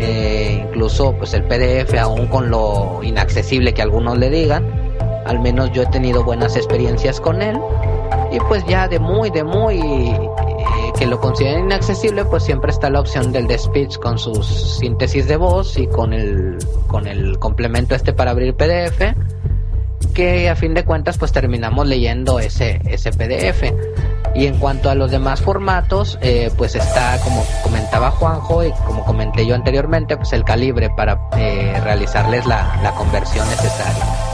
eh, 0.00 0.66
incluso 0.68 1.12
pues 1.12 1.34
el 1.34 1.44
PDF 1.44 1.94
aún 1.98 2.26
con 2.28 2.50
lo 2.50 3.00
inaccesible 3.02 3.74
que 3.74 3.82
algunos 3.82 4.16
le 4.16 4.30
digan, 4.30 4.64
al 5.26 5.38
menos 5.40 5.70
yo 5.72 5.82
he 5.82 5.86
tenido 5.86 6.24
buenas 6.24 6.56
experiencias 6.56 7.20
con 7.20 7.42
él 7.42 7.58
y 8.32 8.38
pues 8.40 8.64
ya 8.66 8.88
de 8.88 8.98
muy, 8.98 9.30
de 9.30 9.44
muy 9.44 10.18
que 10.98 11.06
lo 11.06 11.20
consideren 11.20 11.64
inaccesible, 11.64 12.24
pues 12.24 12.44
siempre 12.44 12.70
está 12.70 12.88
la 12.90 13.00
opción 13.00 13.32
del 13.32 13.46
de 13.46 13.58
speech 13.58 13.98
con 13.98 14.18
sus 14.18 14.46
síntesis 14.78 15.26
de 15.26 15.36
voz 15.36 15.76
y 15.76 15.86
con 15.86 16.12
el, 16.12 16.58
con 16.86 17.06
el 17.06 17.38
complemento 17.38 17.94
este 17.94 18.12
para 18.12 18.30
abrir 18.30 18.54
PDF, 18.54 19.14
que 20.14 20.48
a 20.48 20.56
fin 20.56 20.74
de 20.74 20.84
cuentas 20.84 21.18
pues 21.18 21.32
terminamos 21.32 21.86
leyendo 21.86 22.38
ese, 22.38 22.80
ese 22.86 23.10
PDF. 23.10 23.72
Y 24.36 24.46
en 24.46 24.58
cuanto 24.58 24.90
a 24.90 24.96
los 24.96 25.12
demás 25.12 25.40
formatos, 25.42 26.18
eh, 26.20 26.50
pues 26.56 26.74
está, 26.74 27.20
como 27.22 27.44
comentaba 27.62 28.10
Juanjo 28.10 28.64
y 28.64 28.72
como 28.84 29.04
comenté 29.04 29.46
yo 29.46 29.54
anteriormente, 29.54 30.16
pues 30.16 30.32
el 30.32 30.44
calibre 30.44 30.90
para 30.90 31.28
eh, 31.36 31.80
realizarles 31.84 32.44
la, 32.46 32.80
la 32.82 32.92
conversión 32.92 33.48
necesaria. 33.48 34.33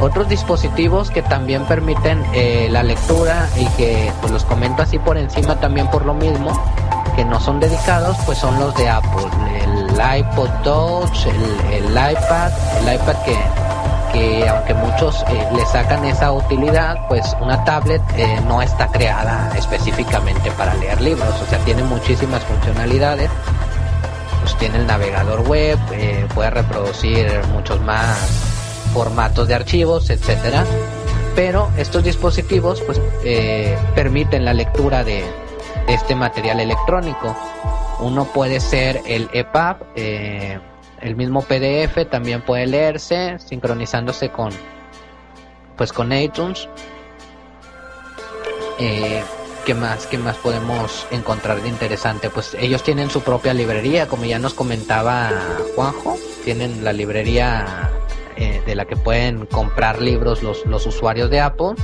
Otros 0.00 0.28
dispositivos 0.28 1.10
que 1.10 1.22
también 1.22 1.64
permiten 1.64 2.24
eh, 2.32 2.68
la 2.70 2.82
lectura 2.82 3.48
y 3.56 3.66
que 3.76 4.12
pues 4.20 4.32
los 4.32 4.44
comento 4.44 4.82
así 4.82 4.98
por 4.98 5.16
encima 5.16 5.56
también 5.56 5.88
por 5.88 6.04
lo 6.04 6.14
mismo, 6.14 6.52
que 7.16 7.24
no 7.24 7.38
son 7.40 7.60
dedicados, 7.60 8.16
pues 8.24 8.38
son 8.38 8.58
los 8.58 8.74
de 8.76 8.88
Apple, 8.88 9.28
el 9.62 10.18
iPod 10.20 10.48
Touch, 10.62 11.26
el, 11.26 11.90
iPad, 11.90 12.52
el 12.80 12.94
iPad 12.94 13.16
que, 13.24 13.36
que 14.12 14.48
aunque 14.48 14.74
muchos 14.74 15.22
eh, 15.28 15.48
le 15.54 15.64
sacan 15.66 16.04
esa 16.04 16.32
utilidad, 16.32 17.06
pues 17.08 17.36
una 17.40 17.62
tablet 17.64 18.02
eh, 18.16 18.40
no 18.46 18.62
está 18.62 18.88
creada 18.88 19.52
específicamente 19.56 20.50
para 20.52 20.74
leer 20.74 21.00
libros, 21.00 21.40
o 21.40 21.46
sea, 21.46 21.58
tiene 21.60 21.82
muchísimas 21.84 22.42
funcionalidades. 22.44 23.30
Pues 24.40 24.56
tiene 24.56 24.78
el 24.78 24.88
navegador 24.88 25.42
web, 25.42 25.78
eh, 25.92 26.26
puede 26.34 26.50
reproducir 26.50 27.30
muchos 27.52 27.80
más 27.82 28.51
formatos 28.92 29.48
de 29.48 29.54
archivos, 29.54 30.10
etcétera. 30.10 30.64
Pero 31.34 31.70
estos 31.78 32.04
dispositivos 32.04 32.82
pues 32.82 33.00
eh, 33.24 33.76
permiten 33.94 34.44
la 34.44 34.52
lectura 34.52 35.02
de, 35.02 35.24
este 35.88 36.14
material 36.14 36.60
electrónico. 36.60 37.36
Uno 38.00 38.24
puede 38.26 38.60
ser 38.60 39.00
el 39.06 39.28
EPUB, 39.32 39.76
eh, 39.96 40.58
el 41.00 41.16
mismo 41.16 41.42
PDF 41.42 42.08
también 42.10 42.42
puede 42.42 42.66
leerse 42.66 43.38
sincronizándose 43.38 44.30
con 44.30 44.50
pues 45.76 45.92
con 45.92 46.12
iTunes. 46.12 46.68
Eh, 48.78 49.22
¿Qué 49.64 49.74
más? 49.74 50.06
¿Qué 50.06 50.18
más 50.18 50.36
podemos 50.36 51.06
encontrar 51.12 51.62
de 51.62 51.68
interesante? 51.68 52.30
Pues 52.30 52.56
ellos 52.58 52.82
tienen 52.82 53.10
su 53.10 53.22
propia 53.22 53.54
librería, 53.54 54.08
como 54.08 54.24
ya 54.24 54.38
nos 54.38 54.54
comentaba 54.54 55.30
Juanjo, 55.76 56.16
tienen 56.44 56.82
la 56.82 56.92
librería 56.92 57.90
eh, 58.42 58.60
de 58.66 58.74
la 58.74 58.86
que 58.86 58.96
pueden 58.96 59.46
comprar 59.46 60.02
libros 60.02 60.42
los, 60.42 60.66
los 60.66 60.84
usuarios 60.86 61.30
de 61.30 61.40
Apple. 61.40 61.74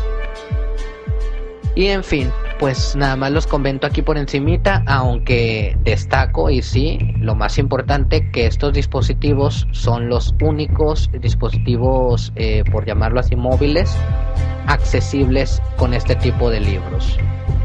Y 1.76 1.86
en 1.86 2.02
fin, 2.02 2.32
pues 2.58 2.96
nada 2.96 3.14
más 3.14 3.30
los 3.30 3.46
comento 3.46 3.86
aquí 3.86 4.02
por 4.02 4.18
encimita, 4.18 4.82
aunque 4.86 5.76
destaco 5.84 6.50
y 6.50 6.62
sí, 6.62 6.98
lo 7.20 7.36
más 7.36 7.58
importante 7.58 8.28
que 8.32 8.46
estos 8.46 8.72
dispositivos 8.72 9.68
son 9.70 10.08
los 10.08 10.34
únicos 10.40 11.08
dispositivos, 11.20 12.32
eh, 12.34 12.64
por 12.72 12.84
llamarlo 12.84 13.20
así, 13.20 13.36
móviles, 13.36 13.96
accesibles 14.66 15.62
con 15.76 15.94
este 15.94 16.16
tipo 16.16 16.50
de 16.50 16.58
libros. 16.58 17.16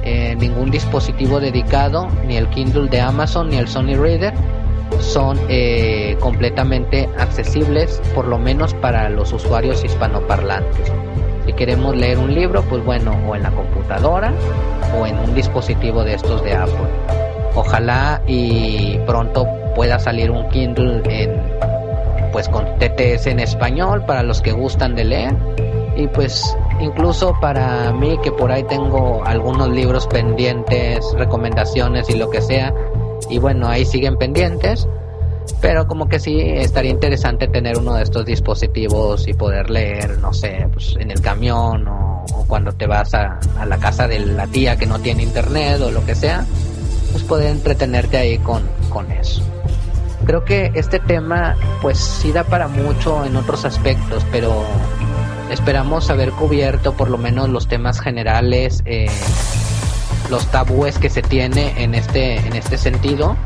Eh, 0.04 0.36
ningún 0.36 0.70
dispositivo 0.70 1.40
dedicado, 1.40 2.08
ni 2.28 2.38
el 2.38 2.48
Kindle 2.50 2.90
de 2.90 3.02
Amazon, 3.02 3.50
ni 3.50 3.58
el 3.58 3.68
Sony 3.68 3.96
Reader, 3.96 4.36
son 5.00 5.40
eh, 5.50 6.18
completamente 6.20 7.10
accesibles, 7.18 8.02
por 8.16 8.28
lo 8.28 8.38
menos 8.38 8.74
para 8.74 9.10
los 9.10 9.34
usuarios 9.34 9.84
hispanoparlantes. 9.84 10.92
Si 11.46 11.54
queremos 11.54 11.96
leer 11.96 12.20
un 12.20 12.34
libro, 12.34 12.64
pues 12.64 12.84
bueno, 12.86 13.18
o 13.28 13.36
en 13.36 13.44
la 13.44 13.52
computadora 13.52 14.34
o 14.98 15.06
en 15.06 15.18
un 15.20 15.36
dispositivo 15.36 16.04
de 16.04 16.16
estos 16.16 16.44
de 16.44 16.54
Apple. 16.54 16.90
Ojalá 17.56 18.22
y 18.28 18.98
pronto 19.06 19.48
pueda 19.76 20.00
salir 20.00 20.32
un 20.32 20.48
Kindle 20.50 21.02
en 21.06 21.42
pues 22.32 22.50
con 22.50 22.66
TTS 22.80 23.28
en 23.28 23.40
español 23.40 24.06
para 24.06 24.24
los 24.24 24.42
que 24.42 24.52
gustan 24.52 24.96
de 24.96 25.04
leer 25.04 25.36
y 25.96 26.08
pues 26.08 26.58
incluso 26.80 27.36
para 27.40 27.94
mí 27.94 28.18
que 28.24 28.32
por 28.32 28.52
ahí 28.52 28.64
tengo 28.64 29.24
algunos 29.24 29.70
libros 29.70 30.08
pendientes, 30.08 31.06
recomendaciones 31.16 32.10
y 32.10 32.16
lo 32.16 32.30
que 32.32 32.42
sea, 32.42 32.74
y 33.30 33.40
bueno, 33.40 33.68
ahí 33.68 33.86
siguen 33.86 34.18
pendientes, 34.18 34.88
pero 35.62 35.88
como 35.88 36.08
que 36.08 36.20
sí 36.20 36.40
estaría 36.40 36.92
interesante 36.92 37.48
tener 37.48 37.78
uno 37.78 37.96
de 37.96 38.04
estos 38.04 38.26
dispositivos 38.26 39.28
y 39.28 39.34
poder 39.34 39.70
leer, 39.70 40.20
no 40.20 40.34
sé, 40.34 40.68
pues 40.72 40.96
en 41.00 41.12
el 41.12 41.22
camión 41.22 41.88
o, 41.88 42.26
o 42.34 42.46
cuando 42.48 42.72
te 42.74 42.88
vas 42.88 43.14
a, 43.14 43.40
a, 43.58 43.66
la 43.66 43.78
casa 43.78 44.08
de 44.08 44.20
la 44.20 44.48
tía 44.48 44.78
que 44.78 44.86
no 44.86 45.00
tiene 45.00 45.24
internet 45.24 45.82
o 45.82 45.92
lo 45.92 46.06
que 46.06 46.16
sea, 46.16 46.46
pues 47.12 47.24
poder 47.24 47.52
entretenerte 47.52 48.18
ahí 48.18 48.38
con, 48.40 48.64
con 48.90 49.12
eso. 49.12 49.42
Creo 50.26 50.46
que 50.46 50.72
este 50.74 51.00
tema 51.00 51.56
pues 51.82 51.98
sí 51.98 52.32
da 52.32 52.46
para 52.46 52.68
mucho 52.68 53.26
en 53.26 53.36
otros 53.36 53.66
aspectos, 53.66 54.26
pero 54.32 54.64
esperamos 55.52 56.10
haber 56.10 56.32
cubierto 56.32 56.94
por 56.94 57.10
lo 57.10 57.18
menos 57.18 57.50
los 57.50 57.68
temas 57.68 58.00
generales, 58.00 58.82
eh, 58.86 59.08
los 60.34 60.48
tabúes 60.48 60.98
que 60.98 61.12
se 61.12 61.22
tiene 61.22 61.84
en 61.84 61.94
este, 61.94 62.38
en 62.38 62.56
este 62.56 62.80
sentido, 62.80 63.38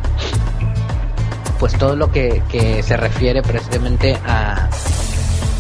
pues 1.60 1.78
todo 1.78 1.98
lo 1.98 2.14
que, 2.14 2.42
se 2.82 2.96
refiere 2.96 3.42
precisamente 3.42 4.18
a 4.26 4.70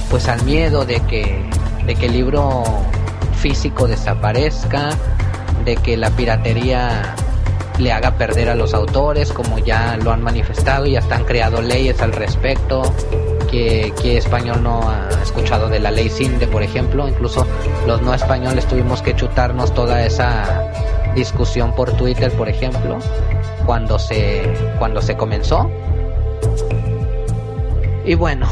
pues 0.10 0.30
al 0.30 0.42
miedo 0.44 0.86
de 0.86 1.02
que, 1.02 1.44
de 1.86 1.96
que 1.96 2.06
el 2.06 2.14
libro 2.14 2.64
físico 3.42 3.90
desaparezca, 3.90 4.92
de 5.66 5.76
que 5.76 5.98
la 5.98 6.12
piratería 6.12 7.14
le 7.78 7.92
haga 7.92 8.18
perder 8.18 8.48
a 8.48 8.56
los 8.56 8.74
autores, 8.74 9.34
como 9.34 9.60
ya 9.60 9.98
lo 10.02 10.14
han 10.14 10.24
manifestado 10.24 10.86
y 10.86 10.96
hasta 10.96 11.18
han 11.18 11.26
creado 11.26 11.62
leyes 11.62 12.02
al 12.02 12.14
respecto, 12.14 12.84
que, 13.48 14.18
español 14.18 14.64
no 14.64 14.90
ha 14.90 15.10
escuchado 15.22 15.70
de 15.70 15.80
la 15.80 15.92
ley 15.92 16.10
CINDE, 16.10 16.48
por 16.48 16.64
ejemplo, 16.64 17.08
incluso 17.08 17.46
los 17.86 18.02
no 18.02 18.14
españoles 18.14 18.66
tuvimos 18.66 19.02
que 19.02 19.16
chutarnos 19.16 19.74
toda 19.74 20.06
esa 20.06 20.72
discusión 21.16 21.74
por 21.74 21.92
Twitter, 21.94 22.32
por 22.32 22.50
ejemplo, 22.50 23.00
cuando 23.66 23.98
se, 24.00 24.54
cuando 24.80 25.02
se 25.02 25.16
comenzó. 25.16 25.70
Y 28.06 28.16
bueno, 28.16 28.48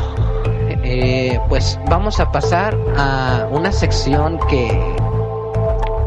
eh, 0.83 1.39
pues 1.49 1.79
vamos 1.89 2.19
a 2.19 2.31
pasar 2.31 2.77
a 2.97 3.47
una 3.51 3.71
sección 3.71 4.39
que 4.49 4.95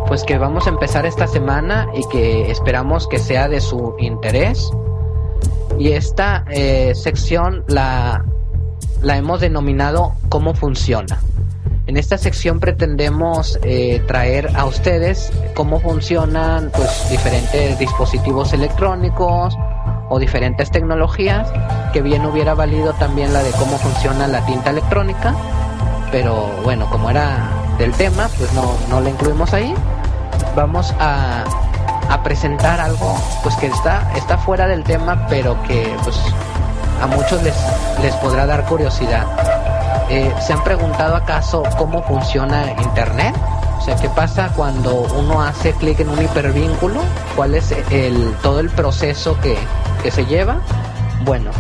pues 0.06 0.24
que 0.24 0.38
vamos 0.38 0.66
a 0.66 0.70
empezar 0.70 1.04
esta 1.04 1.26
semana 1.26 1.86
y 1.94 2.06
que 2.08 2.50
esperamos 2.50 3.06
que 3.06 3.18
sea 3.18 3.46
de 3.46 3.60
su 3.60 3.94
interés. 3.98 4.70
Y 5.78 5.92
esta 5.92 6.44
eh, 6.50 6.94
sección 6.94 7.62
la, 7.68 8.24
la 9.02 9.16
hemos 9.16 9.40
denominado 9.40 10.14
¿Cómo 10.28 10.54
funciona? 10.54 11.20
En 11.86 11.96
esta 11.96 12.18
sección 12.18 12.60
pretendemos 12.60 13.58
eh, 13.62 14.02
traer 14.06 14.50
a 14.54 14.66
ustedes 14.66 15.32
cómo 15.54 15.80
funcionan 15.80 16.70
pues, 16.76 17.08
diferentes 17.08 17.78
dispositivos 17.78 18.52
electrónicos 18.52 19.56
o 20.10 20.18
diferentes 20.18 20.70
tecnologías, 20.70 21.50
que 21.94 22.02
bien 22.02 22.26
hubiera 22.26 22.52
valido 22.52 22.92
también 22.94 23.32
la 23.32 23.42
de 23.42 23.52
cómo 23.52 23.78
funciona 23.78 24.26
la 24.26 24.44
tinta 24.44 24.68
electrónica, 24.68 25.34
pero 26.12 26.46
bueno, 26.62 26.90
como 26.90 27.08
era 27.08 27.48
del 27.78 27.92
tema, 27.92 28.28
pues 28.36 28.52
no, 28.52 28.74
no 28.90 29.00
la 29.00 29.08
incluimos 29.08 29.54
ahí. 29.54 29.74
Vamos 30.54 30.94
a, 30.98 31.44
a 32.10 32.22
presentar 32.22 32.80
algo 32.80 33.16
pues 33.42 33.56
que 33.56 33.66
está, 33.66 34.12
está 34.14 34.36
fuera 34.36 34.66
del 34.66 34.84
tema, 34.84 35.26
pero 35.28 35.56
que 35.62 35.90
pues 36.04 36.20
a 37.00 37.06
muchos 37.06 37.42
les, 37.42 37.56
les 38.02 38.14
podrá 38.16 38.46
dar 38.46 38.64
curiosidad. 38.66 39.26
Eh, 40.10 40.32
¿Se 40.40 40.52
han 40.52 40.64
preguntado 40.64 41.16
acaso 41.16 41.62
cómo 41.76 42.02
funciona 42.02 42.72
Internet? 42.80 43.34
O 43.78 43.80
sea, 43.80 43.96
¿qué 43.96 44.08
pasa 44.08 44.50
cuando 44.56 45.06
uno 45.18 45.42
hace 45.42 45.72
clic 45.72 46.00
en 46.00 46.08
un 46.08 46.22
hipervínculo? 46.22 47.00
¿Cuál 47.36 47.54
es 47.54 47.72
el, 47.90 48.34
todo 48.42 48.60
el 48.60 48.70
proceso 48.70 49.38
que, 49.40 49.56
que 50.02 50.10
se 50.10 50.26
lleva? 50.26 50.60
Bueno, 51.24 51.50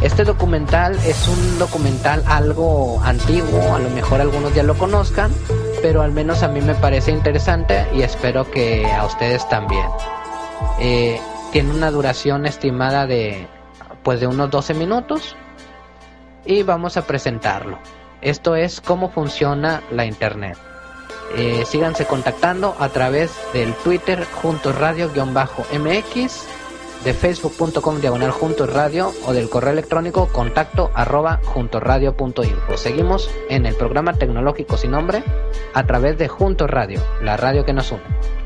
este 0.00 0.24
documental 0.24 0.98
es 1.04 1.28
un 1.28 1.58
documental 1.58 2.22
algo 2.26 3.00
antiguo, 3.04 3.74
a 3.74 3.78
lo 3.78 3.90
mejor 3.90 4.20
algunos 4.20 4.54
ya 4.54 4.62
lo 4.62 4.76
conozcan, 4.76 5.32
pero 5.82 6.02
al 6.02 6.12
menos 6.12 6.42
a 6.42 6.48
mí 6.48 6.60
me 6.60 6.74
parece 6.74 7.10
interesante 7.10 7.86
y 7.94 8.02
espero 8.02 8.50
que 8.50 8.90
a 8.90 9.04
ustedes 9.04 9.48
también. 9.48 9.86
Eh, 10.78 11.20
tiene 11.52 11.72
una 11.72 11.90
duración 11.90 12.46
estimada 12.46 13.06
de 13.06 13.48
de 14.16 14.26
unos 14.26 14.50
12 14.50 14.74
minutos 14.74 15.36
y 16.44 16.62
vamos 16.62 16.96
a 16.96 17.06
presentarlo. 17.06 17.78
Esto 18.22 18.56
es 18.56 18.80
cómo 18.80 19.10
funciona 19.10 19.82
la 19.90 20.06
internet. 20.06 20.56
Eh, 21.36 21.64
síganse 21.66 22.06
contactando 22.06 22.74
a 22.78 22.88
través 22.88 23.32
del 23.52 23.74
Twitter 23.74 24.24
juntos 24.42 24.74
radio-mx, 24.76 26.46
de 27.04 27.14
facebook.com 27.14 28.00
diagonal 28.00 28.30
juntos 28.30 28.72
radio 28.72 29.12
o 29.26 29.32
del 29.32 29.50
correo 29.50 29.72
electrónico 29.72 30.28
contacto 30.28 30.90
arroba 30.94 31.40
Seguimos 32.76 33.30
en 33.50 33.66
el 33.66 33.74
programa 33.76 34.14
tecnológico 34.14 34.76
sin 34.76 34.92
nombre 34.92 35.22
a 35.74 35.86
través 35.86 36.18
de 36.18 36.28
Juntos 36.28 36.68
Radio, 36.68 37.00
la 37.22 37.36
radio 37.36 37.64
que 37.64 37.72
nos 37.72 37.92
une. 37.92 38.37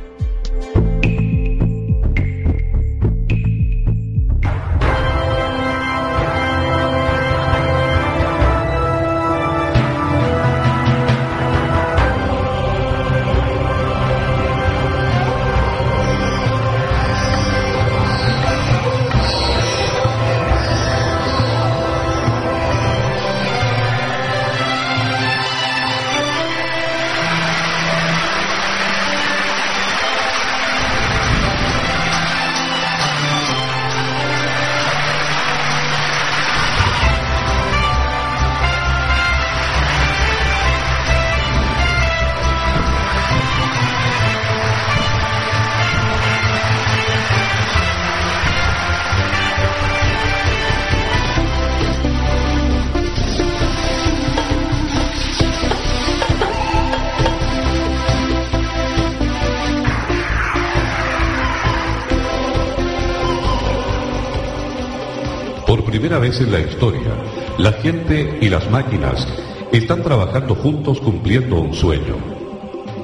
En 66.40 66.50
la 66.50 66.60
historia, 66.60 67.10
la 67.58 67.72
gente 67.72 68.38
y 68.40 68.48
las 68.48 68.70
máquinas 68.70 69.26
están 69.70 70.02
trabajando 70.02 70.54
juntos 70.54 70.98
cumpliendo 71.00 71.60
un 71.60 71.74
sueño. 71.74 72.16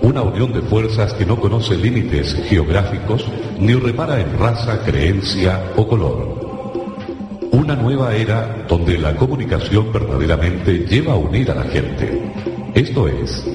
Una 0.00 0.22
unión 0.22 0.52
de 0.52 0.62
fuerzas 0.62 1.12
que 1.12 1.26
no 1.26 1.38
conoce 1.38 1.76
límites 1.76 2.34
geográficos 2.48 3.26
ni 3.58 3.74
repara 3.74 4.20
en 4.20 4.38
raza, 4.38 4.82
creencia 4.82 5.62
o 5.76 5.86
color. 5.86 7.50
Una 7.52 7.76
nueva 7.76 8.14
era 8.14 8.64
donde 8.66 8.96
la 8.96 9.14
comunicación 9.14 9.92
verdaderamente 9.92 10.86
lleva 10.88 11.12
a 11.12 11.16
unir 11.16 11.50
a 11.50 11.56
la 11.56 11.64
gente. 11.64 12.32
Esto 12.74 13.08
es 13.08 13.46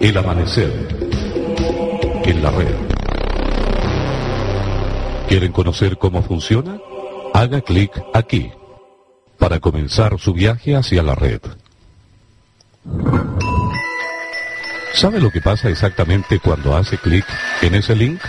el 0.00 0.16
amanecer 0.16 0.72
en 2.24 2.42
la 2.42 2.50
red. 2.50 2.74
¿Quieren 5.28 5.52
conocer 5.52 5.98
cómo 5.98 6.22
funciona? 6.22 6.78
Haga 7.38 7.60
clic 7.60 7.92
aquí 8.14 8.50
para 9.38 9.60
comenzar 9.60 10.18
su 10.18 10.32
viaje 10.32 10.74
hacia 10.74 11.04
la 11.04 11.14
red. 11.14 11.40
¿Sabe 14.92 15.20
lo 15.20 15.30
que 15.30 15.40
pasa 15.40 15.68
exactamente 15.68 16.40
cuando 16.40 16.76
hace 16.76 16.98
clic 16.98 17.24
en 17.62 17.76
ese 17.76 17.94
link? 17.94 18.20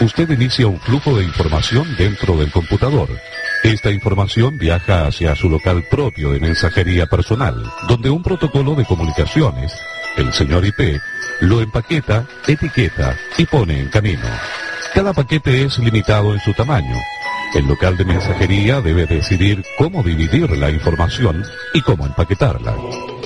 Usted 0.00 0.28
inicia 0.28 0.66
un 0.66 0.80
flujo 0.80 1.16
de 1.16 1.22
información 1.22 1.86
dentro 1.96 2.36
del 2.36 2.50
computador. 2.50 3.08
Esta 3.62 3.92
información 3.92 4.58
viaja 4.58 5.06
hacia 5.06 5.36
su 5.36 5.48
local 5.48 5.84
propio 5.88 6.32
de 6.32 6.40
mensajería 6.40 7.06
personal, 7.06 7.62
donde 7.86 8.10
un 8.10 8.24
protocolo 8.24 8.74
de 8.74 8.84
comunicaciones, 8.84 9.72
el 10.16 10.32
señor 10.32 10.66
IP, 10.66 11.00
lo 11.42 11.60
empaqueta, 11.60 12.26
etiqueta 12.48 13.16
y 13.38 13.46
pone 13.46 13.78
en 13.78 13.88
camino. 13.88 14.26
Cada 14.92 15.12
paquete 15.12 15.62
es 15.62 15.78
limitado 15.78 16.34
en 16.34 16.40
su 16.40 16.52
tamaño, 16.54 16.96
el 17.54 17.66
local 17.66 17.96
de 17.96 18.04
mensajería 18.04 18.80
debe 18.80 19.06
decidir 19.06 19.62
cómo 19.76 20.02
dividir 20.02 20.50
la 20.56 20.70
información 20.70 21.44
y 21.74 21.82
cómo 21.82 22.06
empaquetarla. 22.06 22.74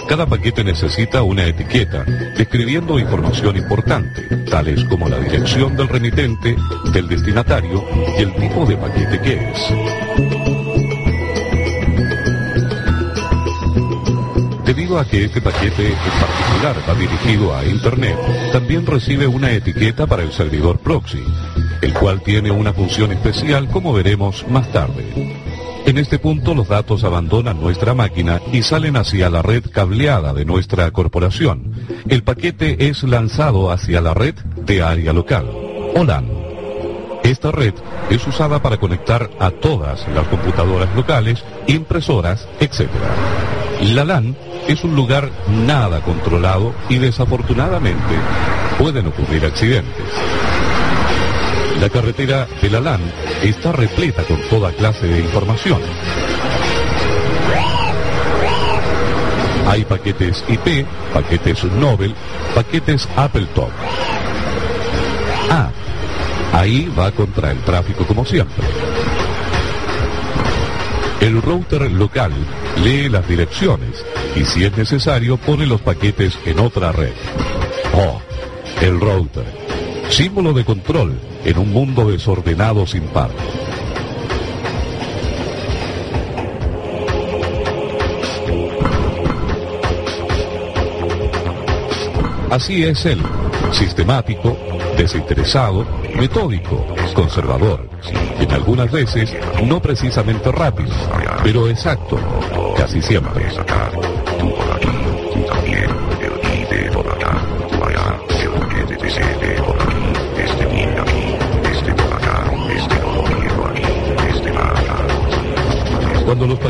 Cada 0.08 0.26
paquete 0.26 0.64
necesita 0.64 1.22
una 1.22 1.44
etiqueta 1.44 2.04
describiendo 2.36 2.98
información 2.98 3.56
importante, 3.56 4.22
tales 4.50 4.84
como 4.84 5.08
la 5.08 5.18
dirección 5.18 5.76
del 5.76 5.88
remitente, 5.88 6.56
del 6.92 7.08
destinatario 7.08 7.84
y 8.18 8.22
el 8.22 8.34
tipo 8.34 8.64
de 8.66 8.76
paquete 8.76 9.20
que 9.20 9.50
es. 9.50 10.76
Debido 14.64 14.98
a 14.98 15.04
que 15.04 15.24
este 15.24 15.40
paquete 15.40 15.86
en 15.86 16.20
particular 16.20 16.76
va 16.88 16.94
dirigido 16.94 17.56
a 17.56 17.64
Internet, 17.64 18.16
también 18.52 18.84
recibe 18.84 19.26
una 19.26 19.52
etiqueta 19.52 20.06
para 20.06 20.22
el 20.22 20.32
servidor 20.32 20.78
proxy, 20.78 21.24
el 21.86 21.94
cual 21.94 22.20
tiene 22.20 22.50
una 22.50 22.72
función 22.72 23.12
especial 23.12 23.68
como 23.68 23.92
veremos 23.92 24.44
más 24.48 24.72
tarde. 24.72 25.04
En 25.86 25.98
este 25.98 26.18
punto 26.18 26.52
los 26.52 26.66
datos 26.66 27.04
abandonan 27.04 27.60
nuestra 27.60 27.94
máquina 27.94 28.40
y 28.52 28.62
salen 28.62 28.96
hacia 28.96 29.30
la 29.30 29.40
red 29.40 29.62
cableada 29.70 30.34
de 30.34 30.44
nuestra 30.44 30.90
corporación. 30.90 31.72
El 32.08 32.24
paquete 32.24 32.88
es 32.88 33.04
lanzado 33.04 33.70
hacia 33.70 34.00
la 34.00 34.14
red 34.14 34.34
de 34.34 34.82
área 34.82 35.12
local, 35.12 35.48
o 35.94 36.02
LAN. 36.02 36.26
Esta 37.22 37.52
red 37.52 37.74
es 38.10 38.26
usada 38.26 38.60
para 38.60 38.78
conectar 38.78 39.30
a 39.38 39.52
todas 39.52 40.08
las 40.08 40.26
computadoras 40.26 40.92
locales, 40.96 41.44
impresoras, 41.68 42.48
etc. 42.58 42.90
La 43.94 44.04
LAN 44.04 44.36
es 44.66 44.82
un 44.82 44.96
lugar 44.96 45.30
nada 45.48 46.00
controlado 46.00 46.74
y 46.88 46.98
desafortunadamente 46.98 48.16
pueden 48.76 49.06
ocurrir 49.06 49.44
accidentes. 49.44 50.06
La 51.80 51.90
carretera 51.90 52.46
de 52.62 52.70
la 52.70 52.80
LAN 52.80 53.00
está 53.42 53.72
repleta 53.72 54.22
con 54.24 54.40
toda 54.48 54.72
clase 54.72 55.06
de 55.06 55.20
información. 55.20 55.80
Hay 59.68 59.84
paquetes 59.84 60.42
IP, 60.48 60.86
paquetes 61.12 61.64
Nobel, 61.64 62.14
paquetes 62.54 63.08
Appletop. 63.16 63.70
Ah, 65.50 65.70
ahí 66.52 66.90
va 66.98 67.10
contra 67.12 67.50
el 67.50 67.58
tráfico 67.58 68.06
como 68.06 68.24
siempre. 68.24 68.64
El 71.20 71.42
router 71.42 71.90
local 71.90 72.32
lee 72.82 73.08
las 73.08 73.28
direcciones 73.28 74.04
y 74.34 74.44
si 74.44 74.64
es 74.64 74.76
necesario 74.76 75.36
pone 75.36 75.66
los 75.66 75.80
paquetes 75.80 76.38
en 76.46 76.58
otra 76.58 76.92
red. 76.92 77.14
Oh, 77.94 78.20
el 78.80 79.00
router. 79.00 79.65
Símbolo 80.08 80.52
de 80.52 80.64
control 80.64 81.18
en 81.44 81.58
un 81.58 81.72
mundo 81.72 82.08
desordenado 82.10 82.86
sin 82.86 83.02
par. 83.08 83.30
Así 92.50 92.84
es 92.84 93.04
él, 93.04 93.20
sistemático, 93.72 94.56
desinteresado, 94.96 95.84
metódico, 96.18 96.86
conservador, 97.12 97.88
en 98.38 98.50
algunas 98.52 98.90
veces 98.90 99.34
no 99.64 99.82
precisamente 99.82 100.50
rápido, 100.52 100.90
pero 101.42 101.68
exacto, 101.68 102.18
casi 102.76 103.02
siempre. 103.02 103.46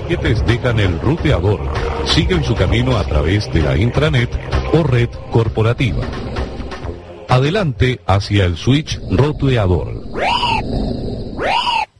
Paquetes 0.06 0.46
dejan 0.46 0.78
el 0.78 1.00
ruteador, 1.00 1.58
siguen 2.04 2.44
su 2.44 2.54
camino 2.54 2.96
a 2.96 3.02
través 3.02 3.52
de 3.52 3.60
la 3.60 3.76
intranet 3.76 4.30
o 4.72 4.84
red 4.84 5.08
corporativa. 5.32 6.04
Adelante 7.28 8.00
hacia 8.06 8.44
el 8.44 8.56
switch 8.56 9.00
ruteador. 9.10 10.04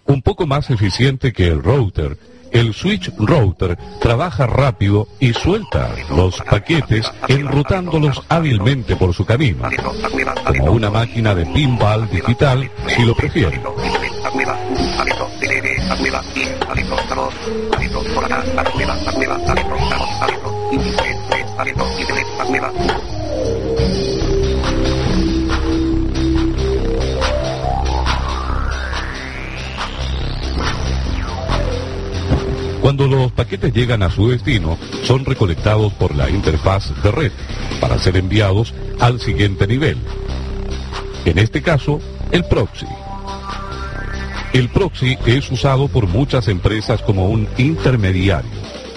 Un 0.04 0.22
poco 0.22 0.46
más 0.46 0.70
eficiente 0.70 1.32
que 1.32 1.48
el 1.48 1.60
router, 1.60 2.16
el 2.52 2.74
switch 2.74 3.12
router 3.18 3.76
trabaja 4.00 4.46
rápido 4.46 5.08
y 5.18 5.32
suelta 5.32 5.90
los 6.14 6.40
paquetes 6.42 7.10
enrutándolos 7.26 8.22
hábilmente 8.28 8.94
por 8.94 9.14
su 9.14 9.24
camino, 9.24 9.68
como 10.46 10.70
una 10.70 10.90
máquina 10.90 11.34
de 11.34 11.44
pinball 11.46 12.08
digital 12.08 12.70
si 12.86 13.02
lo 13.02 13.16
Cuando 32.80 33.08
los 33.08 33.32
paquetes 33.32 33.72
llegan 33.72 34.02
a 34.02 34.10
su 34.10 34.28
destino, 34.28 34.78
son 35.02 35.24
recolectados 35.24 35.92
por 35.94 36.14
la 36.14 36.30
interfaz 36.30 36.92
de 37.02 37.10
red 37.10 37.32
para 37.80 37.98
ser 37.98 38.16
enviados 38.16 38.74
al 39.00 39.20
siguiente 39.20 39.66
nivel. 39.66 39.98
En 41.24 41.38
este 41.38 41.62
caso, 41.62 42.00
el 42.30 42.44
proxy. 42.44 42.86
El 44.52 44.68
proxy 44.68 45.18
es 45.26 45.50
usado 45.50 45.88
por 45.88 46.06
muchas 46.06 46.48
empresas 46.48 47.02
como 47.02 47.28
un 47.28 47.46
intermediario, 47.58 48.50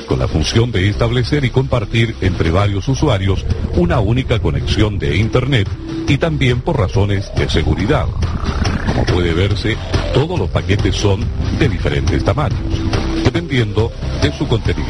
con 0.07 0.19
la 0.19 0.27
función 0.27 0.71
de 0.71 0.89
establecer 0.89 1.43
y 1.43 1.49
compartir 1.49 2.15
entre 2.21 2.51
varios 2.51 2.87
usuarios 2.87 3.45
una 3.75 3.99
única 3.99 4.39
conexión 4.39 4.97
de 4.97 5.17
Internet 5.17 5.67
y 6.07 6.17
también 6.17 6.61
por 6.61 6.77
razones 6.77 7.31
de 7.35 7.49
seguridad. 7.49 8.07
Como 8.87 9.05
puede 9.05 9.33
verse, 9.33 9.75
todos 10.13 10.39
los 10.39 10.49
paquetes 10.49 10.95
son 10.95 11.25
de 11.59 11.69
diferentes 11.69 12.23
tamaños, 12.23 12.59
dependiendo 13.23 13.91
de 14.21 14.31
su 14.31 14.47
contenido. 14.47 14.87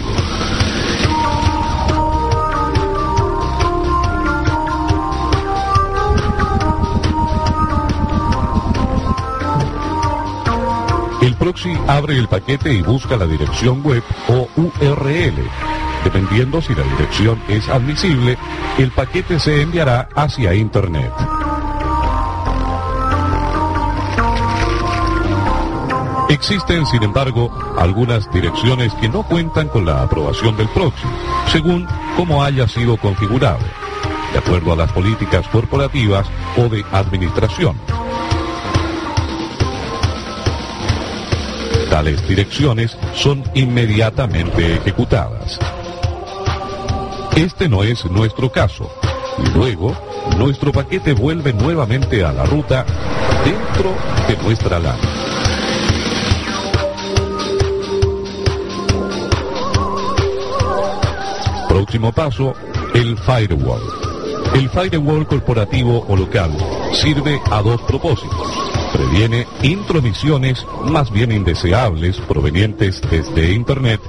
Proxy 11.49 11.75
abre 11.87 12.15
el 12.15 12.27
paquete 12.27 12.71
y 12.71 12.83
busca 12.83 13.17
la 13.17 13.25
dirección 13.25 13.81
web 13.81 14.03
o 14.27 14.47
URL. 14.55 15.33
Dependiendo 16.03 16.61
si 16.61 16.75
la 16.75 16.83
dirección 16.83 17.41
es 17.47 17.67
admisible, 17.69 18.37
el 18.77 18.91
paquete 18.91 19.39
se 19.39 19.63
enviará 19.63 20.09
hacia 20.13 20.53
Internet. 20.53 21.11
Existen, 26.29 26.85
sin 26.85 27.01
embargo, 27.01 27.51
algunas 27.79 28.31
direcciones 28.31 28.93
que 29.01 29.09
no 29.09 29.23
cuentan 29.23 29.69
con 29.69 29.87
la 29.87 30.03
aprobación 30.03 30.55
del 30.55 30.69
proxy, 30.69 31.07
según 31.51 31.87
cómo 32.15 32.43
haya 32.43 32.67
sido 32.67 32.95
configurado, 32.97 33.65
de 34.33 34.37
acuerdo 34.37 34.73
a 34.73 34.75
las 34.75 34.91
políticas 34.91 35.47
corporativas 35.47 36.27
o 36.57 36.69
de 36.69 36.85
administración. 36.91 37.75
Tales 41.99 42.25
direcciones 42.29 42.97
son 43.13 43.43
inmediatamente 43.55 44.75
ejecutadas. 44.75 45.59
Este 47.35 47.67
no 47.67 47.83
es 47.83 48.05
nuestro 48.05 48.49
caso. 48.49 48.89
Luego, 49.53 49.93
nuestro 50.37 50.71
paquete 50.71 51.11
vuelve 51.11 51.51
nuevamente 51.51 52.23
a 52.23 52.31
la 52.31 52.45
ruta 52.45 52.85
dentro 53.43 53.93
de 54.29 54.37
nuestra 54.41 54.79
LAN. 54.79 54.97
Próximo 61.67 62.13
paso, 62.13 62.53
el 62.93 63.17
firewall. 63.17 63.81
El 64.55 64.69
firewall 64.69 65.27
corporativo 65.27 66.05
o 66.07 66.15
local 66.15 66.51
sirve 66.93 67.41
a 67.51 67.61
dos 67.61 67.81
propósitos. 67.81 68.68
Previene 68.93 69.47
intromisiones 69.61 70.65
más 70.83 71.11
bien 71.11 71.31
indeseables 71.31 72.17
provenientes 72.21 73.01
desde 73.09 73.51
Internet 73.53 74.01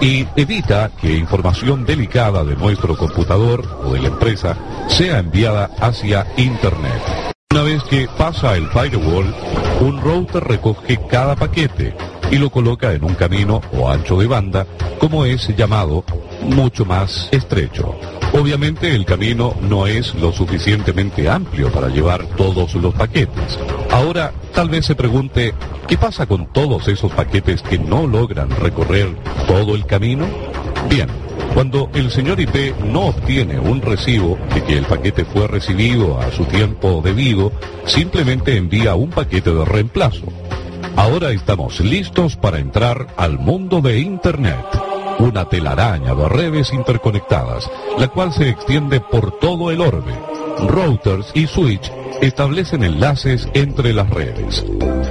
y 0.00 0.26
evita 0.36 0.90
que 1.00 1.16
información 1.16 1.84
delicada 1.84 2.44
de 2.44 2.56
nuestro 2.56 2.96
computador 2.96 3.64
o 3.84 3.92
de 3.92 4.00
la 4.00 4.08
empresa 4.08 4.56
sea 4.88 5.18
enviada 5.18 5.70
hacia 5.80 6.26
Internet. 6.36 7.02
Una 7.50 7.62
vez 7.62 7.82
que 7.84 8.08
pasa 8.18 8.56
el 8.56 8.66
firewall, 8.68 9.34
un 9.80 10.00
router 10.00 10.44
recoge 10.44 10.98
cada 11.08 11.34
paquete 11.36 11.96
y 12.30 12.36
lo 12.36 12.50
coloca 12.50 12.92
en 12.92 13.04
un 13.04 13.14
camino 13.14 13.62
o 13.72 13.88
ancho 13.88 14.18
de 14.18 14.26
banda, 14.26 14.66
como 14.98 15.24
es 15.24 15.48
llamado, 15.56 16.04
mucho 16.42 16.84
más 16.84 17.28
estrecho. 17.32 17.94
Obviamente 18.32 18.94
el 18.94 19.04
camino 19.04 19.54
no 19.62 19.86
es 19.86 20.14
lo 20.16 20.32
suficientemente 20.32 21.28
amplio 21.30 21.70
para 21.70 21.88
llevar 21.88 22.26
todos 22.36 22.74
los 22.74 22.94
paquetes. 22.94 23.58
Ahora 23.96 24.30
tal 24.52 24.68
vez 24.68 24.84
se 24.84 24.94
pregunte, 24.94 25.54
¿qué 25.88 25.96
pasa 25.96 26.26
con 26.26 26.52
todos 26.52 26.86
esos 26.86 27.10
paquetes 27.12 27.62
que 27.62 27.78
no 27.78 28.06
logran 28.06 28.50
recorrer 28.50 29.08
todo 29.48 29.74
el 29.74 29.86
camino? 29.86 30.26
Bien, 30.90 31.08
cuando 31.54 31.88
el 31.94 32.10
señor 32.10 32.38
IP 32.38 32.76
no 32.84 33.06
obtiene 33.06 33.58
un 33.58 33.80
recibo 33.80 34.36
de 34.52 34.62
que 34.64 34.76
el 34.76 34.84
paquete 34.84 35.24
fue 35.24 35.46
recibido 35.46 36.20
a 36.20 36.30
su 36.30 36.44
tiempo 36.44 37.00
debido, 37.02 37.52
simplemente 37.86 38.58
envía 38.58 38.94
un 38.94 39.08
paquete 39.08 39.50
de 39.54 39.64
reemplazo. 39.64 40.26
Ahora 40.94 41.30
estamos 41.30 41.80
listos 41.80 42.36
para 42.36 42.58
entrar 42.58 43.06
al 43.16 43.38
mundo 43.38 43.80
de 43.80 43.98
Internet 43.98 44.66
una 45.20 45.48
telaraña 45.48 46.14
de 46.14 46.28
redes 46.28 46.70
interconectadas, 46.74 47.70
la 47.98 48.08
cual 48.08 48.34
se 48.34 48.50
extiende 48.50 49.00
por 49.00 49.38
todo 49.38 49.70
el 49.70 49.80
orbe. 49.80 50.12
Routers 50.68 51.30
y 51.32 51.46
switch 51.46 51.90
establecen 52.20 52.82
enlaces 52.82 53.48
entre 53.54 53.92
las 53.92 54.08
redes. 54.10 54.64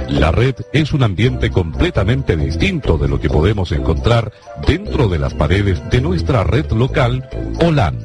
La 0.08 0.30
red 0.30 0.54
es 0.72 0.92
un 0.92 1.02
ambiente 1.02 1.50
completamente 1.50 2.36
distinto 2.36 2.98
de 2.98 3.08
lo 3.08 3.20
que 3.20 3.28
podemos 3.28 3.72
encontrar 3.72 4.32
dentro 4.66 5.08
de 5.08 5.18
las 5.18 5.34
paredes 5.34 5.80
de 5.90 6.00
nuestra 6.00 6.44
red 6.44 6.70
local 6.72 7.28
o 7.60 7.70
LAN. 7.70 7.98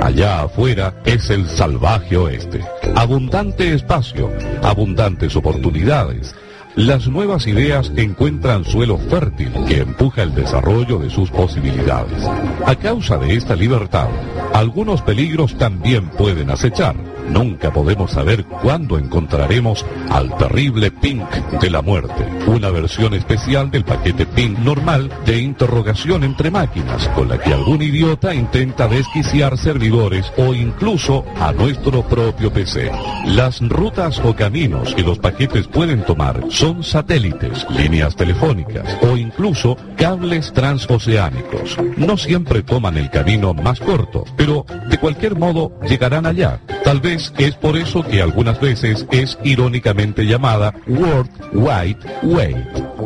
Allá 0.00 0.42
afuera 0.42 0.94
es 1.04 1.30
el 1.30 1.48
salvaje 1.48 2.16
oeste. 2.16 2.60
Abundante 2.96 3.72
espacio, 3.74 4.30
abundantes 4.62 5.36
oportunidades, 5.36 6.34
las 6.76 7.06
nuevas 7.06 7.46
ideas 7.46 7.92
encuentran 7.96 8.64
suelo 8.64 8.98
fértil 8.98 9.52
que 9.68 9.80
empuja 9.80 10.22
el 10.22 10.34
desarrollo 10.34 10.98
de 10.98 11.08
sus 11.08 11.30
posibilidades. 11.30 12.24
A 12.66 12.74
causa 12.74 13.16
de 13.16 13.36
esta 13.36 13.54
libertad, 13.54 14.08
algunos 14.52 15.00
peligros 15.02 15.56
también 15.56 16.08
pueden 16.10 16.50
acechar. 16.50 16.96
Nunca 17.28 17.72
podemos 17.72 18.10
saber 18.10 18.44
cuándo 18.44 18.98
encontraremos 18.98 19.84
al 20.10 20.36
terrible 20.36 20.90
Pink 20.90 21.24
de 21.60 21.70
la 21.70 21.80
muerte, 21.80 22.26
una 22.46 22.70
versión 22.70 23.14
especial 23.14 23.70
del 23.70 23.84
paquete 23.84 24.26
Pink 24.26 24.58
normal 24.58 25.10
de 25.24 25.38
interrogación 25.38 26.24
entre 26.24 26.50
máquinas, 26.50 27.08
con 27.10 27.28
la 27.28 27.38
que 27.38 27.54
algún 27.54 27.82
idiota 27.82 28.34
intenta 28.34 28.88
desquiciar 28.88 29.56
servidores 29.56 30.30
o 30.36 30.52
incluso 30.52 31.24
a 31.40 31.52
nuestro 31.52 32.02
propio 32.02 32.52
PC. 32.52 32.90
Las 33.26 33.60
rutas 33.60 34.20
o 34.22 34.34
caminos 34.34 34.94
que 34.94 35.02
los 35.02 35.18
paquetes 35.18 35.66
pueden 35.66 36.04
tomar 36.04 36.42
son 36.50 36.63
satélites, 36.82 37.66
líneas 37.70 38.16
telefónicas 38.16 38.96
o 39.02 39.16
incluso 39.16 39.76
cables 39.96 40.52
transoceánicos. 40.52 41.76
No 41.96 42.16
siempre 42.16 42.62
toman 42.62 42.96
el 42.96 43.10
camino 43.10 43.52
más 43.52 43.80
corto, 43.80 44.24
pero 44.36 44.64
de 44.88 44.96
cualquier 44.98 45.36
modo 45.36 45.78
llegarán 45.86 46.24
allá. 46.24 46.60
Tal 46.82 47.00
vez 47.00 47.32
es 47.38 47.54
por 47.56 47.76
eso 47.76 48.02
que 48.02 48.22
algunas 48.22 48.60
veces 48.60 49.06
es 49.10 49.38
irónicamente 49.44 50.24
llamada 50.24 50.74
World 50.86 51.30
Wide 51.52 51.98
Way. 52.22 52.56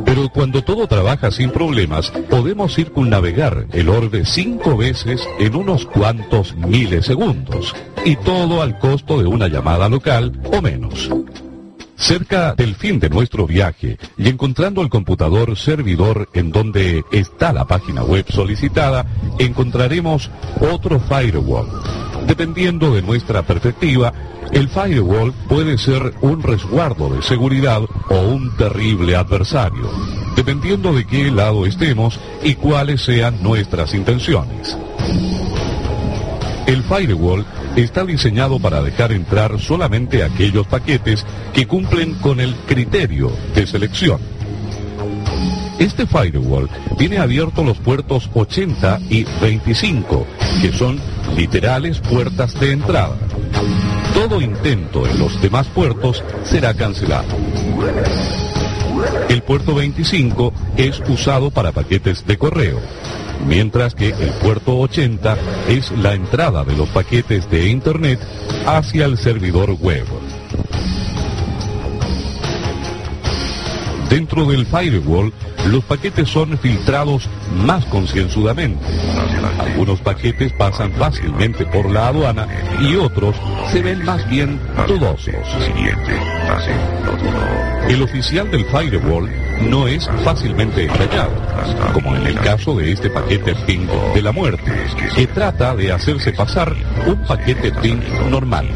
Pero 0.05 0.29
cuando 0.29 0.63
todo 0.63 0.87
trabaja 0.87 1.31
sin 1.31 1.51
problemas, 1.51 2.11
podemos 2.31 2.75
circunnavegar 2.75 3.67
el 3.73 3.89
orbe 3.89 4.25
cinco 4.25 4.77
veces 4.77 5.27
en 5.41 5.57
unos 5.57 5.85
cuantos 5.87 6.55
milisegundos. 6.57 7.75
Y 8.05 8.15
todo 8.17 8.63
al 8.63 8.79
costo 8.79 9.19
de 9.19 9.27
una 9.27 9.49
llamada 9.49 9.89
local 9.89 10.41
o 10.53 10.63
menos. 10.63 11.11
Cerca 11.99 12.55
del 12.55 12.77
fin 12.77 13.01
de 13.01 13.11
nuestro 13.11 13.47
viaje 13.47 13.99
y 14.17 14.29
encontrando 14.29 14.83
el 14.83 14.89
computador 14.89 15.57
servidor 15.59 16.29
en 16.33 16.53
donde 16.53 17.05
está 17.11 17.53
la 17.53 17.67
página 17.67 18.05
web 18.05 18.25
solicitada, 18.31 19.05
encontraremos 19.39 20.31
otro 20.61 21.01
firewall. 21.01 21.69
Dependiendo 22.27 22.95
de 22.95 23.03
nuestra 23.03 23.43
perspectiva, 23.43 24.13
el 24.53 24.69
firewall 24.69 25.35
puede 25.49 25.77
ser 25.77 26.15
un 26.21 26.43
resguardo 26.43 27.11
de 27.11 27.21
seguridad 27.23 27.83
o 28.09 28.21
un 28.21 28.57
terrible 28.57 29.17
adversario. 29.17 29.91
dependiendo 30.39 30.93
de 30.93 31.05
qué 31.05 31.33
lado 31.33 31.67
estemos 31.67 32.21
y 32.45 32.55
cuáles 32.55 33.03
sean 33.03 33.43
nuestras 33.43 33.93
intenciones. 33.93 34.79
El 36.65 36.85
firewall 36.85 37.45
está 37.83 38.05
diseñado 38.05 38.59
para 38.59 38.83
dejar 38.83 39.13
entrar 39.13 39.59
solamente 39.61 40.25
aquellos 40.25 40.67
paquetes 40.67 41.25
que 41.53 41.67
cumplen 41.67 42.15
con 42.15 42.41
el 42.41 42.55
criterio 42.67 43.31
de 43.55 43.67
selección. 43.67 44.21
Este 45.79 46.07
firewall 46.07 46.69
tiene 46.97 47.19
abiertos 47.19 47.65
los 47.65 47.79
puertos 47.79 48.29
80 48.35 48.99
y 49.11 49.25
25, 49.41 50.27
que 50.61 50.73
son 50.73 50.99
literales 51.37 52.01
puertas 52.01 52.59
de 52.59 52.73
entrada. 52.73 53.17
Todo 54.13 54.41
intento 54.41 55.07
en 55.07 55.19
los 55.21 55.41
demás 55.41 55.69
puertos 55.69 56.25
será 56.43 56.75
cancelado. 56.75 57.29
El 59.29 59.43
puerto 59.43 59.75
25 59.77 60.53
es 60.77 61.01
usado 61.09 61.51
para 61.53 61.71
paquetes 61.71 62.27
de 62.27 62.39
correo, 62.39 62.81
mientras 63.47 63.95
que 63.95 64.09
el 64.09 64.31
puerto 64.43 64.79
80 64.79 65.37
es 65.69 65.91
la 65.93 66.15
entrada 66.15 66.65
de 66.65 66.77
los 66.77 66.89
paquetes 66.89 67.51
de 67.51 67.69
Internet 67.69 68.21
hacia 68.67 69.07
el 69.07 69.19
servidor 69.19 69.73
web. 69.81 70.07
Dentro 74.09 74.47
del 74.47 74.65
firewall, 74.65 75.33
los 75.71 75.85
paquetes 75.85 76.31
son 76.31 76.57
filtrados 76.59 77.29
más 77.67 77.85
concienzudamente. 77.87 78.83
Algunos 79.59 80.01
paquetes 80.01 80.53
pasan 80.55 80.93
fácilmente 80.93 81.67
por 81.67 81.91
la 81.91 82.09
aduana 82.09 82.49
y 82.81 82.97
otros 82.97 83.37
se 83.71 83.83
ven 83.83 84.03
más 84.05 84.29
bien 84.31 84.59
dudosos. 84.87 85.35
El 87.89 88.03
oficial 88.03 88.51
del 88.51 88.65
firewall 88.65 89.29
no 89.61 89.87
es 89.87 90.09
fácilmente 90.25 90.85
engañado, 90.85 91.33
como 91.93 92.15
en 92.17 92.27
el 92.27 92.39
caso 92.41 92.75
de 92.77 92.93
este 92.93 93.11
paquete 93.11 93.55
ping 93.67 93.87
de 94.15 94.23
la 94.23 94.33
muerte, 94.33 94.73
que 95.15 95.27
trata 95.27 95.75
de 95.75 95.93
hacerse 95.93 96.33
pasar 96.33 96.75
un 97.07 97.17
paquete 97.25 97.73
ping 97.73 98.01
normal. 98.31 98.69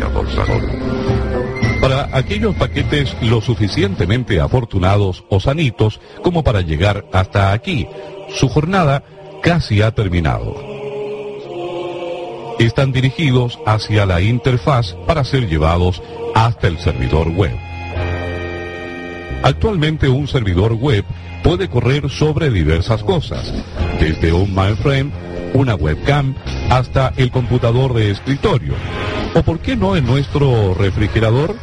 Para 1.81 2.09
aquellos 2.17 2.55
paquetes 2.55 3.17
lo 3.23 3.41
suficientemente 3.41 4.41
afortunados 4.41 5.25
o 5.29 5.41
sanitos 5.41 6.01
como 6.23 6.45
para 6.45 6.61
llegar 6.61 7.05
hasta 7.13 7.53
aquí, 7.53 7.87
su 8.35 8.49
jornada 8.49 9.03
casi 9.43 9.83
ha 9.83 9.93
terminado. 9.93 10.55
Están 12.59 12.93
dirigidos 12.93 13.59
hacia 13.67 14.07
la 14.07 14.21
interfaz 14.21 14.95
para 15.07 15.25
ser 15.25 15.49
llevados 15.49 16.01
hasta 16.35 16.69
el 16.69 16.79
servidor 16.79 17.29
web. 17.29 17.72
Actualmente 19.43 20.09
un 20.09 20.29
servidor 20.29 20.75
web 20.75 21.05
puede 21.43 21.69
correr 21.69 22.09
sobre 22.09 22.51
diversas 22.51 23.03
cosas, 23.03 23.53
desde 23.99 24.33
un 24.33 24.55
mainframe, 24.55 25.11
una 25.55 25.75
webcam, 25.75 26.35
hasta 26.71 27.13
el 27.17 27.31
computador 27.31 27.93
de 27.95 28.11
escritorio. 28.11 28.75
¿O 29.35 29.43
por 29.43 29.59
qué 29.59 29.77
no 29.77 29.97
en 29.97 30.07
nuestro 30.07 30.75
refrigerador? 30.75 31.57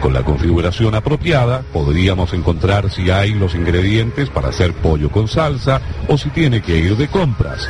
Con 0.00 0.12
la 0.12 0.24
configuración 0.24 0.94
apropiada 0.94 1.62
podríamos 1.72 2.32
encontrar 2.32 2.90
si 2.90 3.10
hay 3.10 3.32
los 3.34 3.54
ingredientes 3.54 4.28
para 4.28 4.48
hacer 4.48 4.72
pollo 4.74 5.10
con 5.10 5.28
salsa 5.28 5.80
o 6.08 6.18
si 6.18 6.28
tiene 6.30 6.60
que 6.60 6.76
ir 6.76 6.96
de 6.96 7.08
compras. 7.08 7.66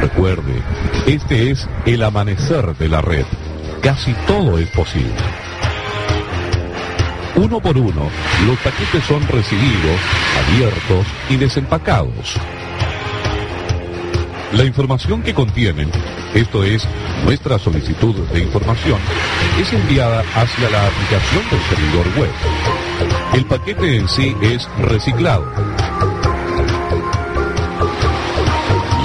Recuerde, 0.00 0.62
este 1.06 1.50
es 1.50 1.68
el 1.86 2.02
amanecer 2.02 2.76
de 2.76 2.88
la 2.88 3.00
red. 3.00 3.24
Casi 3.80 4.12
todo 4.26 4.58
es 4.58 4.68
posible. 4.70 5.14
Uno 7.40 7.58
por 7.58 7.74
uno, 7.74 8.02
los 8.46 8.58
paquetes 8.58 9.02
son 9.04 9.26
recibidos, 9.26 9.98
abiertos 10.44 11.06
y 11.30 11.36
desempacados. 11.38 12.36
La 14.52 14.64
información 14.66 15.22
que 15.22 15.32
contienen, 15.32 15.90
esto 16.34 16.62
es, 16.64 16.86
nuestra 17.24 17.58
solicitud 17.58 18.14
de 18.28 18.40
información, 18.40 18.98
es 19.58 19.72
enviada 19.72 20.22
hacia 20.34 20.68
la 20.68 20.86
aplicación 20.86 21.42
del 21.50 21.60
servidor 21.62 22.18
web. 22.18 22.30
El 23.32 23.46
paquete 23.46 23.96
en 23.96 24.06
sí 24.06 24.36
es 24.42 24.68
reciclado. 24.78 25.50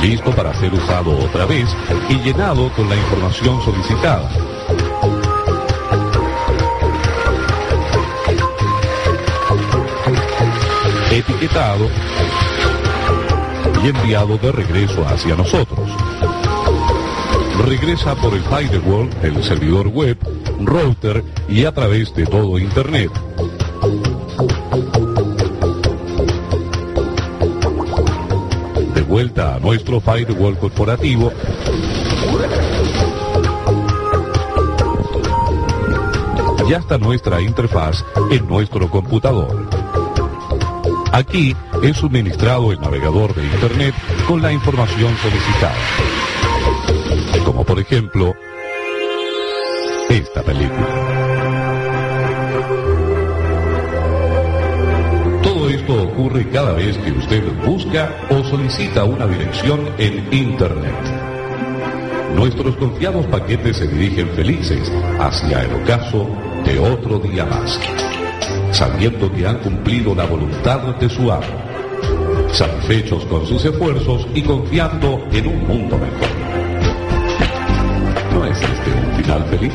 Listo 0.02 0.32
para 0.32 0.54
ser 0.56 0.74
usado 0.74 1.18
otra 1.20 1.46
vez 1.46 1.70
y 2.10 2.16
llenado 2.16 2.70
con 2.74 2.90
la 2.90 2.98
información 2.98 3.64
solicitada. 3.64 4.30
Etiquetado 11.16 11.90
y 13.82 13.88
enviado 13.88 14.38
de 14.38 14.52
regreso 14.52 15.02
hacia 15.08 15.34
nosotros. 15.34 15.90
Regresa 17.66 18.16
por 18.16 18.34
el 18.34 18.42
firewall, 18.42 19.10
el 19.24 19.42
servidor 19.42 19.88
web, 19.88 20.18
router 20.60 21.24
y 21.48 21.64
a 21.64 21.74
través 21.74 22.14
de 22.16 22.26
todo 22.26 22.60
Internet. 22.60 23.10
De 28.94 29.02
vuelta 29.04 29.56
a 29.56 29.60
nuestro 29.62 30.02
firewall 30.02 30.58
corporativo, 30.58 31.32
ya 36.68 36.80
está 36.80 36.98
nuestra 36.98 37.40
interfaz 37.40 38.04
en 38.32 38.46
nuestro 38.50 38.90
computador. 38.90 39.75
Aquí 41.16 41.56
es 41.82 41.96
suministrado 41.96 42.74
el 42.74 42.82
navegador 42.82 43.34
de 43.34 43.46
Internet 43.46 43.96
con 44.28 44.42
la 44.42 44.52
información 44.52 45.16
solicitada. 45.16 45.74
Como 47.46 47.64
por 47.64 47.80
ejemplo, 47.80 48.34
esta 50.10 50.44
película. 50.44 50.86
Todo 55.42 55.70
esto 55.70 56.04
ocurre 56.04 56.50
cada 56.50 56.74
vez 56.74 56.98
que 56.98 57.14
usted 57.14 57.44
busca 57.66 58.14
o 58.30 58.44
solicita 58.44 59.06
una 59.06 59.26
dirección 59.26 59.90
en 59.98 60.34
Internet. 60.34 60.96
Nuestros 62.36 62.76
confiados 62.76 63.26
paquetes 63.28 63.78
se 63.78 63.88
dirigen 63.88 64.28
felices 64.32 64.92
hacia 65.18 65.64
el 65.64 65.76
ocaso 65.82 66.28
de 66.66 66.78
otro 66.78 67.20
día 67.20 67.46
más, 67.46 67.80
sabiendo 68.76 69.32
que 69.32 69.48
han 69.48 69.60
cumplido 69.60 70.14
la 70.14 70.26
voluntad 70.26 70.96
de 70.98 71.10
su 71.10 71.32
amo 71.32 71.66
satisfechos 72.52 73.26
con 73.26 73.46
sus 73.46 73.64
esfuerzos 73.66 74.28
y 74.34 74.42
confiando 74.42 75.28
en 75.32 75.48
un 75.48 75.68
mundo 75.68 75.98
mejor. 75.98 76.30
¿No 78.34 78.46
es 78.46 78.58
este 78.62 78.92
un 78.92 79.16
final 79.16 79.44
feliz? 79.46 79.74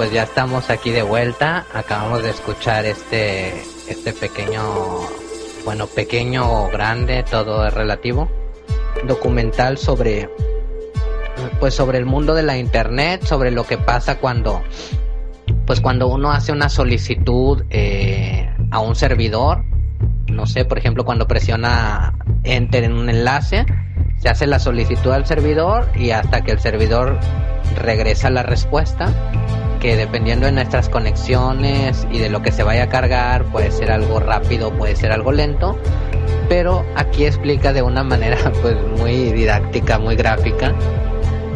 Pues 0.00 0.12
ya 0.12 0.22
estamos 0.22 0.70
aquí 0.70 0.92
de 0.92 1.02
vuelta. 1.02 1.66
Acabamos 1.74 2.22
de 2.22 2.30
escuchar 2.30 2.86
este 2.86 3.52
este 3.86 4.14
pequeño, 4.14 4.62
bueno, 5.66 5.86
pequeño 5.88 6.50
o 6.50 6.70
grande, 6.70 7.22
todo 7.22 7.66
es 7.66 7.74
relativo, 7.74 8.30
documental 9.06 9.76
sobre, 9.76 10.30
pues 11.60 11.74
sobre 11.74 11.98
el 11.98 12.06
mundo 12.06 12.34
de 12.34 12.42
la 12.42 12.56
internet, 12.56 13.24
sobre 13.26 13.50
lo 13.50 13.64
que 13.64 13.76
pasa 13.76 14.18
cuando, 14.20 14.62
pues 15.66 15.82
cuando 15.82 16.06
uno 16.08 16.32
hace 16.32 16.50
una 16.50 16.70
solicitud 16.70 17.64
eh, 17.68 18.48
a 18.70 18.80
un 18.80 18.96
servidor, 18.96 19.66
no 20.28 20.46
sé, 20.46 20.64
por 20.64 20.78
ejemplo, 20.78 21.04
cuando 21.04 21.28
presiona 21.28 22.14
enter 22.44 22.84
en 22.84 22.94
un 22.94 23.10
enlace, 23.10 23.66
se 24.16 24.30
hace 24.30 24.46
la 24.46 24.60
solicitud 24.60 25.10
al 25.10 25.26
servidor 25.26 25.90
y 25.94 26.12
hasta 26.12 26.40
que 26.40 26.52
el 26.52 26.58
servidor 26.58 27.18
regresa 27.76 28.30
la 28.30 28.42
respuesta 28.42 29.12
que 29.80 29.96
dependiendo 29.96 30.46
de 30.46 30.52
nuestras 30.52 30.88
conexiones 30.88 32.06
y 32.12 32.18
de 32.18 32.28
lo 32.28 32.42
que 32.42 32.52
se 32.52 32.62
vaya 32.62 32.84
a 32.84 32.88
cargar, 32.88 33.44
puede 33.44 33.70
ser 33.70 33.90
algo 33.90 34.20
rápido, 34.20 34.70
puede 34.72 34.94
ser 34.94 35.10
algo 35.10 35.32
lento, 35.32 35.78
pero 36.48 36.84
aquí 36.94 37.24
explica 37.24 37.72
de 37.72 37.82
una 37.82 38.04
manera 38.04 38.36
pues 38.62 38.76
muy 38.98 39.32
didáctica, 39.32 39.98
muy 39.98 40.16
gráfica, 40.16 40.74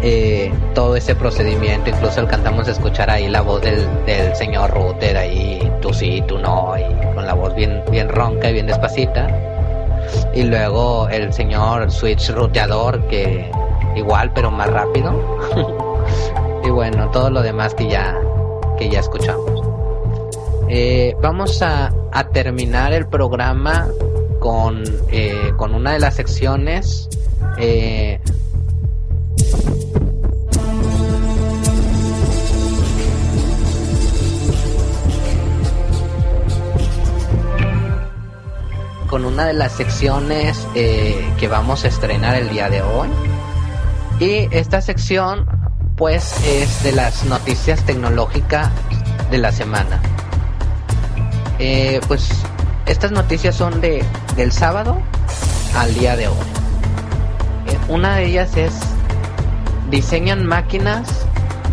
eh, 0.02 0.52
todo 0.74 0.96
ese 0.96 1.14
procedimiento, 1.14 1.90
incluso 1.90 2.20
alcanzamos 2.20 2.66
a 2.68 2.72
escuchar 2.72 3.10
ahí 3.10 3.28
la 3.28 3.42
voz 3.42 3.62
del, 3.62 3.86
del 4.06 4.34
señor 4.34 4.70
router 4.70 5.16
ahí, 5.16 5.70
tú 5.80 5.92
sí, 5.92 6.22
tú 6.26 6.38
no, 6.38 6.74
y 6.78 7.14
con 7.14 7.26
la 7.26 7.34
voz 7.34 7.54
bien, 7.54 7.82
bien 7.90 8.08
ronca 8.08 8.50
y 8.50 8.54
bien 8.54 8.66
despacita. 8.66 9.28
Y 10.34 10.42
luego 10.42 11.08
el 11.08 11.32
señor 11.32 11.90
switch 11.90 12.30
ruteador 12.30 13.06
que 13.08 13.50
igual 13.96 14.30
pero 14.34 14.50
más 14.50 14.68
rápido. 14.68 15.12
y 16.64 16.70
bueno, 16.70 17.10
todo 17.10 17.30
lo 17.30 17.42
demás 17.42 17.74
que 17.74 17.88
ya, 17.88 18.18
que 18.78 18.88
ya 18.88 19.00
escuchamos. 19.00 19.62
Eh, 20.68 21.14
vamos 21.20 21.60
a, 21.60 21.92
a 22.10 22.28
terminar 22.28 22.92
el 22.92 23.06
programa 23.06 23.86
con, 24.40 24.82
eh, 25.10 25.52
con 25.56 25.74
una 25.74 25.92
de 25.92 25.98
las 25.98 26.14
secciones 26.14 27.08
eh, 27.58 28.18
con 39.08 39.24
una 39.24 39.46
de 39.46 39.52
las 39.52 39.72
secciones 39.72 40.66
que 40.74 41.48
vamos 41.48 41.84
a 41.84 41.88
estrenar 41.88 42.34
el 42.34 42.48
día 42.48 42.68
de 42.68 42.82
hoy. 42.82 43.08
Y 44.18 44.48
esta 44.50 44.80
sección 44.80 45.46
pues 45.96 46.34
es 46.44 46.82
de 46.82 46.92
las 46.92 47.24
noticias 47.24 47.84
tecnológicas 47.84 48.70
de 49.30 49.38
la 49.38 49.52
semana. 49.52 50.00
Eh, 51.58 52.00
pues 52.08 52.28
estas 52.86 53.12
noticias 53.12 53.54
son 53.54 53.80
de 53.80 54.04
del 54.36 54.52
sábado 54.52 55.00
al 55.76 55.94
día 55.94 56.16
de 56.16 56.28
hoy. 56.28 56.34
Eh, 57.68 57.78
una 57.88 58.16
de 58.16 58.26
ellas 58.26 58.56
es 58.56 58.72
diseñan 59.90 60.44
máquinas 60.44 61.26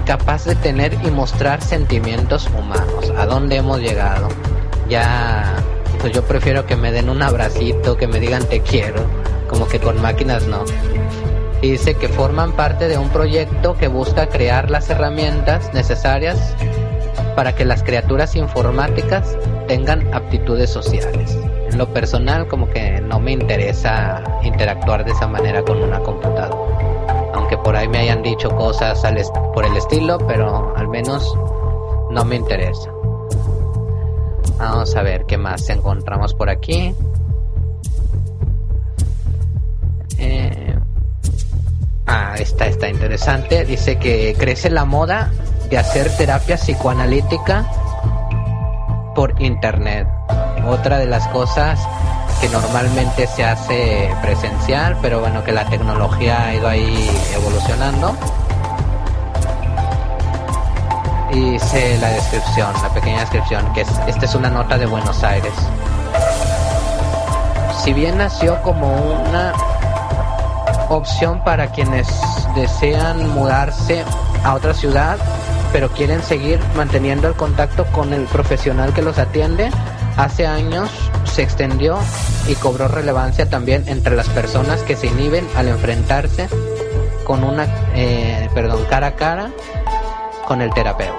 capaz 0.06 0.45
de 0.45 0.56
tener 0.56 0.93
y 1.03 1.10
mostrar 1.10 1.61
sentimientos 1.61 2.48
humanos. 2.57 3.11
¿A 3.18 3.26
dónde 3.26 3.57
hemos 3.57 3.80
llegado? 3.80 4.27
Ya 4.88 5.56
pues 5.99 6.14
yo 6.14 6.23
prefiero 6.23 6.65
que 6.65 6.76
me 6.76 6.91
den 6.91 7.10
un 7.10 7.22
abracito, 7.22 7.98
que 7.98 8.07
me 8.07 8.19
digan 8.19 8.43
te 8.45 8.61
quiero, 8.61 9.03
como 9.48 9.68
que 9.68 9.80
con 9.80 10.02
máquinas 10.02 10.48
no. 10.48 10.64
Dice 11.62 11.94
que 11.94 12.10
forman 12.10 12.54
parte 12.54 12.88
de 12.88 12.98
un 12.98 13.10
proyecto 13.10 13.76
que 13.76 13.88
busca 13.88 14.28
crear 14.28 14.72
las 14.72 14.90
herramientas 14.90 15.72
necesarias 15.74 16.56
para 17.36 17.54
que 17.54 17.66
las 17.66 17.84
criaturas 17.84 18.36
informáticas 18.36 19.38
tengan 19.68 20.12
aptitudes 20.14 20.72
sociales. 20.72 21.38
En 21.70 21.78
lo 21.78 21.88
personal 21.94 22.48
como 22.48 22.68
que 22.70 23.00
no 23.02 23.20
me 23.20 23.34
interesa 23.34 24.24
interactuar 24.42 25.06
de 25.06 25.12
esa 25.12 25.28
manera 25.28 25.62
con 25.62 25.82
una 25.82 26.00
computadora. 26.00 27.32
Aunque 27.36 27.58
por 27.58 27.76
ahí 27.76 27.88
me 27.88 28.00
hayan 28.00 28.24
dicho 28.24 28.50
cosas 28.56 29.04
por 29.54 29.64
el 29.64 29.78
estilo, 29.78 30.18
pero 30.28 30.74
al 30.76 30.88
menos 30.88 31.38
no 32.10 32.26
me 32.26 32.38
interesa. 32.38 32.92
Vamos 34.58 34.96
a 34.96 35.04
ver 35.04 35.26
qué 35.26 35.38
más 35.38 35.70
encontramos 35.70 36.34
por 36.34 36.50
aquí. 36.50 36.96
Ah, 42.12 42.36
esta 42.38 42.68
está 42.68 42.90
interesante. 42.90 43.66
Dice 43.66 43.98
que 43.98 44.36
crece 44.38 44.70
la 44.70 44.86
moda 44.86 45.32
de 45.70 45.78
hacer 45.78 46.10
terapia 46.18 46.58
psicoanalítica 46.58 47.66
por 49.16 49.42
internet. 49.42 50.08
Otra 50.68 51.00
de 51.00 51.06
las 51.06 51.28
cosas 51.30 51.80
que 52.40 52.50
normalmente 52.50 53.28
se 53.28 53.44
hace 53.44 54.10
presencial, 54.22 54.98
pero 55.02 55.20
bueno, 55.20 55.44
que 55.44 55.52
la 55.52 55.66
tecnología 55.66 56.48
ha 56.48 56.56
ido 56.56 56.68
ahí 56.68 57.10
evolucionando 57.36 58.16
y 61.34 61.52
dice 61.52 61.98
la 62.00 62.10
descripción, 62.10 62.74
la 62.82 62.90
pequeña 62.90 63.22
descripción, 63.22 63.72
que 63.74 63.82
es, 63.82 63.90
esta 64.08 64.26
es 64.26 64.36
una 64.36 64.50
nota 64.50 64.78
de 64.78 64.86
Buenos 64.86 65.24
Aires. 65.24 65.54
Si 67.84 67.94
bien 67.94 68.18
nació 68.18 68.62
como 68.62 68.94
una 69.30 69.54
opción 70.95 71.43
para 71.43 71.72
quienes 71.72 72.07
desean 72.55 73.34
mudarse 73.34 74.03
a 74.43 74.53
otra 74.53 74.73
ciudad, 74.73 75.18
pero 75.72 75.89
quieren 75.89 76.22
seguir 76.22 76.59
manteniendo 76.76 77.27
el 77.27 77.34
contacto 77.34 77.85
con 77.88 78.13
el 78.13 78.26
profesional 78.26 78.93
que 78.93 79.01
los 79.01 79.18
atiende, 79.18 79.72
hace 80.18 80.45
años 80.45 80.89
se 81.23 81.43
extendió 81.43 81.97
y 82.47 82.55
cobró 82.55 82.88
relevancia 82.88 83.49
también 83.49 83.88
entre 83.88 84.15
las 84.15 84.27
personas 84.30 84.81
que 84.84 84.95
se 84.95 85.07
inhiben 85.07 85.47
al 85.55 85.69
enfrentarse 85.69 86.49
con 87.23 87.43
una, 87.43 87.68
eh, 87.95 88.49
perdón, 88.53 88.84
cara 88.89 89.07
a 89.07 89.15
cara 89.15 89.51
con 90.47 90.61
el 90.61 90.73
terapeuta. 90.73 91.15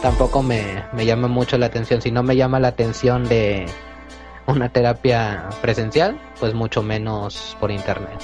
tampoco 0.00 0.42
me, 0.42 0.84
me 0.92 1.04
llama 1.04 1.28
mucho 1.28 1.58
la 1.58 1.66
atención. 1.66 2.00
Si 2.00 2.10
no 2.10 2.22
me 2.22 2.34
llama 2.34 2.58
la 2.58 2.68
atención 2.68 3.28
de 3.28 3.66
una 4.50 4.68
terapia 4.68 5.48
presencial, 5.60 6.18
pues 6.38 6.54
mucho 6.54 6.82
menos 6.82 7.56
por 7.60 7.70
internet. 7.70 8.18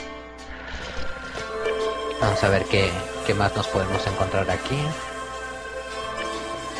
Vamos 2.20 2.43
a 2.43 2.48
ver 2.48 2.65
qué, 2.65 2.90
qué 3.27 3.35
más 3.35 3.55
nos 3.57 3.66
podemos 3.69 4.07
encontrar 4.07 4.51
aquí. 4.51 4.78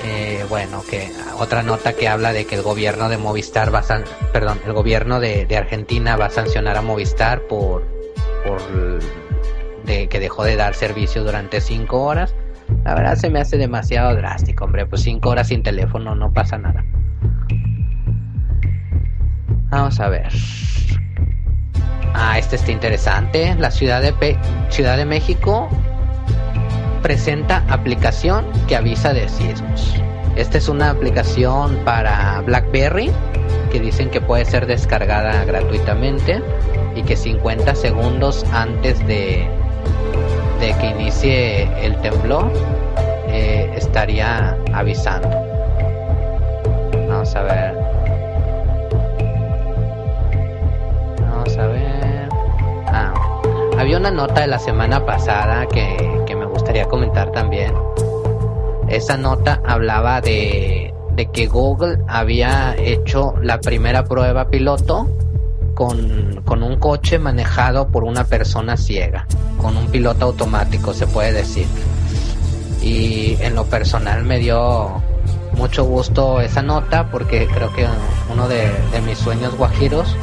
Eh, 0.05 0.45
bueno, 0.49 0.83
que 0.89 1.11
otra 1.39 1.63
nota 1.63 1.95
que 1.95 2.09
habla 2.09 2.33
de 2.33 2.47
que 2.47 2.55
el 2.55 2.63
gobierno 2.63 3.09
de 3.09 3.19
Movistar 3.19 3.75
va 3.75 3.81
a 3.81 4.05
perdón, 4.33 4.61
el 4.67 4.73
gobierno 4.73 5.21
de, 5.21 5.47
de, 5.47 5.57
Argentina 5.57 6.17
va 6.17 6.27
a 6.27 6.31
sancionar 6.31 6.77
a 6.77 6.83
Movistar 6.83 7.43
por, 7.49 7.83
por 8.45 8.61
de 9.87 10.09
que 10.09 10.21
dejó 10.21 10.45
de 10.45 10.57
dar 10.57 10.75
servicio 10.75 11.25
durante 11.25 11.61
cinco 11.61 12.03
horas. 12.03 12.35
La 12.85 12.95
verdad 12.95 13.15
se 13.17 13.31
me 13.31 13.41
hace 13.41 13.57
demasiado 13.57 14.15
drástico, 14.15 14.65
hombre. 14.65 14.87
Pues 14.87 15.03
cinco 15.03 15.31
horas 15.31 15.49
sin 15.49 15.63
teléfono 15.63 16.15
no 16.15 16.33
pasa 16.33 16.59
nada. 16.59 16.85
Vamos 19.71 19.99
a 20.01 20.09
ver. 20.09 20.29
Ah, 22.15 22.39
este 22.39 22.57
está 22.57 22.73
interesante. 22.73 23.55
La 23.57 23.71
Ciudad 23.71 24.01
de, 24.01 24.13
Pe 24.13 24.39
Ciudad 24.71 24.97
de 24.97 25.05
México 25.05 25.69
presenta 27.03 27.65
aplicación 27.69 28.47
que 28.69 28.77
avisa 28.77 29.13
de 29.13 29.29
sismos. 29.29 29.95
Esta 30.37 30.59
es 30.59 30.69
una 30.69 30.91
aplicación 30.91 31.77
para 31.85 32.41
BlackBerry 32.43 33.11
que 33.71 33.81
dicen 33.81 34.11
que 34.11 34.21
puede 34.21 34.45
ser 34.45 34.67
descargada 34.67 35.45
gratuitamente 35.45 36.43
y 36.95 37.03
que 37.03 37.17
50 37.17 37.75
segundos 37.75 38.45
antes 38.53 38.99
de, 39.07 39.49
de 40.61 40.75
que 40.81 40.87
inicie 40.89 41.69
el 41.85 41.97
temblor 42.01 42.53
eh, 43.29 43.71
estaría 43.77 44.57
avisando. 44.73 45.29
Vamos 47.09 47.35
a 47.35 47.43
ver. 47.43 48.06
Vamos 51.47 51.59
a 51.59 51.67
ver. 51.69 52.29
Ah, 52.89 53.15
había 53.79 53.99
una 53.99 54.11
nota 54.11 54.41
de 54.41 54.49
la 54.49 54.59
semana 54.59 55.07
pasada 55.07 55.67
que, 55.67 56.25
que 56.27 56.35
me 56.35 56.45
gustaría 56.45 56.87
comentar 56.87 57.31
también. 57.31 57.73
Esa 58.89 59.17
nota 59.17 59.61
hablaba 59.65 60.21
de, 60.21 60.93
de 61.13 61.27
que 61.27 61.47
Google 61.47 61.99
había 62.09 62.75
hecho 62.77 63.35
la 63.43 63.61
primera 63.61 64.03
prueba 64.03 64.49
piloto 64.49 65.09
con, 65.75 66.43
con, 66.45 66.65
un 66.65 66.81
coche 66.81 67.21
manejado 67.21 67.87
por 67.87 68.03
una 68.03 68.25
persona 68.25 68.77
ciega, 68.77 69.25
con 69.59 69.77
un 69.77 69.87
piloto 69.87 70.25
automático, 70.25 70.93
se 70.95 71.07
puede 71.07 71.33
decir. 71.33 71.67
Y 72.83 73.37
en 73.41 73.55
lo 73.55 73.67
personal 73.67 74.25
me 74.25 74.41
dio 74.41 75.01
mucho 75.53 75.85
gusto 75.85 76.41
esa 76.41 76.63
nota 76.63 77.09
porque 77.09 77.47
creo 77.47 77.73
que 77.73 77.87
uno 78.33 78.49
de, 78.49 78.69
de 78.91 79.01
mis 79.03 79.17
sueños 79.17 79.57
guajiros 79.57 80.17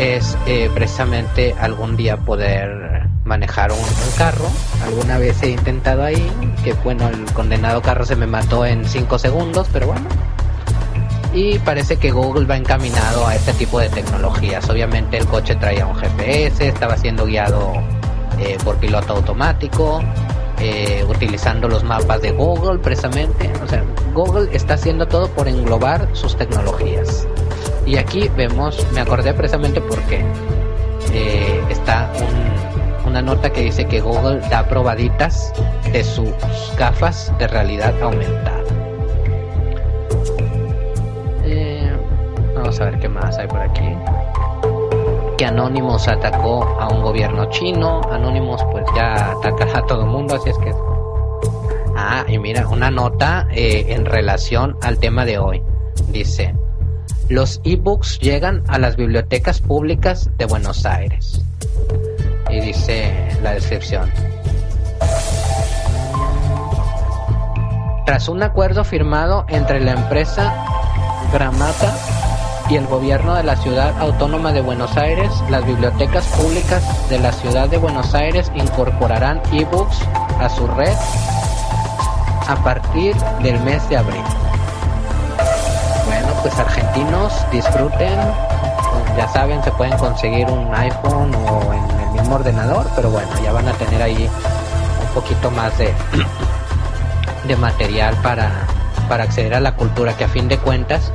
es 0.00 0.38
eh, 0.46 0.70
precisamente 0.74 1.54
algún 1.60 1.94
día 1.94 2.16
poder 2.16 3.02
manejar 3.24 3.70
un, 3.70 3.78
carro. 4.16 4.46
Alguna 4.82 5.18
vez 5.18 5.42
he 5.42 5.50
intentado 5.50 6.02
ahí, 6.02 6.30
que 6.64 6.72
bueno, 6.72 7.08
el 7.08 7.24
condenado 7.32 7.82
carro 7.82 8.06
se 8.06 8.16
me 8.16 8.26
mató 8.26 8.64
en 8.64 8.86
5 8.86 9.18
segundos, 9.18 9.68
pero 9.72 9.88
bueno, 9.88 10.06
y 11.34 11.58
parece 11.58 11.96
que 11.96 12.10
Google 12.10 12.46
va 12.46 12.56
encaminado 12.56 13.26
a 13.26 13.34
este 13.34 13.52
tipo 13.52 13.78
de 13.78 13.90
tecnologías. 13.90 14.68
Obviamente 14.70 15.18
el 15.18 15.26
coche 15.26 15.54
traía 15.56 15.86
un 15.86 15.94
GPS, 15.94 16.66
estaba 16.66 16.96
siendo 16.96 17.26
guiado 17.26 17.74
eh, 18.38 18.56
por 18.64 18.76
piloto 18.76 19.14
automático, 19.14 20.02
eh, 20.58 21.04
utilizando 21.08 21.68
los 21.68 21.84
mapas 21.84 22.22
de 22.22 22.32
Google 22.32 22.78
precisamente. 22.78 23.52
O 23.62 23.68
sea, 23.68 23.84
Google 24.14 24.48
está 24.52 24.74
haciendo 24.74 25.06
todo 25.06 25.28
por 25.28 25.46
englobar 25.46 26.08
sus 26.14 26.36
tecnologías. 26.36 27.26
Y 27.86 27.96
aquí 27.96 28.28
vemos, 28.36 28.86
me 28.92 29.00
acordé 29.00 29.34
precisamente 29.34 29.80
porque 29.80 30.24
eh, 31.12 31.60
está 31.70 32.10
un, 33.04 33.08
una 33.08 33.22
nota 33.22 33.50
que 33.50 33.62
dice 33.62 33.86
que 33.86 34.00
Google 34.00 34.40
da 34.50 34.66
probaditas 34.68 35.52
de 35.92 36.04
sus 36.04 36.30
gafas 36.78 37.32
de 37.38 37.48
realidad 37.48 37.94
aumentada. 38.02 38.60
Vamos 42.70 42.80
a 42.82 42.84
ver 42.84 43.00
qué 43.00 43.08
más 43.08 43.38
hay 43.38 43.48
por 43.48 43.60
aquí. 43.60 43.96
Que 45.36 45.46
Anonymous 45.46 46.06
atacó 46.06 46.62
a 46.78 46.88
un 46.88 47.02
gobierno 47.02 47.46
chino. 47.46 48.00
Anonymous 48.12 48.62
pues 48.70 48.84
ya 48.94 49.32
ataca 49.32 49.78
a 49.78 49.86
todo 49.86 50.02
el 50.02 50.06
mundo, 50.08 50.36
así 50.36 50.50
es 50.50 50.58
que... 50.58 50.72
Ah, 51.96 52.24
y 52.28 52.38
mira, 52.38 52.68
una 52.68 52.90
nota 52.90 53.48
eh, 53.50 53.86
en 53.88 54.04
relación 54.04 54.76
al 54.82 54.98
tema 54.98 55.24
de 55.24 55.38
hoy. 55.38 55.62
Dice, 56.08 56.54
los 57.30 57.60
ebooks 57.62 58.18
llegan 58.18 58.64
a 58.66 58.78
las 58.80 58.96
bibliotecas 58.96 59.60
públicas 59.60 60.28
de 60.36 60.46
Buenos 60.46 60.84
Aires. 60.84 61.40
Y 62.50 62.60
dice 62.60 63.14
la 63.40 63.52
descripción. 63.52 64.10
Tras 68.04 68.28
un 68.28 68.42
acuerdo 68.42 68.82
firmado 68.82 69.46
entre 69.48 69.78
la 69.78 69.92
empresa 69.92 70.52
Gramata 71.32 71.96
y 72.68 72.74
el 72.74 72.86
gobierno 72.88 73.36
de 73.36 73.44
la 73.44 73.54
ciudad 73.54 73.96
autónoma 74.00 74.52
de 74.52 74.62
Buenos 74.62 74.96
Aires, 74.96 75.30
las 75.48 75.64
bibliotecas 75.64 76.26
públicas 76.36 77.08
de 77.08 77.20
la 77.20 77.30
ciudad 77.32 77.68
de 77.68 77.78
Buenos 77.78 78.12
Aires 78.12 78.50
incorporarán 78.56 79.40
ebooks 79.52 80.02
a 80.40 80.48
su 80.48 80.66
red 80.66 80.96
a 82.48 82.56
partir 82.64 83.14
del 83.44 83.60
mes 83.60 83.88
de 83.88 83.98
abril. 83.98 84.39
Pues 86.42 86.58
argentinos, 86.58 87.32
disfruten. 87.52 88.18
Ya 89.16 89.28
saben, 89.28 89.62
se 89.62 89.70
pueden 89.72 89.96
conseguir 89.98 90.46
un 90.46 90.74
iPhone 90.74 91.34
o 91.34 91.72
en 91.74 92.00
el 92.00 92.10
mismo 92.12 92.36
ordenador, 92.36 92.86
pero 92.96 93.10
bueno, 93.10 93.28
ya 93.42 93.52
van 93.52 93.68
a 93.68 93.72
tener 93.72 94.02
ahí 94.02 94.28
un 95.02 95.14
poquito 95.14 95.50
más 95.50 95.76
de, 95.76 95.92
de 97.46 97.56
material 97.56 98.16
para, 98.22 98.50
para 99.08 99.24
acceder 99.24 99.54
a 99.54 99.60
la 99.60 99.76
cultura, 99.76 100.16
que 100.16 100.24
a 100.24 100.28
fin 100.28 100.48
de 100.48 100.56
cuentas 100.58 101.12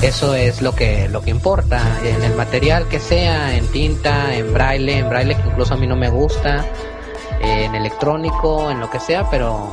eso 0.00 0.34
es 0.34 0.62
lo 0.62 0.74
que 0.74 1.08
lo 1.08 1.22
que 1.22 1.30
importa 1.30 1.80
en 2.02 2.24
el 2.24 2.34
material 2.34 2.88
que 2.88 2.98
sea 2.98 3.54
en 3.54 3.68
tinta 3.68 4.34
en 4.34 4.52
braille 4.52 4.98
en 4.98 5.08
braille 5.08 5.36
que 5.36 5.48
incluso 5.48 5.74
a 5.74 5.76
mí 5.76 5.86
no 5.86 5.94
me 5.94 6.08
gusta 6.08 6.64
en 7.40 7.72
electrónico 7.76 8.68
en 8.68 8.80
lo 8.80 8.90
que 8.90 8.98
sea 8.98 9.30
pero 9.30 9.72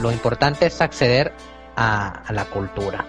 lo, 0.00 0.12
importante 0.12 0.66
es 0.66 0.80
acceder 0.80 1.32
a 1.74 2.22
la 2.30 2.44
cultura 2.44 3.04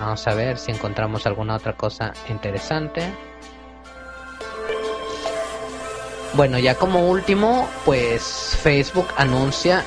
vamos 0.00 0.26
a 0.26 0.34
ver 0.34 0.58
si 0.58 0.72
encontramos 0.72 1.26
alguna 1.26 1.56
otra 1.56 1.74
cosa 1.74 2.12
interesante 2.28 3.02
bueno 6.34 6.58
ya 6.58 6.74
como 6.74 7.08
último 7.08 7.68
pues 7.84 8.58
Facebook 8.62 9.06
anuncia 9.16 9.84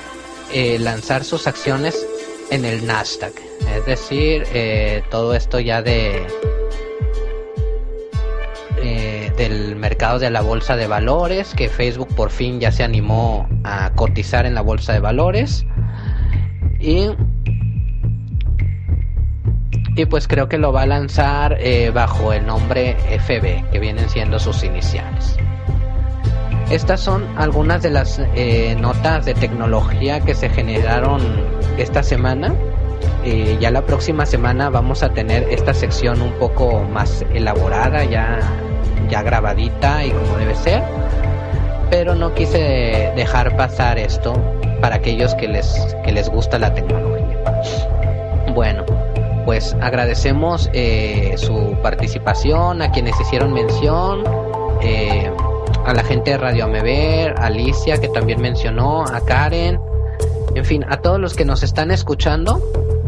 eh, 0.53 0.79
lanzar 0.79 1.25
sus 1.25 1.45
acciones 1.45 2.07
en 2.51 2.63
el 2.63 2.85
Nasdaq. 2.85 3.34
Es 3.75 3.85
decir, 3.85 4.45
eh, 4.53 5.03
todo 5.11 5.34
esto 5.34 5.59
ya 5.59 5.81
de 5.81 6.25
eh, 8.77 9.31
del 9.35 9.75
mercado 9.75 10.19
de 10.19 10.29
la 10.29 10.41
bolsa 10.41 10.77
de 10.77 10.88
valores, 10.88 11.53
que 11.53 11.67
Facebook 11.67 12.07
por 12.15 12.29
fin 12.29 12.61
ya 12.61 12.71
se 12.71 12.84
animó 12.84 13.49
a 13.65 13.91
cotizar 13.93 14.45
en 14.45 14.55
la 14.55 14.61
bolsa 14.61 14.93
de 14.93 14.99
valores. 15.01 15.65
Y, 16.79 17.09
y 19.98 20.06
pues 20.06 20.28
creo 20.28 20.48
que 20.48 20.60
lo 20.60 20.72
va 20.72 20.84
a 20.84 20.86
lanzar 20.86 21.57
eh, 21.60 21.90
bajo 21.90 22.32
el 22.32 22.45
nombre 22.45 22.95
FB, 23.19 23.72
que 23.72 23.80
vienen 23.80 24.07
siendo 24.07 24.38
sus 24.38 24.64
iniciales. 24.64 25.36
Estas 26.69 26.99
son 26.99 27.26
algunas 27.36 27.82
de 27.82 27.90
las 27.90 28.22
eh, 28.36 28.78
notas 28.80 29.26
de 29.26 29.34
tecnología 29.34 30.19
que 30.19 30.36
se 30.36 30.49
generaron 30.49 31.22
esta 31.78 32.03
semana. 32.03 32.53
Eh, 33.26 33.57
ya 33.60 33.72
la 33.72 33.82
próxima 33.82 34.28
semana 34.28 34.69
vamos 34.69 35.02
a 35.02 35.10
tener 35.10 35.44
esta 35.49 35.74
sección 35.74 36.22
un 36.22 36.34
poco 36.34 36.84
más 36.84 37.26
elaborada, 37.34 38.03
ya, 38.03 38.40
ya 39.10 39.24
grabadita 39.24 40.06
y 40.06 40.11
como 40.11 40.38
debe 40.38 40.53
ser. 40.56 40.84
Pero 41.90 42.14
no 42.14 42.36
quise 42.36 43.11
dejar 43.15 43.57
pasar 43.57 43.98
esto 43.98 44.34
para 44.80 44.98
aquellos 44.98 45.34
que 45.36 45.48
les, 45.48 45.95
que 46.06 46.11
les 46.11 46.30
gusta 46.30 46.60
la 46.60 46.72
tecnología. 46.76 47.38
Bueno, 48.53 48.86
pues 49.48 49.78
agradecemos 49.80 50.69
eh, 50.74 51.36
su 51.38 51.78
participación, 51.82 52.82
a 52.82 52.91
quienes 52.91 53.18
hicieron 53.18 53.53
mención. 53.53 54.26
Eh, 54.82 55.32
a 55.86 55.94
la 55.94 56.03
gente 56.03 56.32
de 56.32 56.38
Radio 56.38 56.65
Amever, 56.65 57.32
a 57.38 57.45
Alicia 57.45 57.98
que 57.98 58.10
también 58.10 58.41
mencionó, 58.41 59.06
a 59.06 59.22
Karen, 59.22 59.80
en 60.53 60.65
fin, 60.65 60.84
a 60.90 60.98
todos 60.98 61.18
los 61.18 61.34
que 61.34 61.45
nos 61.45 61.64
están 61.64 61.91
escuchando, 61.91 62.61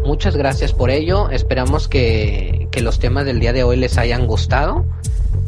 muchas 0.05 0.37
gracias 0.37 0.71
por 0.71 0.89
ello, 0.89 1.29
esperamos 1.29 1.89
que, 1.89 2.69
que 2.71 2.81
los 2.81 2.99
temas 2.99 3.25
del 3.25 3.41
día 3.41 3.51
de 3.51 3.63
hoy 3.63 3.75
les 3.75 3.97
hayan 3.97 4.25
gustado 4.25 4.85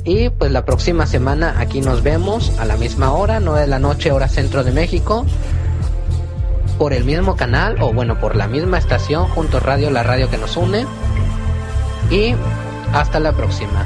y 0.04 0.30
pues 0.30 0.52
la 0.52 0.66
próxima 0.66 1.06
semana 1.06 1.56
aquí 1.58 1.80
nos 1.80 2.04
vemos 2.04 2.52
a 2.60 2.66
la 2.66 2.76
misma 2.76 3.14
hora, 3.14 3.40
9 3.40 3.62
de 3.62 3.68
la 3.68 3.80
noche 3.80 4.12
hora 4.12 4.28
centro 4.28 4.66
de 4.66 4.74
México, 4.74 5.26
por 6.82 6.94
el 6.94 7.03
mismo 7.03 7.36
canal 7.36 7.76
o 7.80 7.94
bueno, 7.94 8.20
por 8.20 8.36
la 8.36 8.48
misma 8.48 8.80
estación 8.80 9.28
junto 9.28 9.60
Radio, 9.60 9.91
la 9.91 10.02
radio 10.02 10.32
que 10.32 10.40
nos 10.40 10.58
une 10.58 10.88
y 12.10 12.34
hasta 12.91 13.20
la 13.20 13.34
próxima. 13.34 13.86